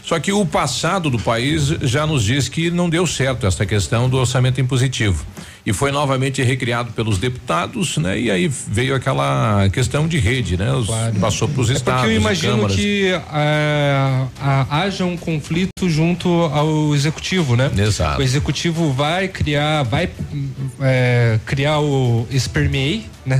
[0.03, 4.09] Só que o passado do país já nos diz que não deu certo essa questão
[4.09, 5.23] do orçamento impositivo
[5.65, 8.19] e foi novamente recriado pelos deputados, né?
[8.19, 10.71] E aí veio aquela questão de rede, né?
[10.73, 10.87] Os-
[11.19, 12.01] Passou para os É estados.
[12.01, 12.75] porque eu imagino câmaras.
[12.75, 17.71] que ah, ah, haja um conflito junto ao executivo, né?
[17.77, 18.19] Exato.
[18.19, 20.09] O executivo vai criar, vai
[20.81, 23.39] eh, criar o Espermei, né?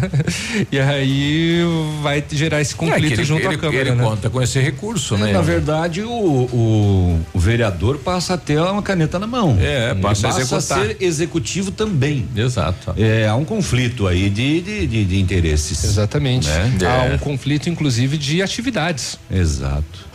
[0.72, 1.60] E aí
[2.02, 4.04] vai gerar esse conflito É, ele, junto ele, à Câmara, ele né?
[4.04, 5.32] conta com esse recurso, né?
[5.32, 9.58] Na verdade, o, o, o vereador passa a ter uma caneta na mão.
[9.60, 10.80] É, passa a executar.
[10.80, 12.15] ser executivo também.
[12.36, 12.94] Exato.
[12.98, 15.84] É, há um conflito aí de, de, de, de interesses.
[15.84, 16.48] Exatamente.
[16.48, 16.78] Né?
[16.88, 17.16] Há É.
[17.16, 19.18] um conflito, inclusive, de atividades.
[19.32, 20.06] Exato.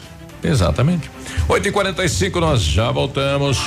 [0.42, 1.10] Exatamente.
[1.48, 3.58] 8h45, nós já voltamos.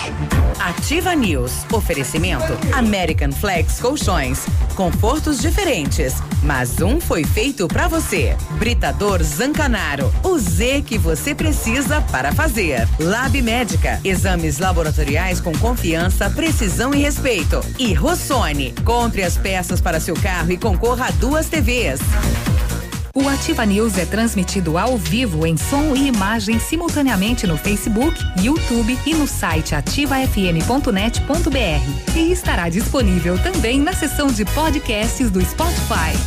[0.59, 1.65] Ativa News.
[1.71, 4.45] Oferecimento American Flex Colchões.
[4.75, 8.35] Confortos diferentes, mas um foi feito pra você.
[8.51, 10.13] Britador Zancanaro.
[10.23, 12.87] O Z que você precisa para fazer.
[12.99, 13.99] Lab Médica.
[14.03, 17.59] Exames laboratoriais com confiança, precisão e respeito.
[17.77, 18.73] E Rossoni.
[18.83, 21.99] Compre as peças para seu carro e concorra a duas TVs.
[23.15, 28.97] O Ativa News é transmitido ao vivo em som e imagem simultaneamente no Facebook, YouTube
[29.05, 32.17] e no site ativafm.net.br.
[32.17, 36.17] E estará disponível também na seção de podcasts do Spotify.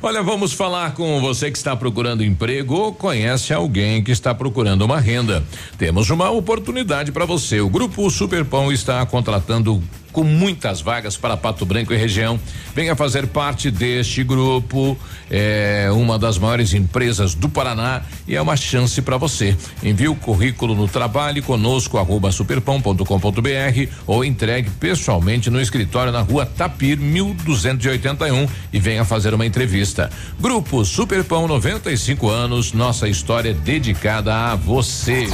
[0.00, 4.82] Olha, vamos falar com você que está procurando emprego ou conhece alguém que está procurando
[4.82, 5.42] uma renda.
[5.76, 7.60] Temos uma oportunidade para você.
[7.60, 9.82] O Grupo Superpão está contratando
[10.16, 12.40] com muitas vagas para Pato Branco e região.
[12.74, 14.96] Venha fazer parte deste grupo.
[15.30, 19.54] É uma das maiores empresas do Paraná e é uma chance para você.
[19.82, 26.46] Envie o currículo no trabalho conosco arroba superpão.com.br ou entregue pessoalmente no escritório na rua
[26.46, 30.10] Tapir 1281 e venha fazer uma entrevista.
[30.40, 35.26] Grupo Superpão 95 anos, nossa história dedicada a você.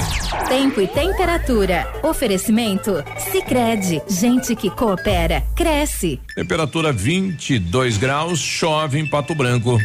[0.48, 1.86] Tempo e temperatura.
[2.02, 2.92] Oferecimento?
[3.30, 6.20] Sicredi Gente que coopera, cresce.
[6.34, 9.78] Temperatura 22 graus, chove em Pato Branco.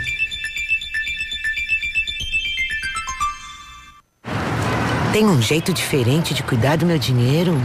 [5.14, 7.60] Tem um jeito diferente de cuidar do meu dinheiro?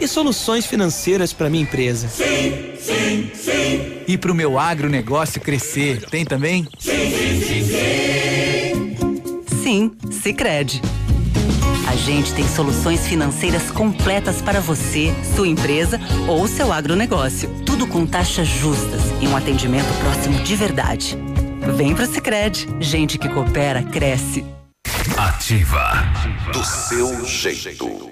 [0.00, 2.08] E soluções financeiras para minha empresa?
[2.08, 4.02] Sim, sim, sim.
[4.06, 6.66] E pro meu agronegócio crescer, tem também?
[6.78, 9.62] Sim, sim, sim, sim.
[9.62, 10.82] Sim, Sicredi.
[11.92, 17.50] A gente tem soluções financeiras completas para você, sua empresa ou seu agronegócio.
[17.66, 21.18] Tudo com taxas justas e um atendimento próximo de verdade.
[21.76, 22.66] Vem pro Sicredi.
[22.80, 24.42] Gente que coopera cresce.
[25.18, 26.02] Ativa.
[26.50, 28.11] Do seu jeito.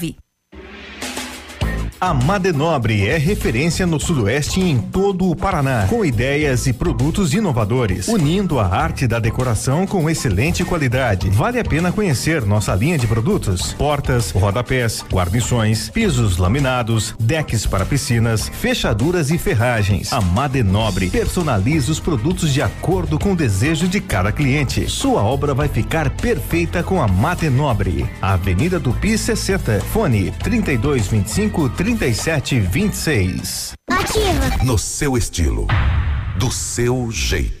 [2.03, 7.31] A Madenobre é referência no Sudoeste e em todo o Paraná, com ideias e produtos
[7.31, 11.29] inovadores, unindo a arte da decoração com excelente qualidade.
[11.29, 17.85] Vale a pena conhecer nossa linha de produtos: portas, rodapés, guarnições, pisos laminados, decks para
[17.85, 20.11] piscinas, fechaduras e ferragens.
[20.11, 24.89] A Madenobre personaliza os produtos de acordo com o desejo de cada cliente.
[24.89, 28.09] Sua obra vai ficar perfeita com a Madenobre.
[28.19, 33.73] Avenida Tupi 60, fone 3225 3726.
[33.89, 34.63] Ativa.
[34.63, 35.67] No seu estilo.
[36.37, 37.60] Do seu jeito.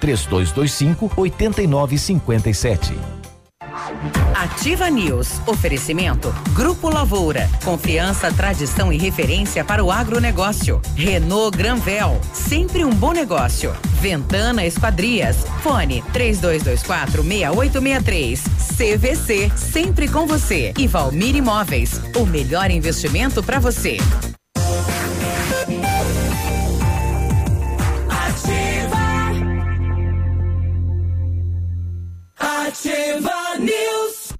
[0.00, 3.20] 3225 8957.
[4.34, 5.40] Ativa News.
[5.46, 6.34] Oferecimento.
[6.54, 7.48] Grupo Lavoura.
[7.64, 10.80] Confiança, tradição e referência para o agronegócio.
[10.96, 12.20] Renault Granvel.
[12.32, 13.72] Sempre um bom negócio.
[14.00, 15.44] Ventana Esquadrias.
[15.62, 18.42] Fone 3224 6863.
[18.76, 19.50] CVC.
[19.56, 20.72] Sempre com você.
[20.78, 22.00] E Valmir Imóveis.
[22.16, 23.98] O melhor investimento para você.
[32.70, 34.32] Ativa News.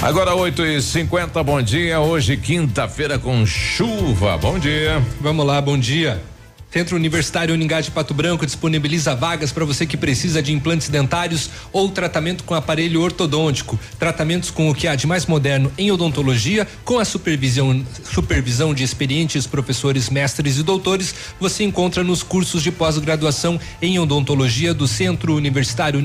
[0.00, 1.98] Agora 8 e 50 bom dia.
[1.98, 4.38] Hoje, quinta-feira, com chuva.
[4.38, 5.02] Bom dia.
[5.20, 6.22] Vamos lá, bom dia.
[6.76, 11.48] Centro Universitário Uningá de Pato Branco disponibiliza vagas para você que precisa de implantes dentários
[11.72, 13.80] ou tratamento com aparelho ortodôntico.
[13.98, 18.84] Tratamentos com o que há de mais moderno em odontologia, com a supervisão, supervisão de
[18.84, 25.34] experientes professores, mestres e doutores, você encontra nos cursos de pós-graduação em odontologia do Centro
[25.34, 25.98] Universitário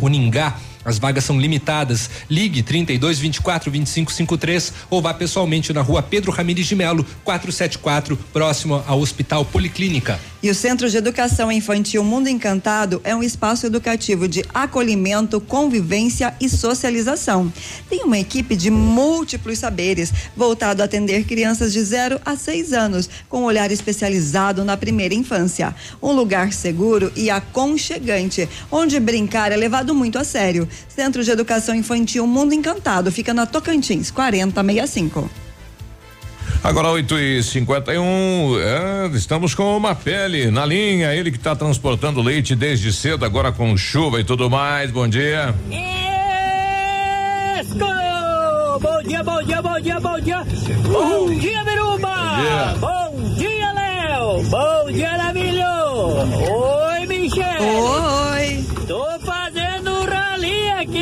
[0.00, 0.58] Uningá.
[0.86, 2.08] As vagas são limitadas.
[2.30, 8.16] Ligue 32 24 25 53 ou vá pessoalmente na rua Pedro Ramires de Melo, 474,
[8.32, 10.20] próximo ao Hospital Policlínica.
[10.46, 16.32] E o Centro de Educação Infantil Mundo Encantado é um espaço educativo de acolhimento, convivência
[16.40, 17.52] e socialização.
[17.90, 23.10] Tem uma equipe de múltiplos saberes, voltado a atender crianças de 0 a 6 anos,
[23.28, 25.74] com um olhar especializado na primeira infância.
[26.00, 30.68] Um lugar seguro e aconchegante, onde brincar é levado muito a sério.
[30.88, 35.30] Centro de Educação Infantil Mundo Encantado fica na Tocantins, 4065.
[36.62, 41.14] Agora 8 e 51 é, estamos com uma pele na linha.
[41.14, 44.90] Ele que está transportando leite desde cedo, agora com chuva e tudo mais.
[44.90, 45.54] Bom dia.
[47.60, 47.86] Esco!
[48.80, 50.44] Bom dia, bom dia, bom dia, bom dia.
[50.90, 52.74] Bom dia, Biruba.
[52.80, 54.42] Bom dia, Léo.
[54.50, 55.64] Bom dia, Navilho.
[56.50, 57.62] Oi, Michel.
[57.62, 58.64] Oi.
[58.86, 59.18] Tô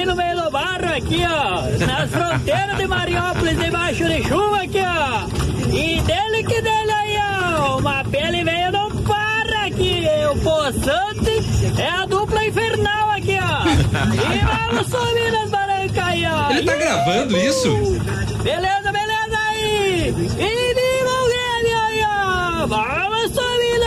[0.05, 1.87] aqui no meio do barro, aqui, ó.
[1.87, 5.27] Nas fronteiras de Mariópolis, debaixo de chuva, aqui, ó.
[5.73, 7.79] E dele que dele aí, ó.
[7.79, 10.05] Uma pele veio não para aqui.
[10.31, 13.65] O poçante é a dupla infernal aqui, ó.
[13.67, 16.51] E vamos subir nas barrancas aí, ó.
[16.51, 17.71] Ele tá gravando isso?
[18.43, 20.09] Beleza, beleza aí!
[20.09, 22.67] E viva o Grêmio aí, ó!
[22.67, 23.84] Vamos boiada!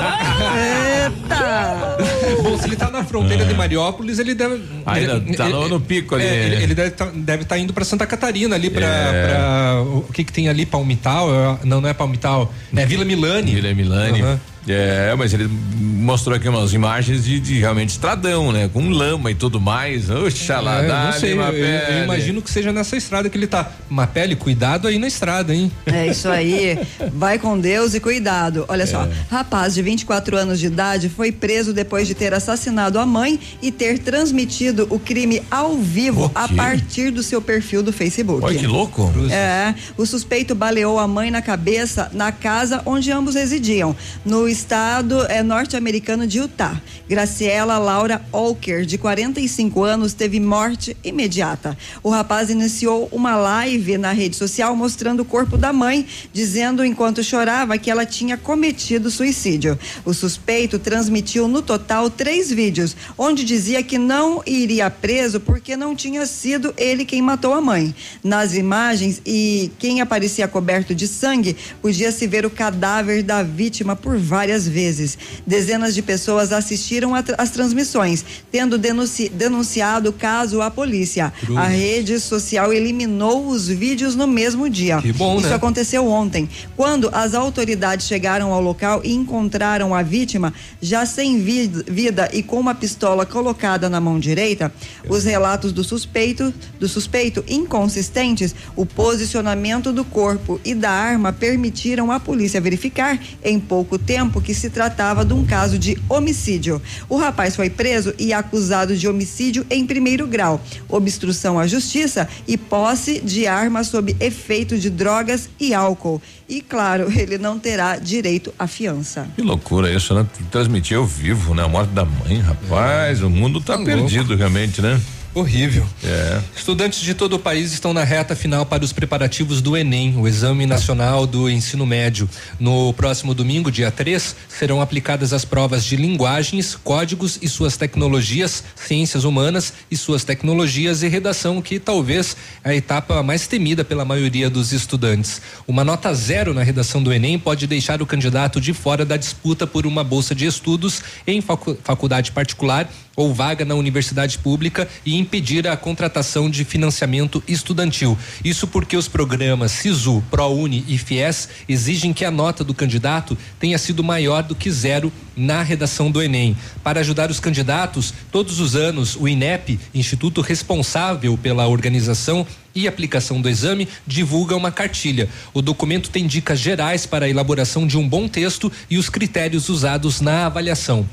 [0.00, 1.96] Eita!
[2.42, 4.60] Bom, se ele tá na fronteira de Mariópolis, ele deve.
[4.86, 6.24] Ainda ele, tá no- no pico ali.
[6.24, 8.86] É, ele, ele deve estar deve tá indo pra Santa Catarina ali pra.
[8.86, 9.26] É.
[9.28, 10.64] pra- o que que tem ali?
[10.66, 11.28] Palmital?
[11.32, 12.52] É, Não, não é Palmital.
[12.74, 13.54] É Vila Milani.
[13.54, 14.22] Vila Milani.
[14.22, 14.40] Aham.
[14.68, 18.68] É, mas ele mostrou aqui umas imagens de, de realmente estradão, né?
[18.72, 20.10] Com lama e tudo mais.
[20.10, 23.46] Oxalá, É, dá não sei, eu, eu- eu imagino que seja nessa estrada que ele
[23.46, 23.70] tá.
[23.88, 25.72] Uma pele, cuidado aí na estrada, hein?
[25.86, 26.78] É isso aí.
[27.12, 28.64] Vai com Deus e cuidado.
[28.68, 29.10] Olha só, É.
[29.30, 33.72] rapaz de 24 anos de idade foi preso depois de ter assassinado a mãe e
[33.72, 36.54] ter transmitido o crime ao vivo a quê?
[36.54, 38.44] partir do seu perfil do Facebook.
[38.44, 39.10] Olha que louco.
[39.30, 45.24] É, o suspeito baleou a mãe na cabeça na casa onde ambos residiam, no estado
[45.26, 46.80] é, norte-americano de Utah.
[47.08, 51.76] Graciela Laura Olker, de 45 anos, teve morte imediata.
[52.02, 57.24] O rapaz iniciou uma live na rede social mostrando o corpo da mãe, dizendo enquanto
[57.24, 59.78] chorava que ela tinha cometido suicídio.
[60.04, 65.96] O suspeito transmitiu no total três vídeos, onde dizia que não iria preso porque não
[65.96, 67.94] tinha sido ele quem matou a mãe.
[68.22, 74.16] Nas imagens e quem aparecia coberto de sangue, podia-se ver o cadáver da vítima por
[74.16, 75.18] várias vezes.
[75.46, 81.32] Dezenas de pessoas assistiram às transmissões, tendo denunci- denunciado o caso à polícia.
[81.40, 81.58] Cruz.
[81.58, 85.00] A rede social eliminou os vídeos no mesmo dia.
[85.00, 85.54] Que bom, Isso né?
[85.54, 91.66] aconteceu ontem, quando as autoridades chegaram ao local e encontraram a vítima já sem vi-
[91.88, 94.72] vida e com uma pistola colocada na mão direita.
[95.08, 102.12] Os relatos do suspeito, do suspeito inconsistentes, o posicionamento do corpo e da arma permitiram
[102.12, 106.82] à polícia verificar em pouco tempo que se tratava de um caso de homicídio.
[107.08, 112.58] O rapaz foi preso e acusado de homicídio em primeiro grau, obstrução à justiça e
[112.58, 116.20] posse de arma sob efeito de drogas e álcool.
[116.46, 119.26] E claro, ele não terá direito à fiança.
[119.34, 120.26] Que loucura isso, né?
[120.50, 121.64] Transmitir ao vivo, né?
[121.64, 123.22] A morte da mãe, rapaz.
[123.22, 125.00] O mundo tá, Tá perdido realmente, né?
[125.32, 125.86] Horrível.
[126.02, 126.40] É.
[126.56, 130.26] Estudantes de todo o país estão na reta final para os preparativos do Enem, o
[130.26, 132.28] Exame Nacional do Ensino Médio.
[132.58, 138.64] No próximo domingo, dia 3, serão aplicadas as provas de linguagens, códigos e suas tecnologias,
[138.74, 144.04] ciências humanas e suas tecnologias e redação, que talvez é a etapa mais temida pela
[144.04, 145.40] maioria dos estudantes.
[145.66, 149.64] Uma nota zero na redação do Enem pode deixar o candidato de fora da disputa
[149.64, 152.90] por uma bolsa de estudos em facu- faculdade particular
[153.20, 158.16] ou vaga na universidade pública e impedir a contratação de financiamento estudantil.
[158.42, 163.76] Isso porque os programas SISU, ProUni e FIES exigem que a nota do candidato tenha
[163.76, 166.56] sido maior do que zero na redação do Enem.
[166.82, 173.38] Para ajudar os candidatos, todos os anos o INEP, instituto responsável pela organização e aplicação
[173.38, 175.28] do exame, divulga uma cartilha.
[175.52, 179.68] O documento tem dicas gerais para a elaboração de um bom texto e os critérios
[179.68, 181.06] usados na avaliação.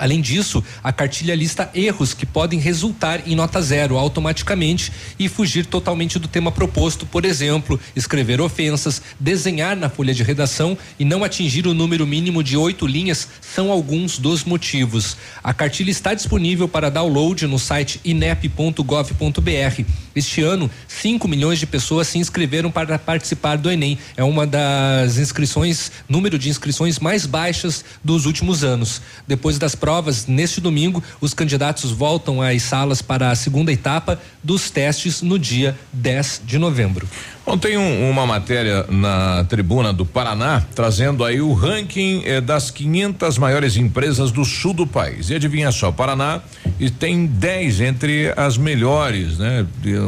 [0.00, 5.66] Além disso, a cartilha lista erros que podem resultar em nota zero automaticamente e fugir
[5.66, 11.22] totalmente do tema proposto, por exemplo, escrever ofensas, desenhar na folha de redação e não
[11.22, 15.18] atingir o número mínimo de oito linhas são alguns dos motivos.
[15.44, 19.84] A cartilha está disponível para download no site inep.gov.br.
[20.16, 23.98] Este ano, 5 milhões de pessoas se inscreveram para participar do Enem.
[24.16, 29.02] É uma das inscrições, número de inscrições mais baixas dos últimos anos.
[29.28, 29.89] Depois das provas,
[30.28, 35.76] neste domingo, os candidatos voltam às salas para a segunda etapa dos testes no dia
[35.92, 37.06] 10 de novembro.
[37.46, 43.38] Ontem um, uma matéria na tribuna do Paraná trazendo aí o ranking eh, das 500
[43.38, 45.30] maiores empresas do sul do país.
[45.30, 46.42] E adivinha só, Paraná
[46.78, 49.66] e tem 10 entre as melhores, né?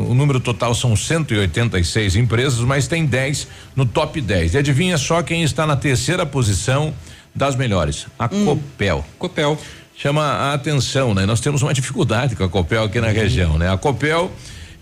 [0.08, 4.54] O número total são 186 empresas, mas tem 10 no top 10.
[4.54, 6.94] E adivinha só quem está na terceira posição
[7.34, 8.06] das melhores?
[8.18, 8.44] A Hum.
[8.44, 9.04] Copel.
[9.18, 9.58] Copel.
[9.96, 11.26] Chama a atenção, né?
[11.26, 13.70] Nós temos uma dificuldade com a Copel aqui na região, né?
[13.70, 14.32] A Copel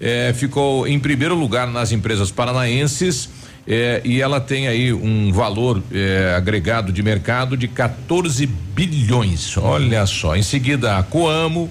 [0.00, 3.28] eh, ficou em primeiro lugar nas empresas paranaenses
[3.66, 9.56] eh, e ela tem aí um valor eh, agregado de mercado de 14 bilhões.
[9.58, 10.34] Olha só.
[10.36, 11.70] Em seguida, a Coamo,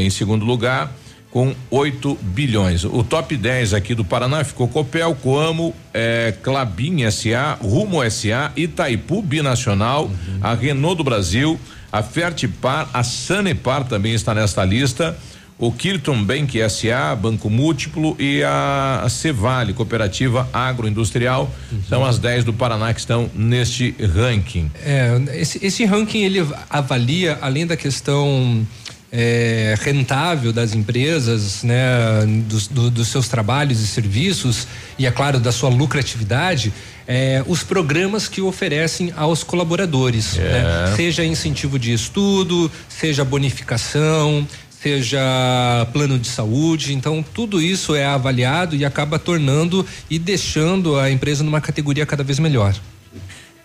[0.00, 0.92] em segundo lugar,
[1.38, 2.82] com 8 bilhões.
[2.82, 9.22] O top 10 aqui do Paraná ficou Copel, Coamo, eh, Clabin SA, Rumo SA, Itaipu
[9.22, 10.10] Binacional,
[10.40, 11.56] a Renault do Brasil,
[11.92, 15.16] a Fertipar, a Sanepar também está nesta lista.
[15.56, 21.48] O Kirton Bank SA, Banco Múltiplo e a, Cevale, Cooperativa Agroindustrial,
[21.88, 24.72] são as 10 do Paraná que estão neste ranking.
[24.84, 28.66] É, esse, esse ranking ele avalia, além da questão
[29.10, 31.78] é, rentável das empresas, né,
[32.46, 34.66] dos, do- dos seus trabalhos e serviços
[34.98, 36.72] e é claro da sua lucratividade,
[37.06, 40.92] é, os programas que oferecem aos colaboradores, né?
[40.94, 44.46] seja incentivo de estudo, seja bonificação,
[44.82, 45.18] seja
[45.92, 51.42] plano de saúde, então tudo isso é avaliado e acaba tornando e deixando a empresa
[51.42, 52.74] numa categoria cada vez melhor.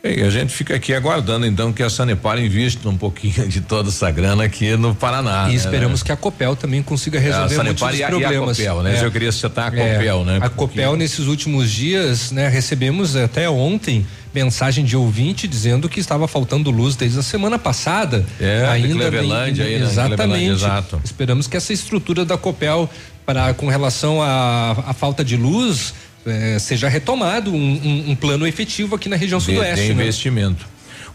[0.05, 3.87] E a gente fica aqui aguardando então que a Sanepar invista um pouquinho de toda
[3.87, 5.45] essa grana aqui no Paraná.
[5.47, 6.05] E né, esperamos né?
[6.07, 8.57] que a Copel também consiga resolver a muitos e a- e a problemas.
[8.57, 8.99] Copel, né?
[8.99, 9.05] É.
[9.05, 10.35] Eu queria citar a É, Copel, né?
[10.37, 14.05] A Porque- Copel nesses últimos dias, né, recebemos até ontem
[14.35, 18.25] mensagem de ouvinte dizendo que estava faltando luz desde a semana passada.
[18.41, 19.85] É, ainda Clevelândia aí, né?
[19.85, 20.51] Exatamente.
[20.51, 20.99] Exato.
[21.05, 22.89] Esperamos que essa estrutura da Copel
[23.25, 25.93] para com relação à falta de luz
[26.25, 29.87] eh, seja retomado um, um- um plano efetivo aqui na região de, sudoeste.
[29.87, 30.01] de né?
[30.03, 30.65] investimento.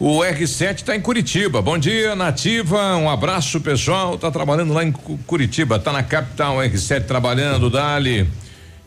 [0.01, 1.61] O R7 está em Curitiba.
[1.61, 2.97] Bom dia, Nativa.
[2.97, 4.17] Um abraço, pessoal.
[4.17, 8.29] Tá trabalhando lá em Cu- Curitiba, tá na capital R7 trabalhando, Dali.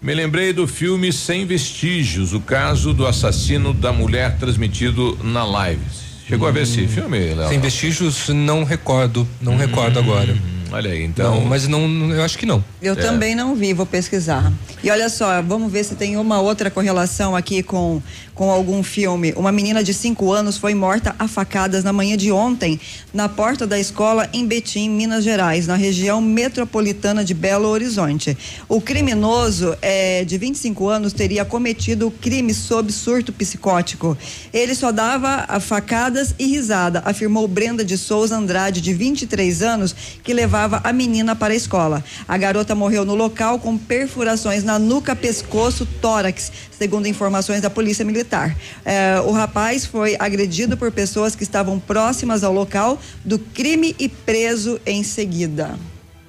[0.02, 5.82] Me lembrei do filme Sem Vestígios, o caso do assassino da mulher transmitido na live.
[6.28, 7.46] Chegou a ver esse filme, Léo?
[7.46, 7.50] Hum.
[7.50, 10.34] Sem vestígios, não recordo, não recordo agora.
[10.72, 11.36] Olha aí, então.
[11.36, 12.64] Não, mas não, eu acho que não.
[12.82, 14.52] Eu também não vi, vou pesquisar.
[14.82, 18.02] E olha só, vamos ver se tem uma outra correlação aqui com,
[18.34, 19.34] com algum filme.
[19.36, 22.80] Uma menina de 5 anos foi morta a facadas na manhã de ontem,
[23.14, 28.36] na porta da escola em Betim, Minas Gerais, na região metropolitana de Belo Horizonte.
[28.68, 34.18] O criminoso é, de 25 anos teria cometido o crime sob surto psicótico.
[34.54, 39.96] Ele só dava a facadas e risada, afirmou Brenda de Souza Andrade, de 23 anos,
[40.24, 42.04] que levava a menina para a escola.
[42.28, 48.06] A garota morreu no local com perfurações na nuca, pescoço, tórax, segundo informações da Polícia
[48.06, 48.56] Militar.
[48.86, 54.10] Eh, o rapaz foi agredido por pessoas que estavam próximas ao local do crime e
[54.10, 55.78] preso em seguida.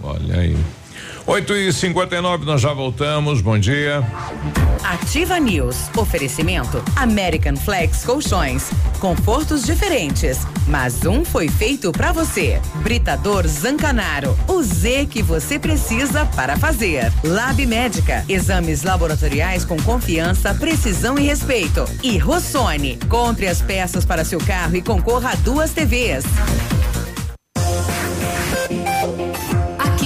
[0.02, 0.56] Olha aí.
[1.26, 3.40] 8 e 59 nós já voltamos.
[3.40, 4.02] Bom dia.
[4.82, 5.88] Ativa News.
[5.96, 8.70] Oferecimento American Flex Colchões.
[8.98, 12.60] Confortos diferentes, mas um foi feito pra você.
[12.82, 14.36] Britador Zancanaro.
[14.48, 17.12] O Z que você precisa para fazer.
[17.22, 18.24] Lab Médica.
[18.28, 21.84] Exames laboratoriais com confiança, precisão e respeito.
[22.02, 22.98] E Rossoni.
[23.08, 26.24] Compre as peças para seu carro e concorra a duas TVs.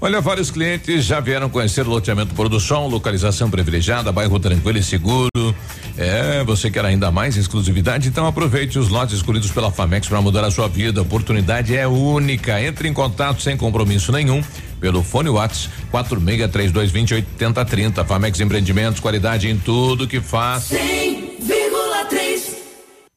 [0.00, 5.30] Olha, vários clientes já vieram conhecer o loteamento Produção, localização privilegiada, bairro tranquilo e seguro.
[5.96, 8.08] É, você quer ainda mais exclusividade?
[8.08, 11.00] Então aproveite os lotes escolhidos pela Famex para mudar a sua vida.
[11.00, 12.62] A oportunidade é única.
[12.62, 14.44] Entre em contato sem compromisso nenhum
[14.78, 18.04] pelo fone Whats 4632208030.
[18.04, 20.68] Famex Empreendimentos, qualidade em tudo que faz.
[20.68, 21.25] 100,3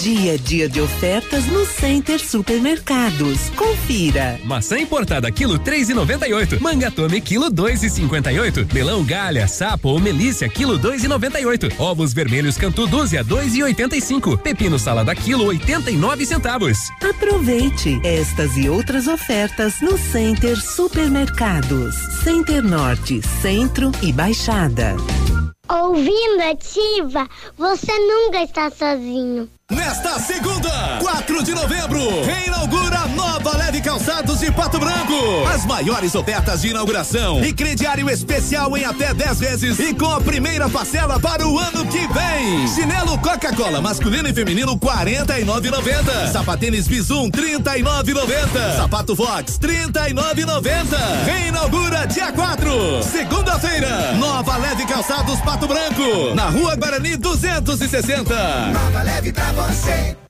[0.00, 3.50] Dia é dia de ofertas no Center Supermercados.
[3.54, 4.40] Confira.
[4.44, 6.58] Maçã importada quilo três e noventa e oito.
[6.62, 8.66] Manga tome quilo dois e cinquenta e oito.
[8.72, 11.68] Melão galha, sapo ou melícia quilo dois e noventa e oito.
[11.78, 14.38] Ovos vermelhos cantu dúzia dois e oitenta e cinco.
[14.38, 16.78] Pepino salada quilo oitenta e nove centavos.
[17.02, 21.94] Aproveite estas e outras ofertas no Center Supermercados.
[22.24, 24.96] Center Norte, Centro e Baixada.
[25.70, 29.48] Ouvindo Ativa, você nunca está sozinho.
[29.70, 33.06] Nesta segunda, 4 de novembro, reinaugura
[33.80, 35.46] Calçados de Pato Branco.
[35.52, 40.20] As maiores ofertas de inauguração e crediário especial em até 10 vezes e com a
[40.20, 42.68] primeira parcela para o ano que vem.
[42.68, 46.32] Chinelo Coca-Cola masculino e feminino 49,90.
[46.32, 48.76] Sapatênis Bizum 39,90.
[48.76, 51.24] Sapato Fox 39,90.
[51.24, 54.12] Reinaugura dia 4, segunda-feira.
[54.12, 58.34] Nova Leve Calçados Pato Branco, na Rua Guarani 260.
[58.72, 60.29] Nova leve pra você.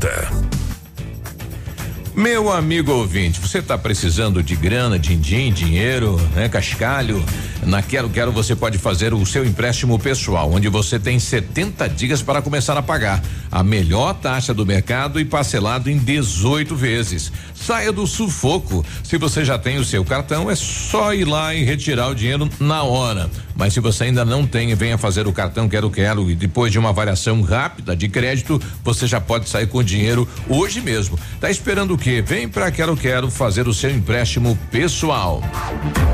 [2.15, 7.23] Meu amigo ouvinte, você está precisando de grana, din-din, dinheiro, né, cascalho?
[7.63, 12.21] Na Quero Quero você pode fazer o seu empréstimo pessoal, onde você tem 70 dias
[12.21, 17.31] para começar a pagar a melhor taxa do mercado e parcelado em 18 vezes.
[17.53, 18.83] Saia do sufoco.
[19.03, 22.49] Se você já tem o seu cartão, é só ir lá e retirar o dinheiro
[22.59, 23.29] na hora.
[23.55, 26.79] Mas se você ainda não tem, venha fazer o cartão Quero Quero e depois de
[26.79, 31.19] uma variação rápida de crédito, você já pode sair com dinheiro hoje mesmo.
[31.39, 32.21] Tá esperando o quê?
[32.21, 35.41] Vem pra Quero Quero fazer o seu empréstimo pessoal.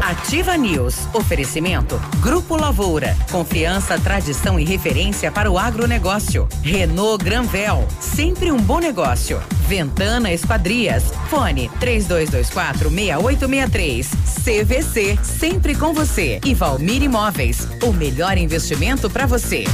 [0.01, 1.07] Ativa News.
[1.13, 1.99] Oferecimento.
[2.21, 3.15] Grupo Lavoura.
[3.31, 6.47] Confiança, tradição e referência para o agronegócio.
[6.63, 7.87] Renault Granvel.
[7.99, 9.39] Sempre um bom negócio.
[9.67, 11.11] Ventana Esquadrias.
[11.29, 14.09] Fone 3224 6863.
[14.43, 15.19] CVC.
[15.23, 16.39] Sempre com você.
[16.43, 17.36] E Valmir Imóveis.
[17.83, 19.65] O melhor investimento para você.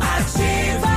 [0.00, 0.88] Ativa.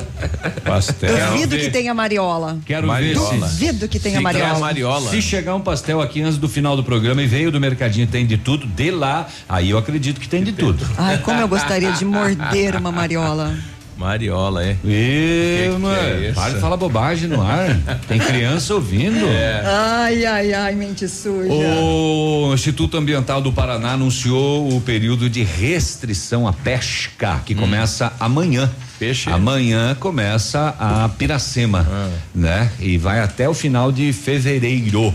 [0.62, 1.30] Pastel.
[1.30, 2.58] Duvido que tenha mariola.
[2.66, 3.30] Quero Mariola.
[3.30, 3.38] ver.
[3.40, 4.58] Duvido que tenha mariola.
[4.58, 5.10] Mariola.
[5.10, 8.26] Se chegar um pastel aqui antes do final do programa e veio do mercadinho tem
[8.26, 10.86] de tudo, de lá, aí eu acredito que tem de tudo.
[10.98, 13.56] Ai, como eu gostaria de morder uma mariola.
[14.02, 14.76] Mariola, é.
[14.84, 16.34] E, é mano, isso?
[16.34, 17.78] para de falar bobagem no ar.
[18.08, 19.26] Tem criança ouvindo.
[19.28, 19.62] É.
[19.64, 21.48] Ai, ai, ai, mente suja.
[21.52, 28.68] O Instituto Ambiental do Paraná anunciou o período de restrição à pesca, que começa amanhã.
[28.98, 29.30] Peixe?
[29.30, 31.86] Amanhã começa a piracema,
[32.34, 32.70] né?
[32.80, 35.14] E vai até o final de fevereiro.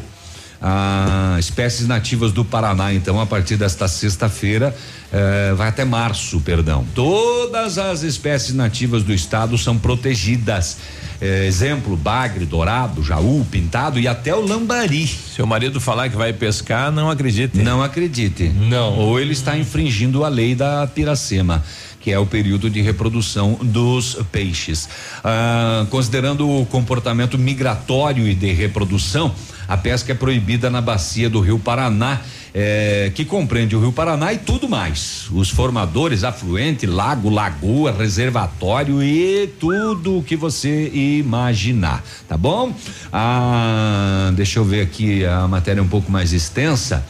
[0.62, 4.76] Ah, espécies nativas do Paraná, então, a partir desta sexta-feira,
[5.12, 6.86] eh, vai até março, perdão.
[6.96, 10.78] Todas as espécies nativas do estado são protegidas.
[11.22, 15.08] Eh, exemplo, bagre, dourado, jaú, pintado e até o lambari.
[15.08, 17.58] Seu marido falar que vai pescar, não acredite.
[17.60, 18.50] Não acredite.
[18.50, 18.98] Não.
[18.98, 21.64] Ou ele está infringindo a lei da piracema,
[22.08, 24.88] que é o período de reprodução dos peixes.
[25.22, 29.36] Ah, considerando o comportamento migratório e de reprodução,
[29.68, 32.22] a pesca é proibida na bacia do Rio Paraná.
[32.54, 35.28] eh, que compreende o Rio Paraná e tudo mais.
[35.32, 42.74] Os formadores, afluente, lago, lagoa, reservatório e tudo o que você imaginar, tá bom?
[43.12, 47.06] Ah, deixa eu ver aqui a matéria um pouco mais extensa.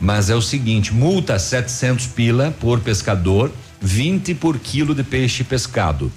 [0.00, 6.10] Mas é o seguinte: multa 700 pila por pescador, 20 por quilo de peixe pescado.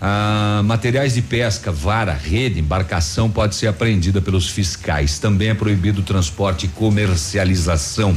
[0.00, 5.18] Ah, materiais de pesca, vara, rede, embarcação pode ser apreendida pelos fiscais.
[5.18, 8.16] Também é proibido o transporte e comercialização.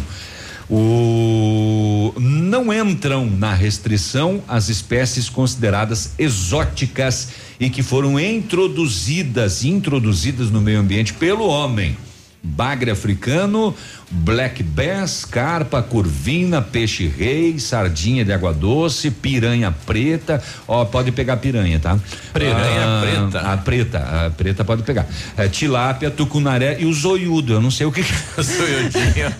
[0.70, 7.30] O não entram na restrição as espécies consideradas exóticas
[7.60, 11.98] e que foram introduzidas, introduzidas no meio ambiente pelo homem.
[12.42, 13.76] Bagre africano,
[14.12, 20.42] black bass, carpa, curvina, peixe rei, sardinha de água doce, piranha preta.
[20.68, 21.98] Ó, pode pegar piranha, tá?
[22.34, 23.40] Piranha preta.
[23.40, 25.08] A preta, a preta pode pegar.
[25.38, 27.54] É, tilápia, tucunaré e o zoiudo.
[27.54, 28.04] Eu não sei o que.
[28.04, 28.42] que é.
[28.44, 29.36] Zoiudinha.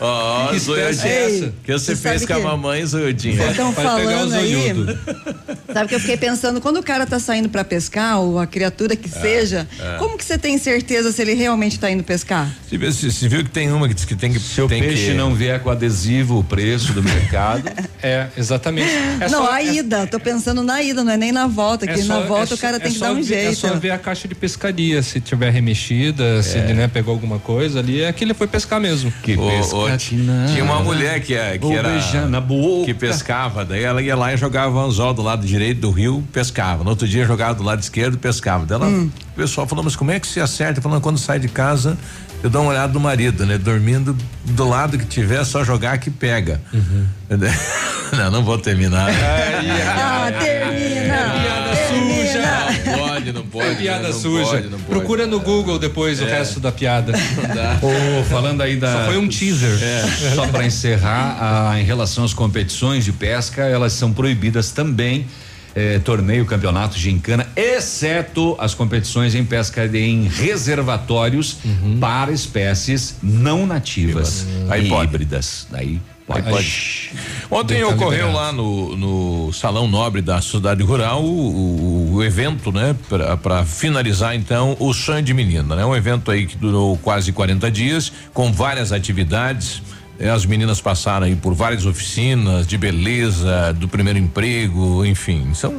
[0.00, 1.52] Ó, essa?
[1.64, 3.36] Que você Você fez com a mamãe, zoiudinha.
[3.36, 4.52] Vocês estão falando o aí.
[4.52, 4.98] zoiudo.
[5.72, 8.94] Sabe que eu fiquei pensando, quando o cara tá saindo pra pescar, ou a criatura
[8.96, 9.96] que seja, é.
[9.98, 12.50] como que você tem certeza se ele realmente tá indo pescar?
[12.68, 14.38] Você viu, você- você viu que tem uma que diz que tem que.
[14.40, 15.14] Se o peixe que...
[15.14, 17.70] não vier com adesivo, o preço do mercado.
[18.02, 18.90] é, exatamente.
[19.20, 21.86] É não, só- a é- ida, tô pensando na ida, não é nem na volta,
[21.86, 23.52] que É na só- volta é o cara tem é que dar um ver- jeito.
[23.52, 27.38] É só ver a caixa de pescaria, se tiver remexida, se ele né, pegou alguma
[27.38, 29.12] coisa ali, é que ele foi pescar mesmo.
[29.22, 29.48] Que ô,
[29.98, 32.86] tinha uma mulher que, é- que era na boca.
[32.86, 36.82] que pescava, daí ela ia lá e jogava anzol do lado direito do rio, pescava.
[36.84, 38.64] No outro dia jogava do lado esquerdo, pescava.
[38.66, 39.10] Daí ela, Hum.
[39.36, 40.80] O pessoal falou, mas como é que se acerta?
[40.80, 41.98] Falando, quando sai de casa,
[42.42, 43.58] eu dou uma olhada no marido, né?
[43.58, 46.58] Dormindo do lado que tiver, é só jogar que pega.
[46.72, 47.06] Uhum.
[48.16, 49.10] não, não vou terminar.
[49.10, 51.66] Ah, termina!
[52.86, 53.68] Não pode, não pode.
[53.68, 54.08] É piada né?
[54.08, 54.44] Não suja.
[54.46, 54.84] pode, não pode.
[54.84, 56.38] Procura no Google depois o É.
[56.38, 57.12] resto da piada.
[57.82, 58.92] Ô, falando aí da.
[58.92, 59.78] Só foi um teaser.
[59.82, 61.36] É, só para encerrar,
[61.70, 65.26] ah, em relação às competições de pesca, elas são proibidas também.
[65.76, 71.58] Eh, torneio, campeonato, gincana, exceto as competições em pesca de- em reservatórios
[72.00, 75.66] para espécies não nativas Aí e híbridas.
[75.70, 76.40] Daí pode.
[76.46, 77.10] Aí pode.
[77.50, 82.96] Ontem ocorreu lá no, no Salão Nobre da Cidade Rural o, o- o evento, né?
[83.42, 85.84] Para finalizar então o sonho de menina, né?
[85.84, 89.82] Um evento aí que durou quase 40 dias, com várias atividades.
[90.18, 95.72] Eh, As meninas passaram aí por várias oficinas de beleza, do primeiro emprego, enfim, são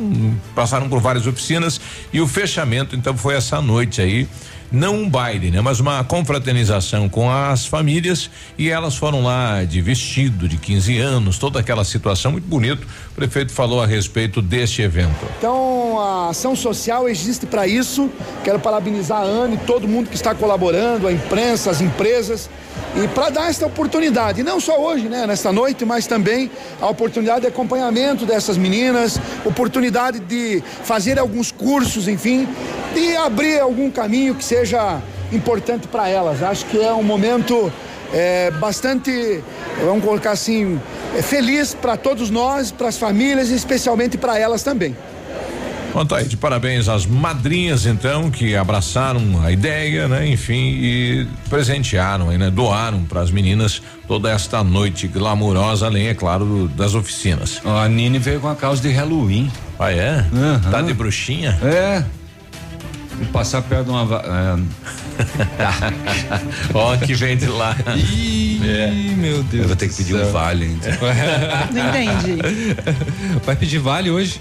[0.55, 1.79] passaram por várias oficinas
[2.11, 4.27] e o fechamento então foi essa noite aí
[4.71, 5.61] não um baile, né?
[5.61, 11.37] Mas uma confraternização com as famílias e elas foram lá de vestido de 15 anos,
[11.37, 12.85] toda aquela situação muito bonito.
[13.11, 15.25] O prefeito falou a respeito deste evento.
[15.37, 18.09] Então, a ação social existe para isso.
[18.43, 22.49] Quero parabenizar a Ana e todo mundo que está colaborando, a imprensa, as empresas,
[22.95, 26.49] e para dar esta oportunidade, não só hoje, né, nesta noite, mas também
[26.81, 32.47] a oportunidade de acompanhamento dessas meninas, oportunidade de fazer alguns cursos, enfim,
[32.95, 34.99] e abrir algum caminho que seja
[35.31, 36.41] importante para elas.
[36.41, 37.71] Acho que é um momento
[38.13, 39.43] é, bastante,
[39.83, 40.79] vamos colocar assim,
[41.15, 44.95] é, feliz para todos nós, para as famílias e especialmente para elas também.
[45.97, 50.27] Bom, tá aí, de parabéns às madrinhas, então, que abraçaram a ideia, né?
[50.27, 52.51] Enfim, e presentearam, aí, né?
[52.51, 57.59] Doaram para as meninas toda esta noite glamurosa, além, é claro, das oficinas.
[57.65, 59.51] A Nini veio com a causa de Halloween.
[59.79, 60.23] Ah, é?
[60.69, 61.57] Tá de bruxinha?
[61.63, 62.03] É.
[63.17, 64.21] Vou passar perto de uma.
[64.23, 64.97] é.
[66.73, 67.75] Ó, que vem de lá.
[67.95, 69.63] Ih, meu Deus.
[69.63, 70.65] Eu vou ter que pedir um vale.
[70.65, 70.93] então.
[71.73, 72.37] Não entendi.
[73.43, 74.39] Vai pedir vale hoje?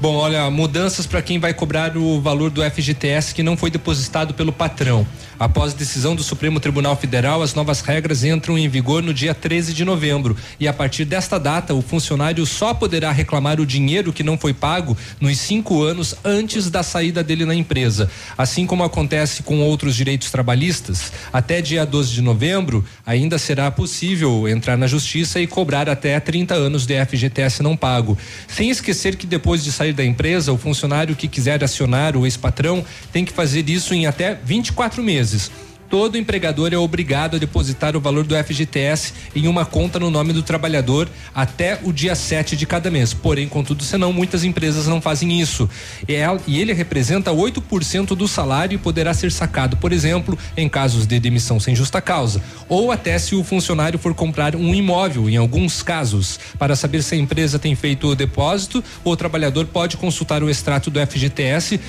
[0.00, 4.34] Bom, olha, mudanças para quem vai cobrar o valor do FGTS que não foi depositado
[4.34, 5.06] pelo patrão.
[5.38, 9.72] Após decisão do Supremo Tribunal Federal, as novas regras entram em vigor no dia 13
[9.72, 10.36] de novembro.
[10.58, 14.52] E a partir desta data, o funcionário só poderá reclamar o dinheiro que não foi
[14.52, 18.07] pago nos cinco anos antes da saída dele na empresa.
[18.36, 24.48] Assim como acontece com outros direitos trabalhistas, até dia 12 de novembro, ainda será possível
[24.48, 28.16] entrar na justiça e cobrar até 30 anos de FGTS não pago.
[28.46, 32.84] Sem esquecer que depois de sair da empresa, o funcionário que quiser acionar o ex-patrão
[33.12, 35.50] tem que fazer isso em até 24 meses.
[35.90, 40.34] Todo empregador é obrigado a depositar o valor do FGTS em uma conta no nome
[40.34, 43.14] do trabalhador até o dia 7 de cada mês.
[43.14, 45.68] Porém, contudo, senão muitas empresas não fazem isso.
[46.06, 51.06] E E ele representa 8% do salário e poderá ser sacado, por exemplo, em casos
[51.06, 55.38] de demissão sem justa causa, ou até se o funcionário for comprar um imóvel, em
[55.38, 56.38] alguns casos.
[56.58, 60.90] Para saber se a empresa tem feito o depósito, o trabalhador pode consultar o extrato
[60.90, 61.80] do FGTS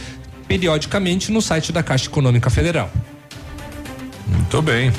[0.47, 2.89] periodicamente no site da Caixa Econômica Federal.
[4.29, 4.91] Muito bem.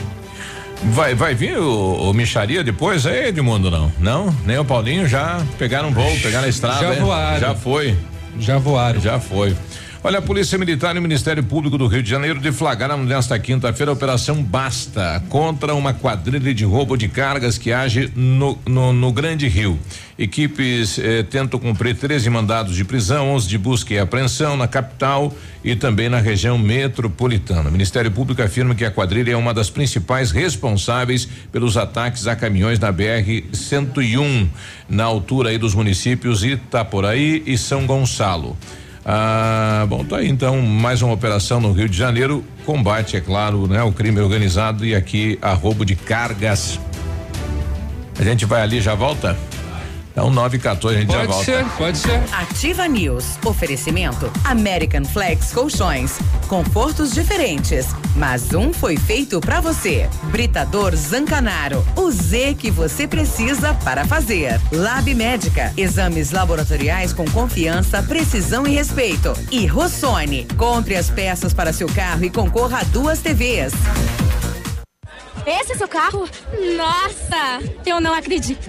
[0.83, 3.93] Vai, vai vir o, o Micharia depois aí, Edmundo, não?
[3.99, 4.35] Não?
[4.47, 6.81] Nem o Paulinho já pegaram voo, pegaram a estrada.
[6.81, 7.01] Já é?
[7.01, 7.41] voaram.
[7.41, 7.97] Já foi.
[8.39, 9.01] Já voaram.
[9.01, 9.55] Já foi.
[10.03, 13.93] Olha, a Polícia Militar e o Ministério Público do Rio de Janeiro deflagraram nesta quinta-feira
[13.93, 19.13] a Operação Basta contra uma quadrilha de roubo de cargas que age no, no, no
[19.13, 19.79] Grande Rio.
[20.19, 25.35] Equipes eh, tentam cumprir 13 mandados de prisão, 11 de busca e apreensão na capital
[25.63, 27.69] e também na região metropolitana.
[27.69, 32.35] O Ministério Público afirma que a quadrilha é uma das principais responsáveis pelos ataques a
[32.35, 34.49] caminhões na BR 101,
[34.89, 38.57] na altura aí dos municípios Itaporaí e São Gonçalo.
[39.05, 43.67] Ah, bom, tá aí então mais uma operação no Rio de Janeiro, combate, é claro,
[43.67, 46.79] né, o crime organizado e aqui a roubo de cargas.
[48.19, 49.37] A gente vai ali já volta?
[50.13, 51.45] Então, 9 e 14 a gente já Pode volta.
[51.45, 52.21] ser, pode ser.
[52.33, 53.39] Ativa News.
[53.45, 56.19] Oferecimento American Flex Colchões.
[56.49, 60.09] Confortos diferentes, mas um foi feito pra você.
[60.25, 61.87] Britador Zancanaro.
[61.97, 64.61] O Z que você precisa para fazer.
[64.73, 65.73] Lab Médica.
[65.77, 69.33] Exames laboratoriais com confiança, precisão e respeito.
[69.51, 70.47] E Rossoni.
[70.57, 73.73] Compre as peças para seu carro e concorra a duas TVs.
[75.47, 76.29] esse é seu carro?
[76.77, 78.69] Nossa, eu não acredito.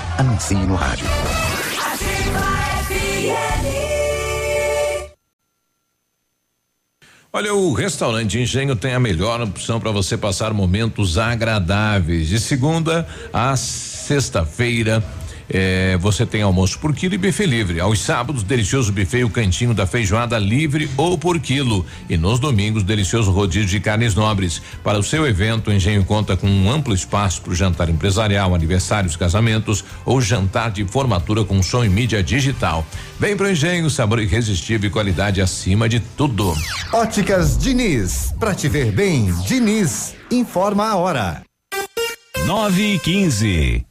[0.17, 1.07] Anuncie no rádio.
[7.33, 12.27] Olha, o restaurante Engenho tem a melhor opção para você passar momentos agradáveis.
[12.27, 15.01] De segunda a sexta-feira,
[15.53, 17.79] eh, você tem almoço por quilo e buffet livre.
[17.79, 21.85] Aos sábados, delicioso buffet e o cantinho da feijoada livre ou por quilo.
[22.09, 24.61] E nos domingos, delicioso rodízio de carnes nobres.
[24.83, 28.55] Para o seu evento, o Engenho conta com um amplo espaço para o jantar empresarial,
[28.55, 32.85] aniversários, casamentos ou jantar de formatura com som e mídia digital.
[33.19, 36.55] Vem pro Engenho, sabor irresistível e qualidade acima de tudo.
[36.93, 41.41] Óticas Diniz, pra te ver bem, Diniz, informa a hora.
[42.45, 43.90] 9 e 15.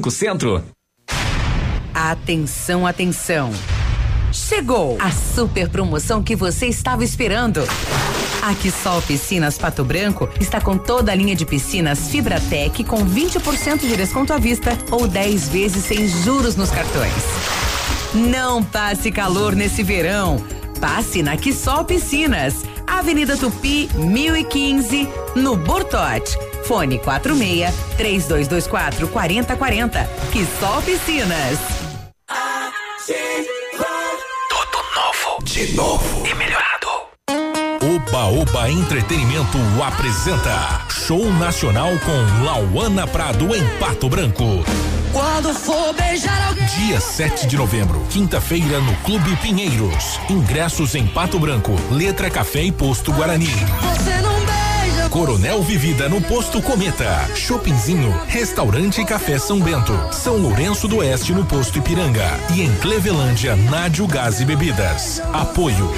[0.09, 0.63] Centro.
[1.93, 3.51] Atenção, atenção.
[4.31, 7.61] Chegou a super promoção que você estava esperando.
[8.41, 13.81] A Quissol Piscinas Pato Branco está com toda a linha de piscinas Fibratec com 20%
[13.81, 17.13] de desconto à vista ou 10 vezes sem juros nos cartões.
[18.13, 20.43] Não passe calor nesse verão.
[20.79, 26.37] Passe na Quissol Piscinas, Avenida Tupi, 1015, no Bortote.
[26.65, 30.09] Fone 46 3224 4040.
[30.31, 31.57] Quissol Piscinas.
[34.49, 35.43] Tudo novo.
[35.43, 36.27] De novo.
[36.27, 36.71] E melhorado.
[37.81, 44.63] Oba Oba Entretenimento apresenta Show Nacional com Lauana Prado em Pato Branco.
[45.11, 46.65] Quando for beijar alguém.
[46.65, 50.19] Dia 7 de novembro, quinta-feira, no Clube Pinheiros.
[50.29, 53.47] Ingressos em Pato Branco, Letra Café e Posto Guarani.
[53.47, 55.09] Você não beija.
[55.09, 57.29] Coronel Vivida no Posto Cometa.
[57.35, 59.93] Shoppingzinho, Restaurante Café São Bento.
[60.13, 62.27] São Lourenço do Oeste no Posto Ipiranga.
[62.55, 65.21] E em Clevelândia, Nádio Gás e Bebidas.
[65.33, 65.91] Apoio.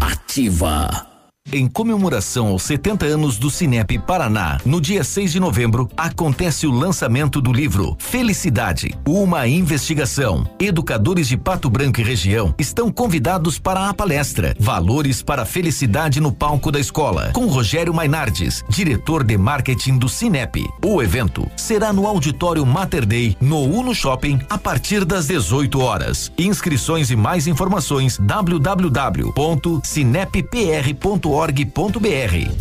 [0.00, 1.15] Ativa.
[1.52, 6.72] Em comemoração aos 70 anos do Cinep Paraná, no dia 6 de novembro, acontece o
[6.72, 10.44] lançamento do livro Felicidade, uma investigação.
[10.58, 16.20] Educadores de Pato Branco e região estão convidados para a palestra Valores para a Felicidade
[16.20, 20.68] no palco da escola, com Rogério Mainardes, diretor de marketing do Cinep.
[20.84, 26.32] O evento será no auditório Mater Dei, no Uno Shopping, a partir das 18 horas.
[26.36, 28.18] Inscrições e mais informações
[31.36, 32.56] www.cineppr.org.br.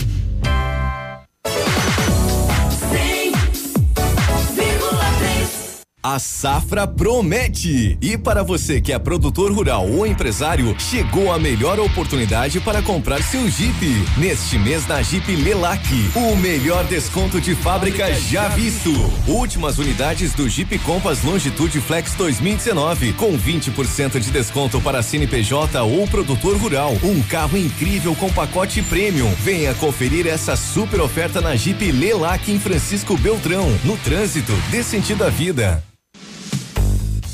[6.07, 7.97] A safra promete!
[7.99, 13.23] E para você que é produtor rural ou empresário, chegou a melhor oportunidade para comprar
[13.23, 14.05] seu Jeep.
[14.15, 15.83] Neste mês na Jeep Lelac,
[16.15, 18.91] o melhor desconto de fábrica já visto.
[19.27, 26.07] Últimas unidades do Jeep Compass Longitude Flex 2019, com 20% de desconto para CNPJ ou
[26.07, 26.93] produtor rural.
[27.01, 29.33] Um carro incrível com pacote premium.
[29.39, 35.23] Venha conferir essa super oferta na Jeep Lelac em Francisco Beltrão, no trânsito, dê sentido
[35.23, 35.83] à vida.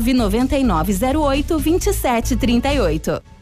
[0.00, 3.35] 99908 2738.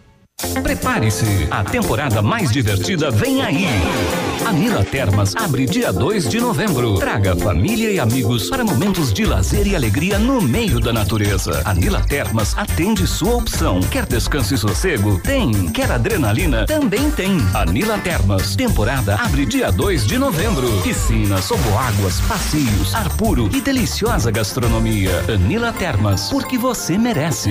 [0.63, 3.67] Prepare-se, a temporada mais divertida vem aí.
[4.45, 6.95] A Nila Termas abre dia 2 de novembro.
[6.99, 11.63] Traga família e amigos para momentos de lazer e alegria no meio da natureza.
[11.65, 13.81] A Nila Termas atende sua opção.
[13.81, 15.21] Quer descanso e sossego?
[15.21, 15.69] Tem.
[15.71, 16.67] Quer adrenalina?
[16.67, 17.39] Também tem.
[17.55, 20.69] A Nila Termas, temporada abre dia 2 de novembro.
[20.83, 25.25] Piscinas, águas, passeios, ar puro e deliciosa gastronomia.
[25.33, 27.51] Anila Termas, porque você merece.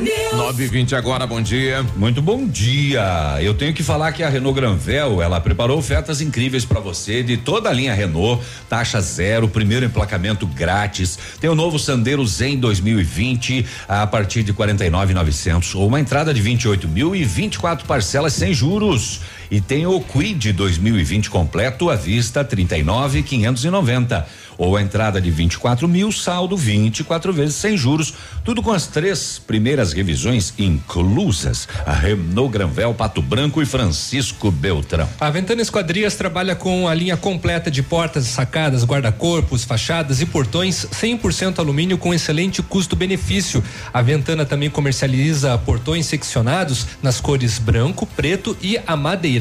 [0.00, 1.84] 9 e 20 agora, bom dia.
[1.94, 3.36] Muito bom dia.
[3.42, 7.36] Eu tenho que falar que a Renault Granvel, ela preparou ofertas incríveis para você de
[7.36, 11.18] toda a linha Renault, taxa zero, primeiro emplacamento grátis.
[11.38, 16.88] Tem o novo Sandero Zen 2020 a partir de 49.900 ou uma entrada de 28
[16.88, 19.20] mil e 24 parcelas sem juros.
[19.50, 24.24] E tem o Quid 2020 completo à vista 39.590
[24.56, 28.12] ou a entrada de 24 mil, saldo 24 vezes sem juros,
[28.44, 31.66] tudo com as três primeiras revisões inclusas.
[31.86, 35.08] A Renault Granvel, Pato Branco e Francisco Beltrão.
[35.18, 40.84] A Ventana Esquadrias trabalha com a linha completa de portas, sacadas, guarda-corpos, fachadas e portões
[40.92, 43.64] 100% alumínio com excelente custo-benefício.
[43.94, 49.39] A Ventana também comercializa portões seccionados nas cores branco, preto e amadeirado.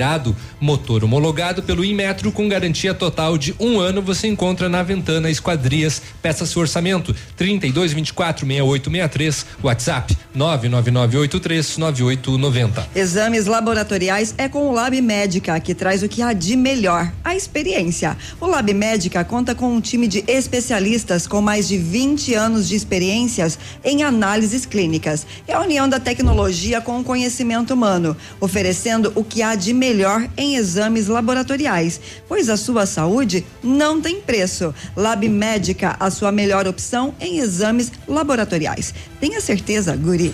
[0.61, 6.01] Motor homologado pelo Inmetro com garantia total de um ano você encontra na Ventana Esquadrias.
[6.21, 12.87] Peça seu orçamento 32 24 6863, WhatsApp 99983 9890.
[12.95, 17.35] Exames laboratoriais é com o Lab Médica, que traz o que há de melhor, a
[17.35, 18.17] experiência.
[18.39, 22.75] O Lab Médica conta com um time de especialistas com mais de 20 anos de
[22.75, 25.27] experiências em análises clínicas.
[25.47, 29.88] É a união da tecnologia com o conhecimento humano, oferecendo o que há de melhor
[30.37, 34.73] em exames laboratoriais, pois a sua saúde não tem preço.
[34.95, 38.93] Lab Médica, a sua melhor opção em exames laboratoriais.
[39.19, 40.33] Tenha certeza, Guri.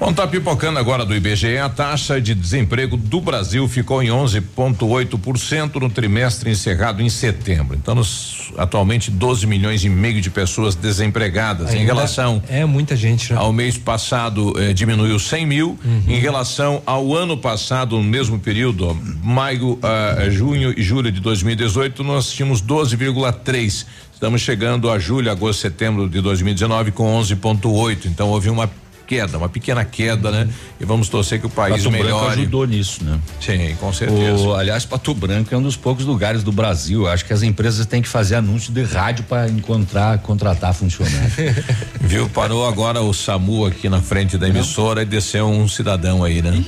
[0.00, 1.58] Bom, tá pipocando agora do IBGE.
[1.58, 7.76] A taxa de desemprego do Brasil ficou em 11,8% no trimestre encerrado em setembro.
[7.76, 11.68] Então, nos, atualmente 12 milhões e meio de pessoas desempregadas.
[11.68, 13.34] Ainda em relação é muita gente.
[13.34, 13.38] Né?
[13.38, 15.78] ao mês passado, eh, diminuiu 100 mil.
[15.84, 16.02] Uhum.
[16.08, 22.02] Em relação ao ano passado, no mesmo período, maio, ah, junho e julho de 2018,
[22.02, 23.84] nós tínhamos 12,3.
[24.14, 28.06] Estamos chegando a julho, agosto, setembro de 2019 com 11,8.
[28.06, 28.70] Então houve uma
[29.10, 30.48] queda, uma pequena queda, né?
[30.80, 32.40] E vamos torcer que o país Pato Branco melhore.
[32.42, 33.18] ajudou nisso, né?
[33.40, 34.40] Sim, com certeza.
[34.40, 37.08] O, aliás, Pato Branco é um dos poucos lugares do Brasil.
[37.08, 41.28] Acho que as empresas têm que fazer anúncio de rádio para encontrar, contratar funcionário.
[42.00, 42.28] Viu?
[42.28, 46.62] Parou agora o SAMU aqui na frente da emissora e desceu um cidadão aí, né?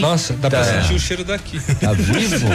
[0.00, 0.80] Nossa, dá pra Eita.
[0.82, 1.60] sentir o cheiro daqui.
[1.80, 2.46] Tá vivo?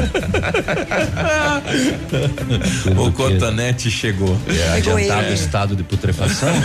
[3.08, 4.38] o Cotonete chegou.
[4.48, 5.34] É adiantado ele.
[5.34, 6.50] estado de putrefação?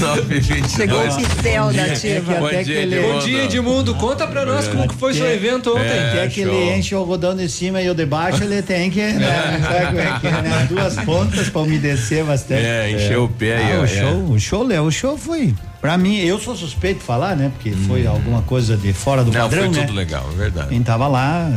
[0.00, 0.72] 922.
[0.72, 2.34] Chegou o pincel da ativa.
[2.34, 3.00] Bom até dia, que ele-.
[3.00, 3.94] Bom dia, Edmundo.
[3.96, 5.82] Conta pra nós como que foi seu evento ontem.
[5.88, 6.52] É, Até que show.
[6.54, 9.86] ele enche o algodão de cima e o de baixo, ele tem que, né, sabe
[9.86, 10.66] como é que é, né?
[10.68, 12.62] Duas pontas para umedecer bastante.
[12.64, 13.88] É, encheu o pé aí, Ah, o é.
[13.88, 17.50] show, o show, Léo, o show foi, pra mim, eu sou suspeito de falar, né?
[17.54, 19.34] Porque foi alguma coisa de fora do Hum.
[19.34, 19.84] Não, padrão, foi né?
[19.86, 20.68] tudo legal, é verdade.
[20.70, 21.50] Quem tava lá.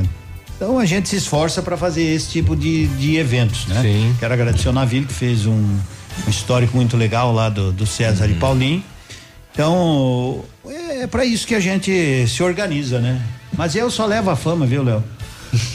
[0.58, 3.82] Então a gente se esforça para fazer esse tipo de, de eventos, né?
[3.82, 4.16] Sim.
[4.20, 8.26] Quero agradecer ao Navilho que fez um, um histórico muito legal lá do, do César
[8.26, 8.32] Uhum.
[8.32, 8.84] e Paulinho.
[9.54, 10.44] Então,
[11.02, 13.22] é para isso que a gente se organiza, né?
[13.58, 15.02] Mas eu só levo a fama, viu, Léo?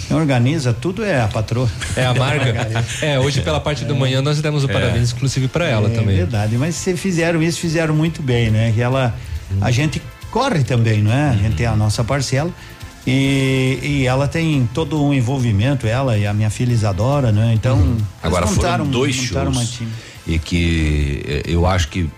[0.08, 1.68] Quem organiza tudo é a patroa.
[1.96, 2.84] É a Marga.
[3.02, 6.16] É, hoje pela parte da manhã nós demos o parabéns inclusive pra ela é também.
[6.16, 8.72] verdade, mas se fizeram isso, fizeram muito bem, né?
[8.74, 9.14] Que ela,
[9.60, 10.00] a gente
[10.30, 11.30] corre também, não é?
[11.30, 12.50] A gente tem a nossa parcela
[13.06, 17.52] e, e ela tem todo um envolvimento, ela e a minha filha Isadora, né?
[17.54, 19.90] Então, eles Agora montaram- foram dois montaram uma shows time.
[20.34, 22.08] E que eh, eu acho que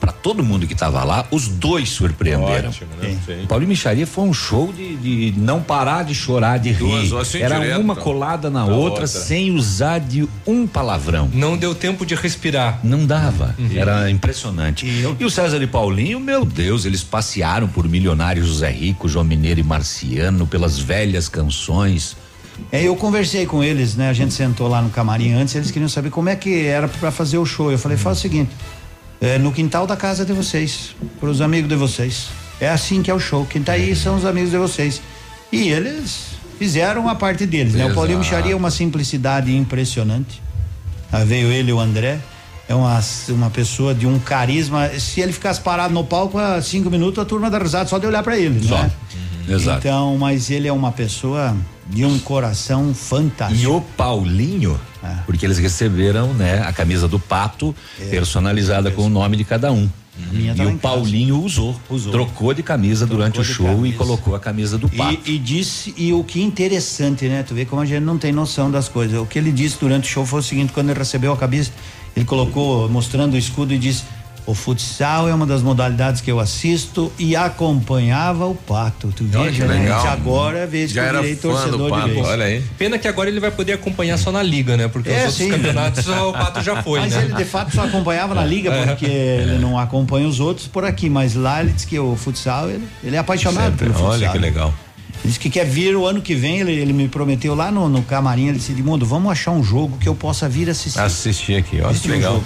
[0.00, 2.68] para todo mundo que estava lá, os dois surpreenderam.
[2.70, 3.18] Ótimo, né?
[3.26, 3.44] Sim.
[3.44, 7.42] O Paulo Micharia foi um show de, de não parar de chorar, de Duas rir.
[7.42, 8.04] Era direto, uma então.
[8.04, 9.06] colada na Na outra, outra.
[9.06, 11.30] sem usar de um palavrão.
[11.32, 12.80] Não deu tempo de respirar.
[12.82, 13.54] Não dava.
[13.58, 13.70] Uhum.
[13.74, 14.86] Era impressionante.
[14.86, 19.60] E, o César e Paulinho, meu Deus, eles passearam por Milionário José Rico, João Mineiro
[19.60, 22.16] e Marciano, pelas velhas canções.
[22.72, 24.08] É, eu conversei com eles, né?
[24.08, 27.10] A gente sentou lá no camarim antes, eles queriam saber como é que era para
[27.10, 27.70] fazer o show.
[27.70, 28.50] Eu falei, faz o seguinte,
[29.20, 32.28] é, no quintal da casa de vocês, para os amigos de vocês.
[32.60, 33.46] É assim que é o show.
[33.46, 35.02] Quem tá aí são os amigos de vocês.
[35.52, 37.86] E eles fizeram a parte deles, né?
[37.86, 38.18] O Paulinho.
[38.18, 40.42] Micharia é uma simplicidade impressionante.
[41.12, 42.18] Aí veio ele e o André.
[42.68, 44.88] É uma, uma pessoa de um carisma.
[44.98, 48.06] Se ele ficasse parado no palco há cinco minutos, a turma da risada só de
[48.06, 48.76] olhar para ele, Só.
[48.82, 48.90] né?
[49.48, 49.78] Exato.
[49.78, 51.56] Então, mas ele é uma pessoa
[51.88, 53.62] de um coração fantástico.
[53.62, 54.78] E o Paulinho,
[55.24, 57.74] porque eles receberam, né, a camisa do pato
[58.10, 59.88] personalizada com o nome de cada um.
[60.32, 60.78] E tá o.
[60.78, 62.10] Paulinho usou, Usou.
[62.10, 63.98] trocou de camisa durante o show e camisa.
[63.98, 65.20] colocou a camisa do pato.
[65.26, 67.42] E, e disse, e o que interessante, né?
[67.42, 69.20] Tu vê como a gente não tem noção das coisas.
[69.20, 71.70] O que ele disse durante o show foi o seguinte: quando ele recebeu a cabeça,
[72.16, 74.04] ele colocou, mostrando o escudo e disse:
[74.46, 79.12] O futsal é uma das modalidades que eu assisto e acompanhava o pato.
[79.16, 79.80] Tu Olha veja, que né?
[79.80, 80.00] legal.
[80.00, 82.26] Gente, agora é vez que Já eu era virei fã do torcedor Pato, de vez.
[82.26, 82.62] olha aí.
[82.78, 84.86] Pena que agora ele vai poder acompanhar só na liga, né?
[84.86, 85.50] Porque É, os outros sim.
[85.50, 87.24] campeonatos o Pato já foi, Mas né?
[87.24, 91.10] ele de fato só acompanhava na liga porque ele não acompanha os outros por aqui.
[91.10, 93.78] Mas lá ele disse que o futsal, ele, ele é apaixonado Sempre.
[93.86, 94.10] pelo futsal.
[94.12, 94.72] Olha que legal.
[95.24, 97.88] Ele disse que quer vir o ano que vem, ele, ele me prometeu lá no,
[97.88, 101.00] no camarim, ele disse, Edmundo, vamos achar um jogo que eu possa vir assistir.
[101.00, 101.88] Assistir aqui, ó.
[101.88, 102.40] Assistir Que um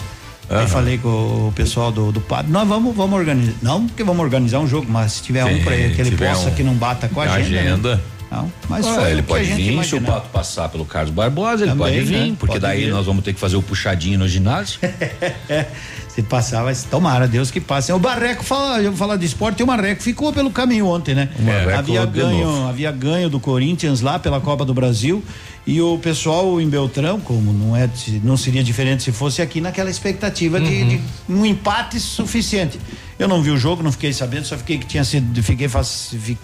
[0.51, 0.61] jogo.
[0.63, 1.09] Aí falei com
[1.49, 4.87] o pessoal do, do padre, nós vamos, vamos organizar, não porque vamos organizar um jogo,
[4.91, 7.21] mas se tiver um Sim, pra ele, que ele possa, um- que não bata com
[7.21, 7.51] a a agenda.
[7.51, 7.61] né?
[7.71, 8.01] agenda.
[8.31, 10.01] Não, mas Ah, foi ele pode vir, se o.
[10.01, 12.37] Pato passar pelo Carlos Barbosa, ele Também, pode vir, né?
[12.39, 12.91] porque Pode daí vir.
[12.93, 14.79] nós vamos ter que fazer o puxadinho no ginásio.
[16.09, 17.93] Se passar, vai tomara, Deus que passe.
[17.93, 21.29] O Barreco fala, eu vou falar de esporte, o Marreco ficou pelo caminho ontem, né?
[21.39, 25.25] O Marreco havia ganho, havia ganho do Corinthians lá pela Copa do Brasil
[25.71, 27.89] e o pessoal em Beltrão, como não é,
[28.25, 32.77] não seria diferente se fosse aqui naquela expectativa de, de um empate suficiente.
[33.21, 35.85] Eu não vi o jogo, não fiquei sabendo, só fiquei que tinha sido, fiquei, fac-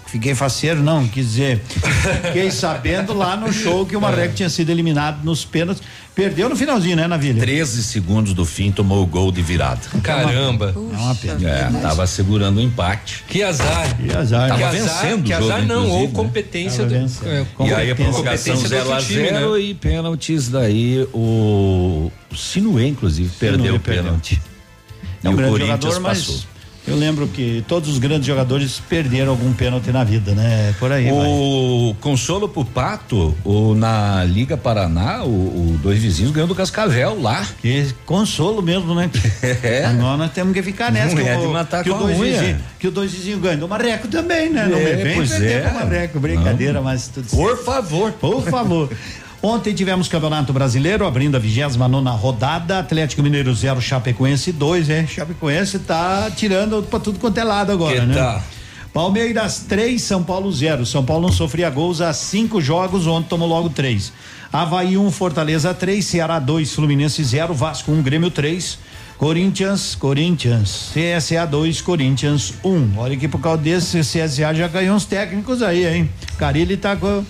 [0.05, 1.59] fiquei faceiro, não, quis dizer,
[2.23, 5.81] fiquei sabendo lá no show que o Marreco tinha sido eliminado nos pênaltis,
[6.13, 7.39] perdeu no finalzinho, né, Navilha?
[7.41, 9.81] 13 segundos do fim tomou o gol de virada.
[10.03, 10.71] Caramba.
[10.75, 11.49] É uma pena.
[11.49, 13.23] É, tava segurando o empate.
[13.27, 13.97] Que azar.
[13.97, 14.47] Que azar.
[14.49, 16.11] Tava que azar, vencendo que o jogo, azar não, ou né?
[16.13, 17.27] competência Tava do.
[17.27, 19.59] é, E aí a prorrogação competência do 0 a outro time, 0 né?
[19.61, 24.03] e pênaltis, daí o, o Sinuê, inclusive, perdeu o perdeu.
[24.03, 24.39] pênalti.
[25.23, 26.56] É um e o grande Corinthians jogador, mas passou.
[26.87, 30.73] Eu lembro que todos os grandes jogadores perderam algum pênalti na vida, né?
[30.79, 31.05] Por aí.
[31.11, 31.13] vai.
[31.27, 37.21] O consolo pro Pato, o, na Liga Paraná, o, o dois vizinhos ganhou do Cascavel
[37.21, 37.45] lá.
[37.61, 39.09] Que consolo mesmo, né?
[39.63, 39.85] É.
[39.85, 41.15] Agora nós temos que ficar nessa.
[41.15, 43.11] Não que é o- de matar que com o a dois vizinhos, Que o dois
[43.11, 43.59] vizinhos ganham.
[43.59, 44.67] Do Marreco também, né?
[44.69, 45.71] Não É, me vem pois é.
[45.71, 46.19] Marreco.
[46.19, 47.63] Brincadeira, mas tudo Por certo.
[47.65, 48.11] favor.
[48.13, 48.89] Por favor.
[49.41, 52.79] Ontem tivemos Campeonato Brasileiro, abrindo a 29 rodada.
[52.79, 55.05] Atlético Mineiro 0, Chapecoense 2, é.
[55.05, 58.15] Chapecoense tá tirando pra tudo quanto é lado agora, Que né?
[58.15, 58.43] tal?
[58.91, 60.83] Palmeiras 3, São Paulo 0.
[60.85, 64.11] São Paulo não sofria gols há cinco jogos, ontem tomou logo três.
[64.51, 68.79] Havaí 1, um, Fortaleza 3, Ceará 2, Fluminense 0, Vasco 1, um, Grêmio 3.
[69.17, 72.69] Corinthians, Corinthians, CSA 2, Corinthians 1.
[72.69, 72.91] Um.
[72.97, 76.09] Olha que por causa desse CSA já ganhou uns técnicos aí, hein?
[76.37, 77.23] Carilli tá com,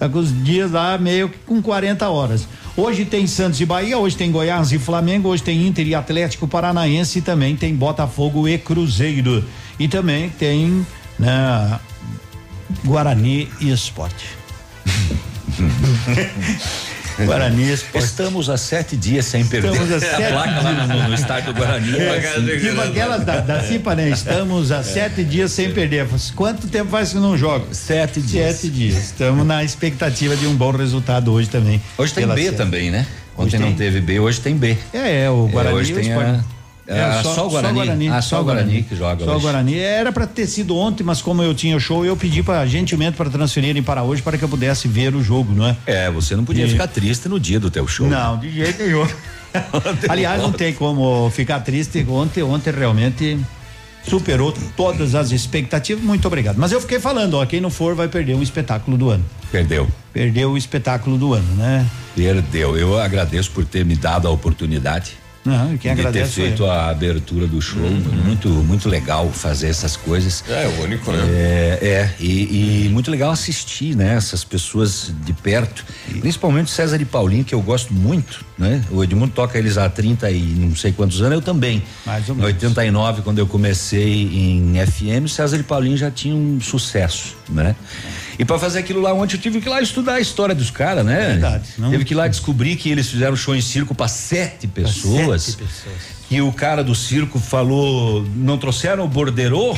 [0.00, 2.48] tá com os dias lá meio que com 40 horas.
[2.74, 6.48] Hoje tem Santos e Bahia, hoje tem Goiás e Flamengo, hoje tem Inter e Atlético
[6.48, 9.44] Paranaense e também tem Botafogo e Cruzeiro.
[9.78, 10.86] E também tem
[11.18, 11.78] né,
[12.82, 14.24] Guarani e Esporte.
[17.26, 17.72] Guarani.
[17.94, 19.72] Estamos há sete dias sem perder.
[19.72, 21.96] Estamos há a sete placa lá no, no estádio do Guarani.
[21.98, 22.68] É, é assim.
[22.68, 24.10] tipo aquelas da, da Cipa, né?
[24.10, 26.06] Estamos há sete dias sem perder.
[26.34, 27.72] Quanto tempo faz que não joga?
[27.72, 28.56] Sete dias.
[28.56, 28.96] Sete dias.
[28.96, 31.80] Estamos na expectativa de um bom resultado hoje também.
[31.96, 32.56] Hoje tem B série.
[32.56, 33.06] também, né?
[33.36, 34.76] Hoje Ontem não teve B, hoje tem B.
[34.92, 36.59] É, é, o Guarani hoje e o tem Sport.
[36.90, 38.08] A- Ah, só o Guarani?
[38.08, 39.42] Ah, só o Guarani que joga Só o hoje.
[39.44, 39.78] Guarani.
[39.78, 43.30] Era para ter sido ontem, mas como eu tinha show, eu pedi para gentilmente para
[43.30, 45.76] transferirem para hoje para que eu pudesse ver o jogo, não é?
[45.86, 48.08] É, você não podia E- ficar triste no dia do teu show.
[48.08, 49.06] Não, de jeito nenhum.
[50.08, 52.04] Aliás, não tem como ficar triste.
[52.08, 53.38] Ontem, ontem realmente
[54.06, 56.02] superou todas as expectativas.
[56.02, 56.56] Muito obrigado.
[56.56, 59.24] Mas eu fiquei falando, ó, quem não for vai perder um espetáculo do ano.
[59.50, 59.88] Perdeu.
[60.12, 61.86] Perdeu o espetáculo do ano, né?
[62.16, 62.76] Perdeu.
[62.76, 65.12] Eu agradeço por ter me dado a oportunidade.
[65.44, 67.80] Não, e quem de ter feito a abertura do show.
[67.80, 70.44] Muito, muito legal fazer essas coisas.
[70.48, 71.18] É, o único, né?
[71.30, 74.16] É, é e, e muito legal assistir, né?
[74.16, 75.84] Essas pessoas de perto,
[76.20, 78.84] principalmente o César e Paulinho, que eu gosto muito, né?
[78.90, 81.82] O Edmundo toca eles há 30 e não sei quantos anos, eu também.
[82.04, 86.60] Mais ou Em 89, quando eu comecei em FM, César e Paulinho já tinham um
[86.60, 87.74] sucesso, né?
[88.40, 90.70] E para fazer aquilo lá ontem eu tive que ir lá estudar a história dos
[90.70, 91.26] caras, né?
[91.32, 94.66] Verdade, não- Teve que ir lá descobrir que eles fizeram show em circo para sete
[94.66, 95.42] pessoas.
[95.42, 95.96] Sete pessoas.
[96.28, 99.76] Que o cara do circo falou, não trouxeram o borderô?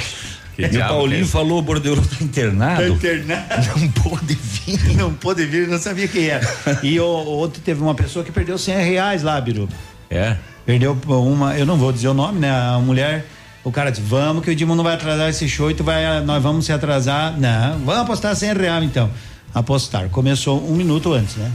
[0.54, 1.30] Que e o Paulinho é isso?
[1.32, 2.82] falou, o borderô tá internado.
[2.82, 3.66] Tá internado.
[3.80, 4.96] Não pôde vir.
[4.96, 6.46] Não pôde vir, não sabia quem era.
[6.84, 9.68] E o- ontem teve uma pessoa que perdeu 100 reais lá, Biru.
[10.10, 10.36] É.
[10.64, 12.50] Perdeu uma, eu não vou dizer o nome, né?
[12.50, 13.26] A mulher,
[13.64, 16.20] o cara disse, vamos que o Edmundo não vai atrasar esse show e tu vai,
[16.24, 17.38] nós vamos se atrasar.
[17.38, 19.10] Não, vamos apostar 100 reais então.
[19.54, 20.08] Apostar.
[20.08, 21.50] Começou um minuto antes, né?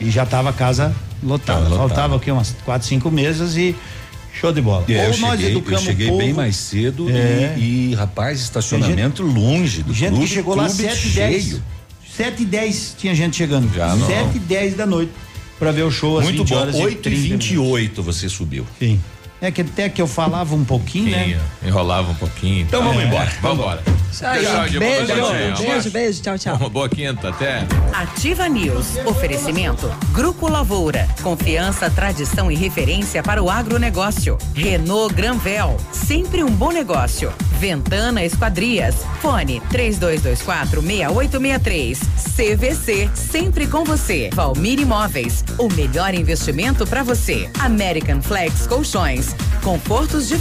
[0.00, 1.62] E já tava a casa lotada.
[1.64, 1.76] Tava.
[1.76, 2.30] Faltava o quê?
[2.32, 3.76] Umas quatro, cinco mesas e
[4.32, 4.84] show de bola.
[4.88, 6.40] É, eu nós cheguei, eu cheguei o bem povo.
[6.40, 7.54] mais cedo É.
[7.58, 10.26] e, e, rapaz, estacionamento longe do Gente clube.
[10.26, 11.44] que chegou lá clube 7 e 10.
[11.44, 11.62] cheio.
[12.16, 13.72] 7 e 10 tinha gente chegando.
[13.72, 14.06] Já não.
[14.06, 15.12] 7 e 10 da noite
[15.58, 16.56] pra ver o show às Muito 20 bom.
[16.56, 17.46] horas 8 e 30 minutos.
[17.48, 18.66] 28 você subiu.
[18.78, 18.98] Sim.
[19.42, 21.30] É que até que eu falava um pouquinho, né?
[21.30, 22.62] Ia, Enrolava um pouquinho.
[22.62, 23.28] Então vamos embora.
[23.42, 23.82] Vamos embora.
[24.20, 25.62] Beijo, noite.
[25.62, 26.22] beijo, beijo.
[26.22, 26.56] Tchau, tchau.
[26.56, 27.66] Uma boa quinta, até.
[27.92, 28.98] Ativa News.
[29.06, 29.90] Oferecimento.
[30.12, 31.08] Grupo Lavoura.
[31.22, 34.38] Confiança, tradição e referência para o agronegócio.
[34.54, 35.76] Renault Granvel.
[35.90, 37.32] Sempre um bom negócio.
[37.58, 38.96] Ventana Esquadrias.
[39.20, 41.98] Fone 3224 6863.
[42.36, 43.10] CVC.
[43.14, 44.30] Sempre com você.
[44.34, 45.42] Valmir Imóveis.
[45.58, 47.50] O melhor investimento para você.
[47.58, 49.31] American Flex Colchões.
[49.62, 50.36] Confortos de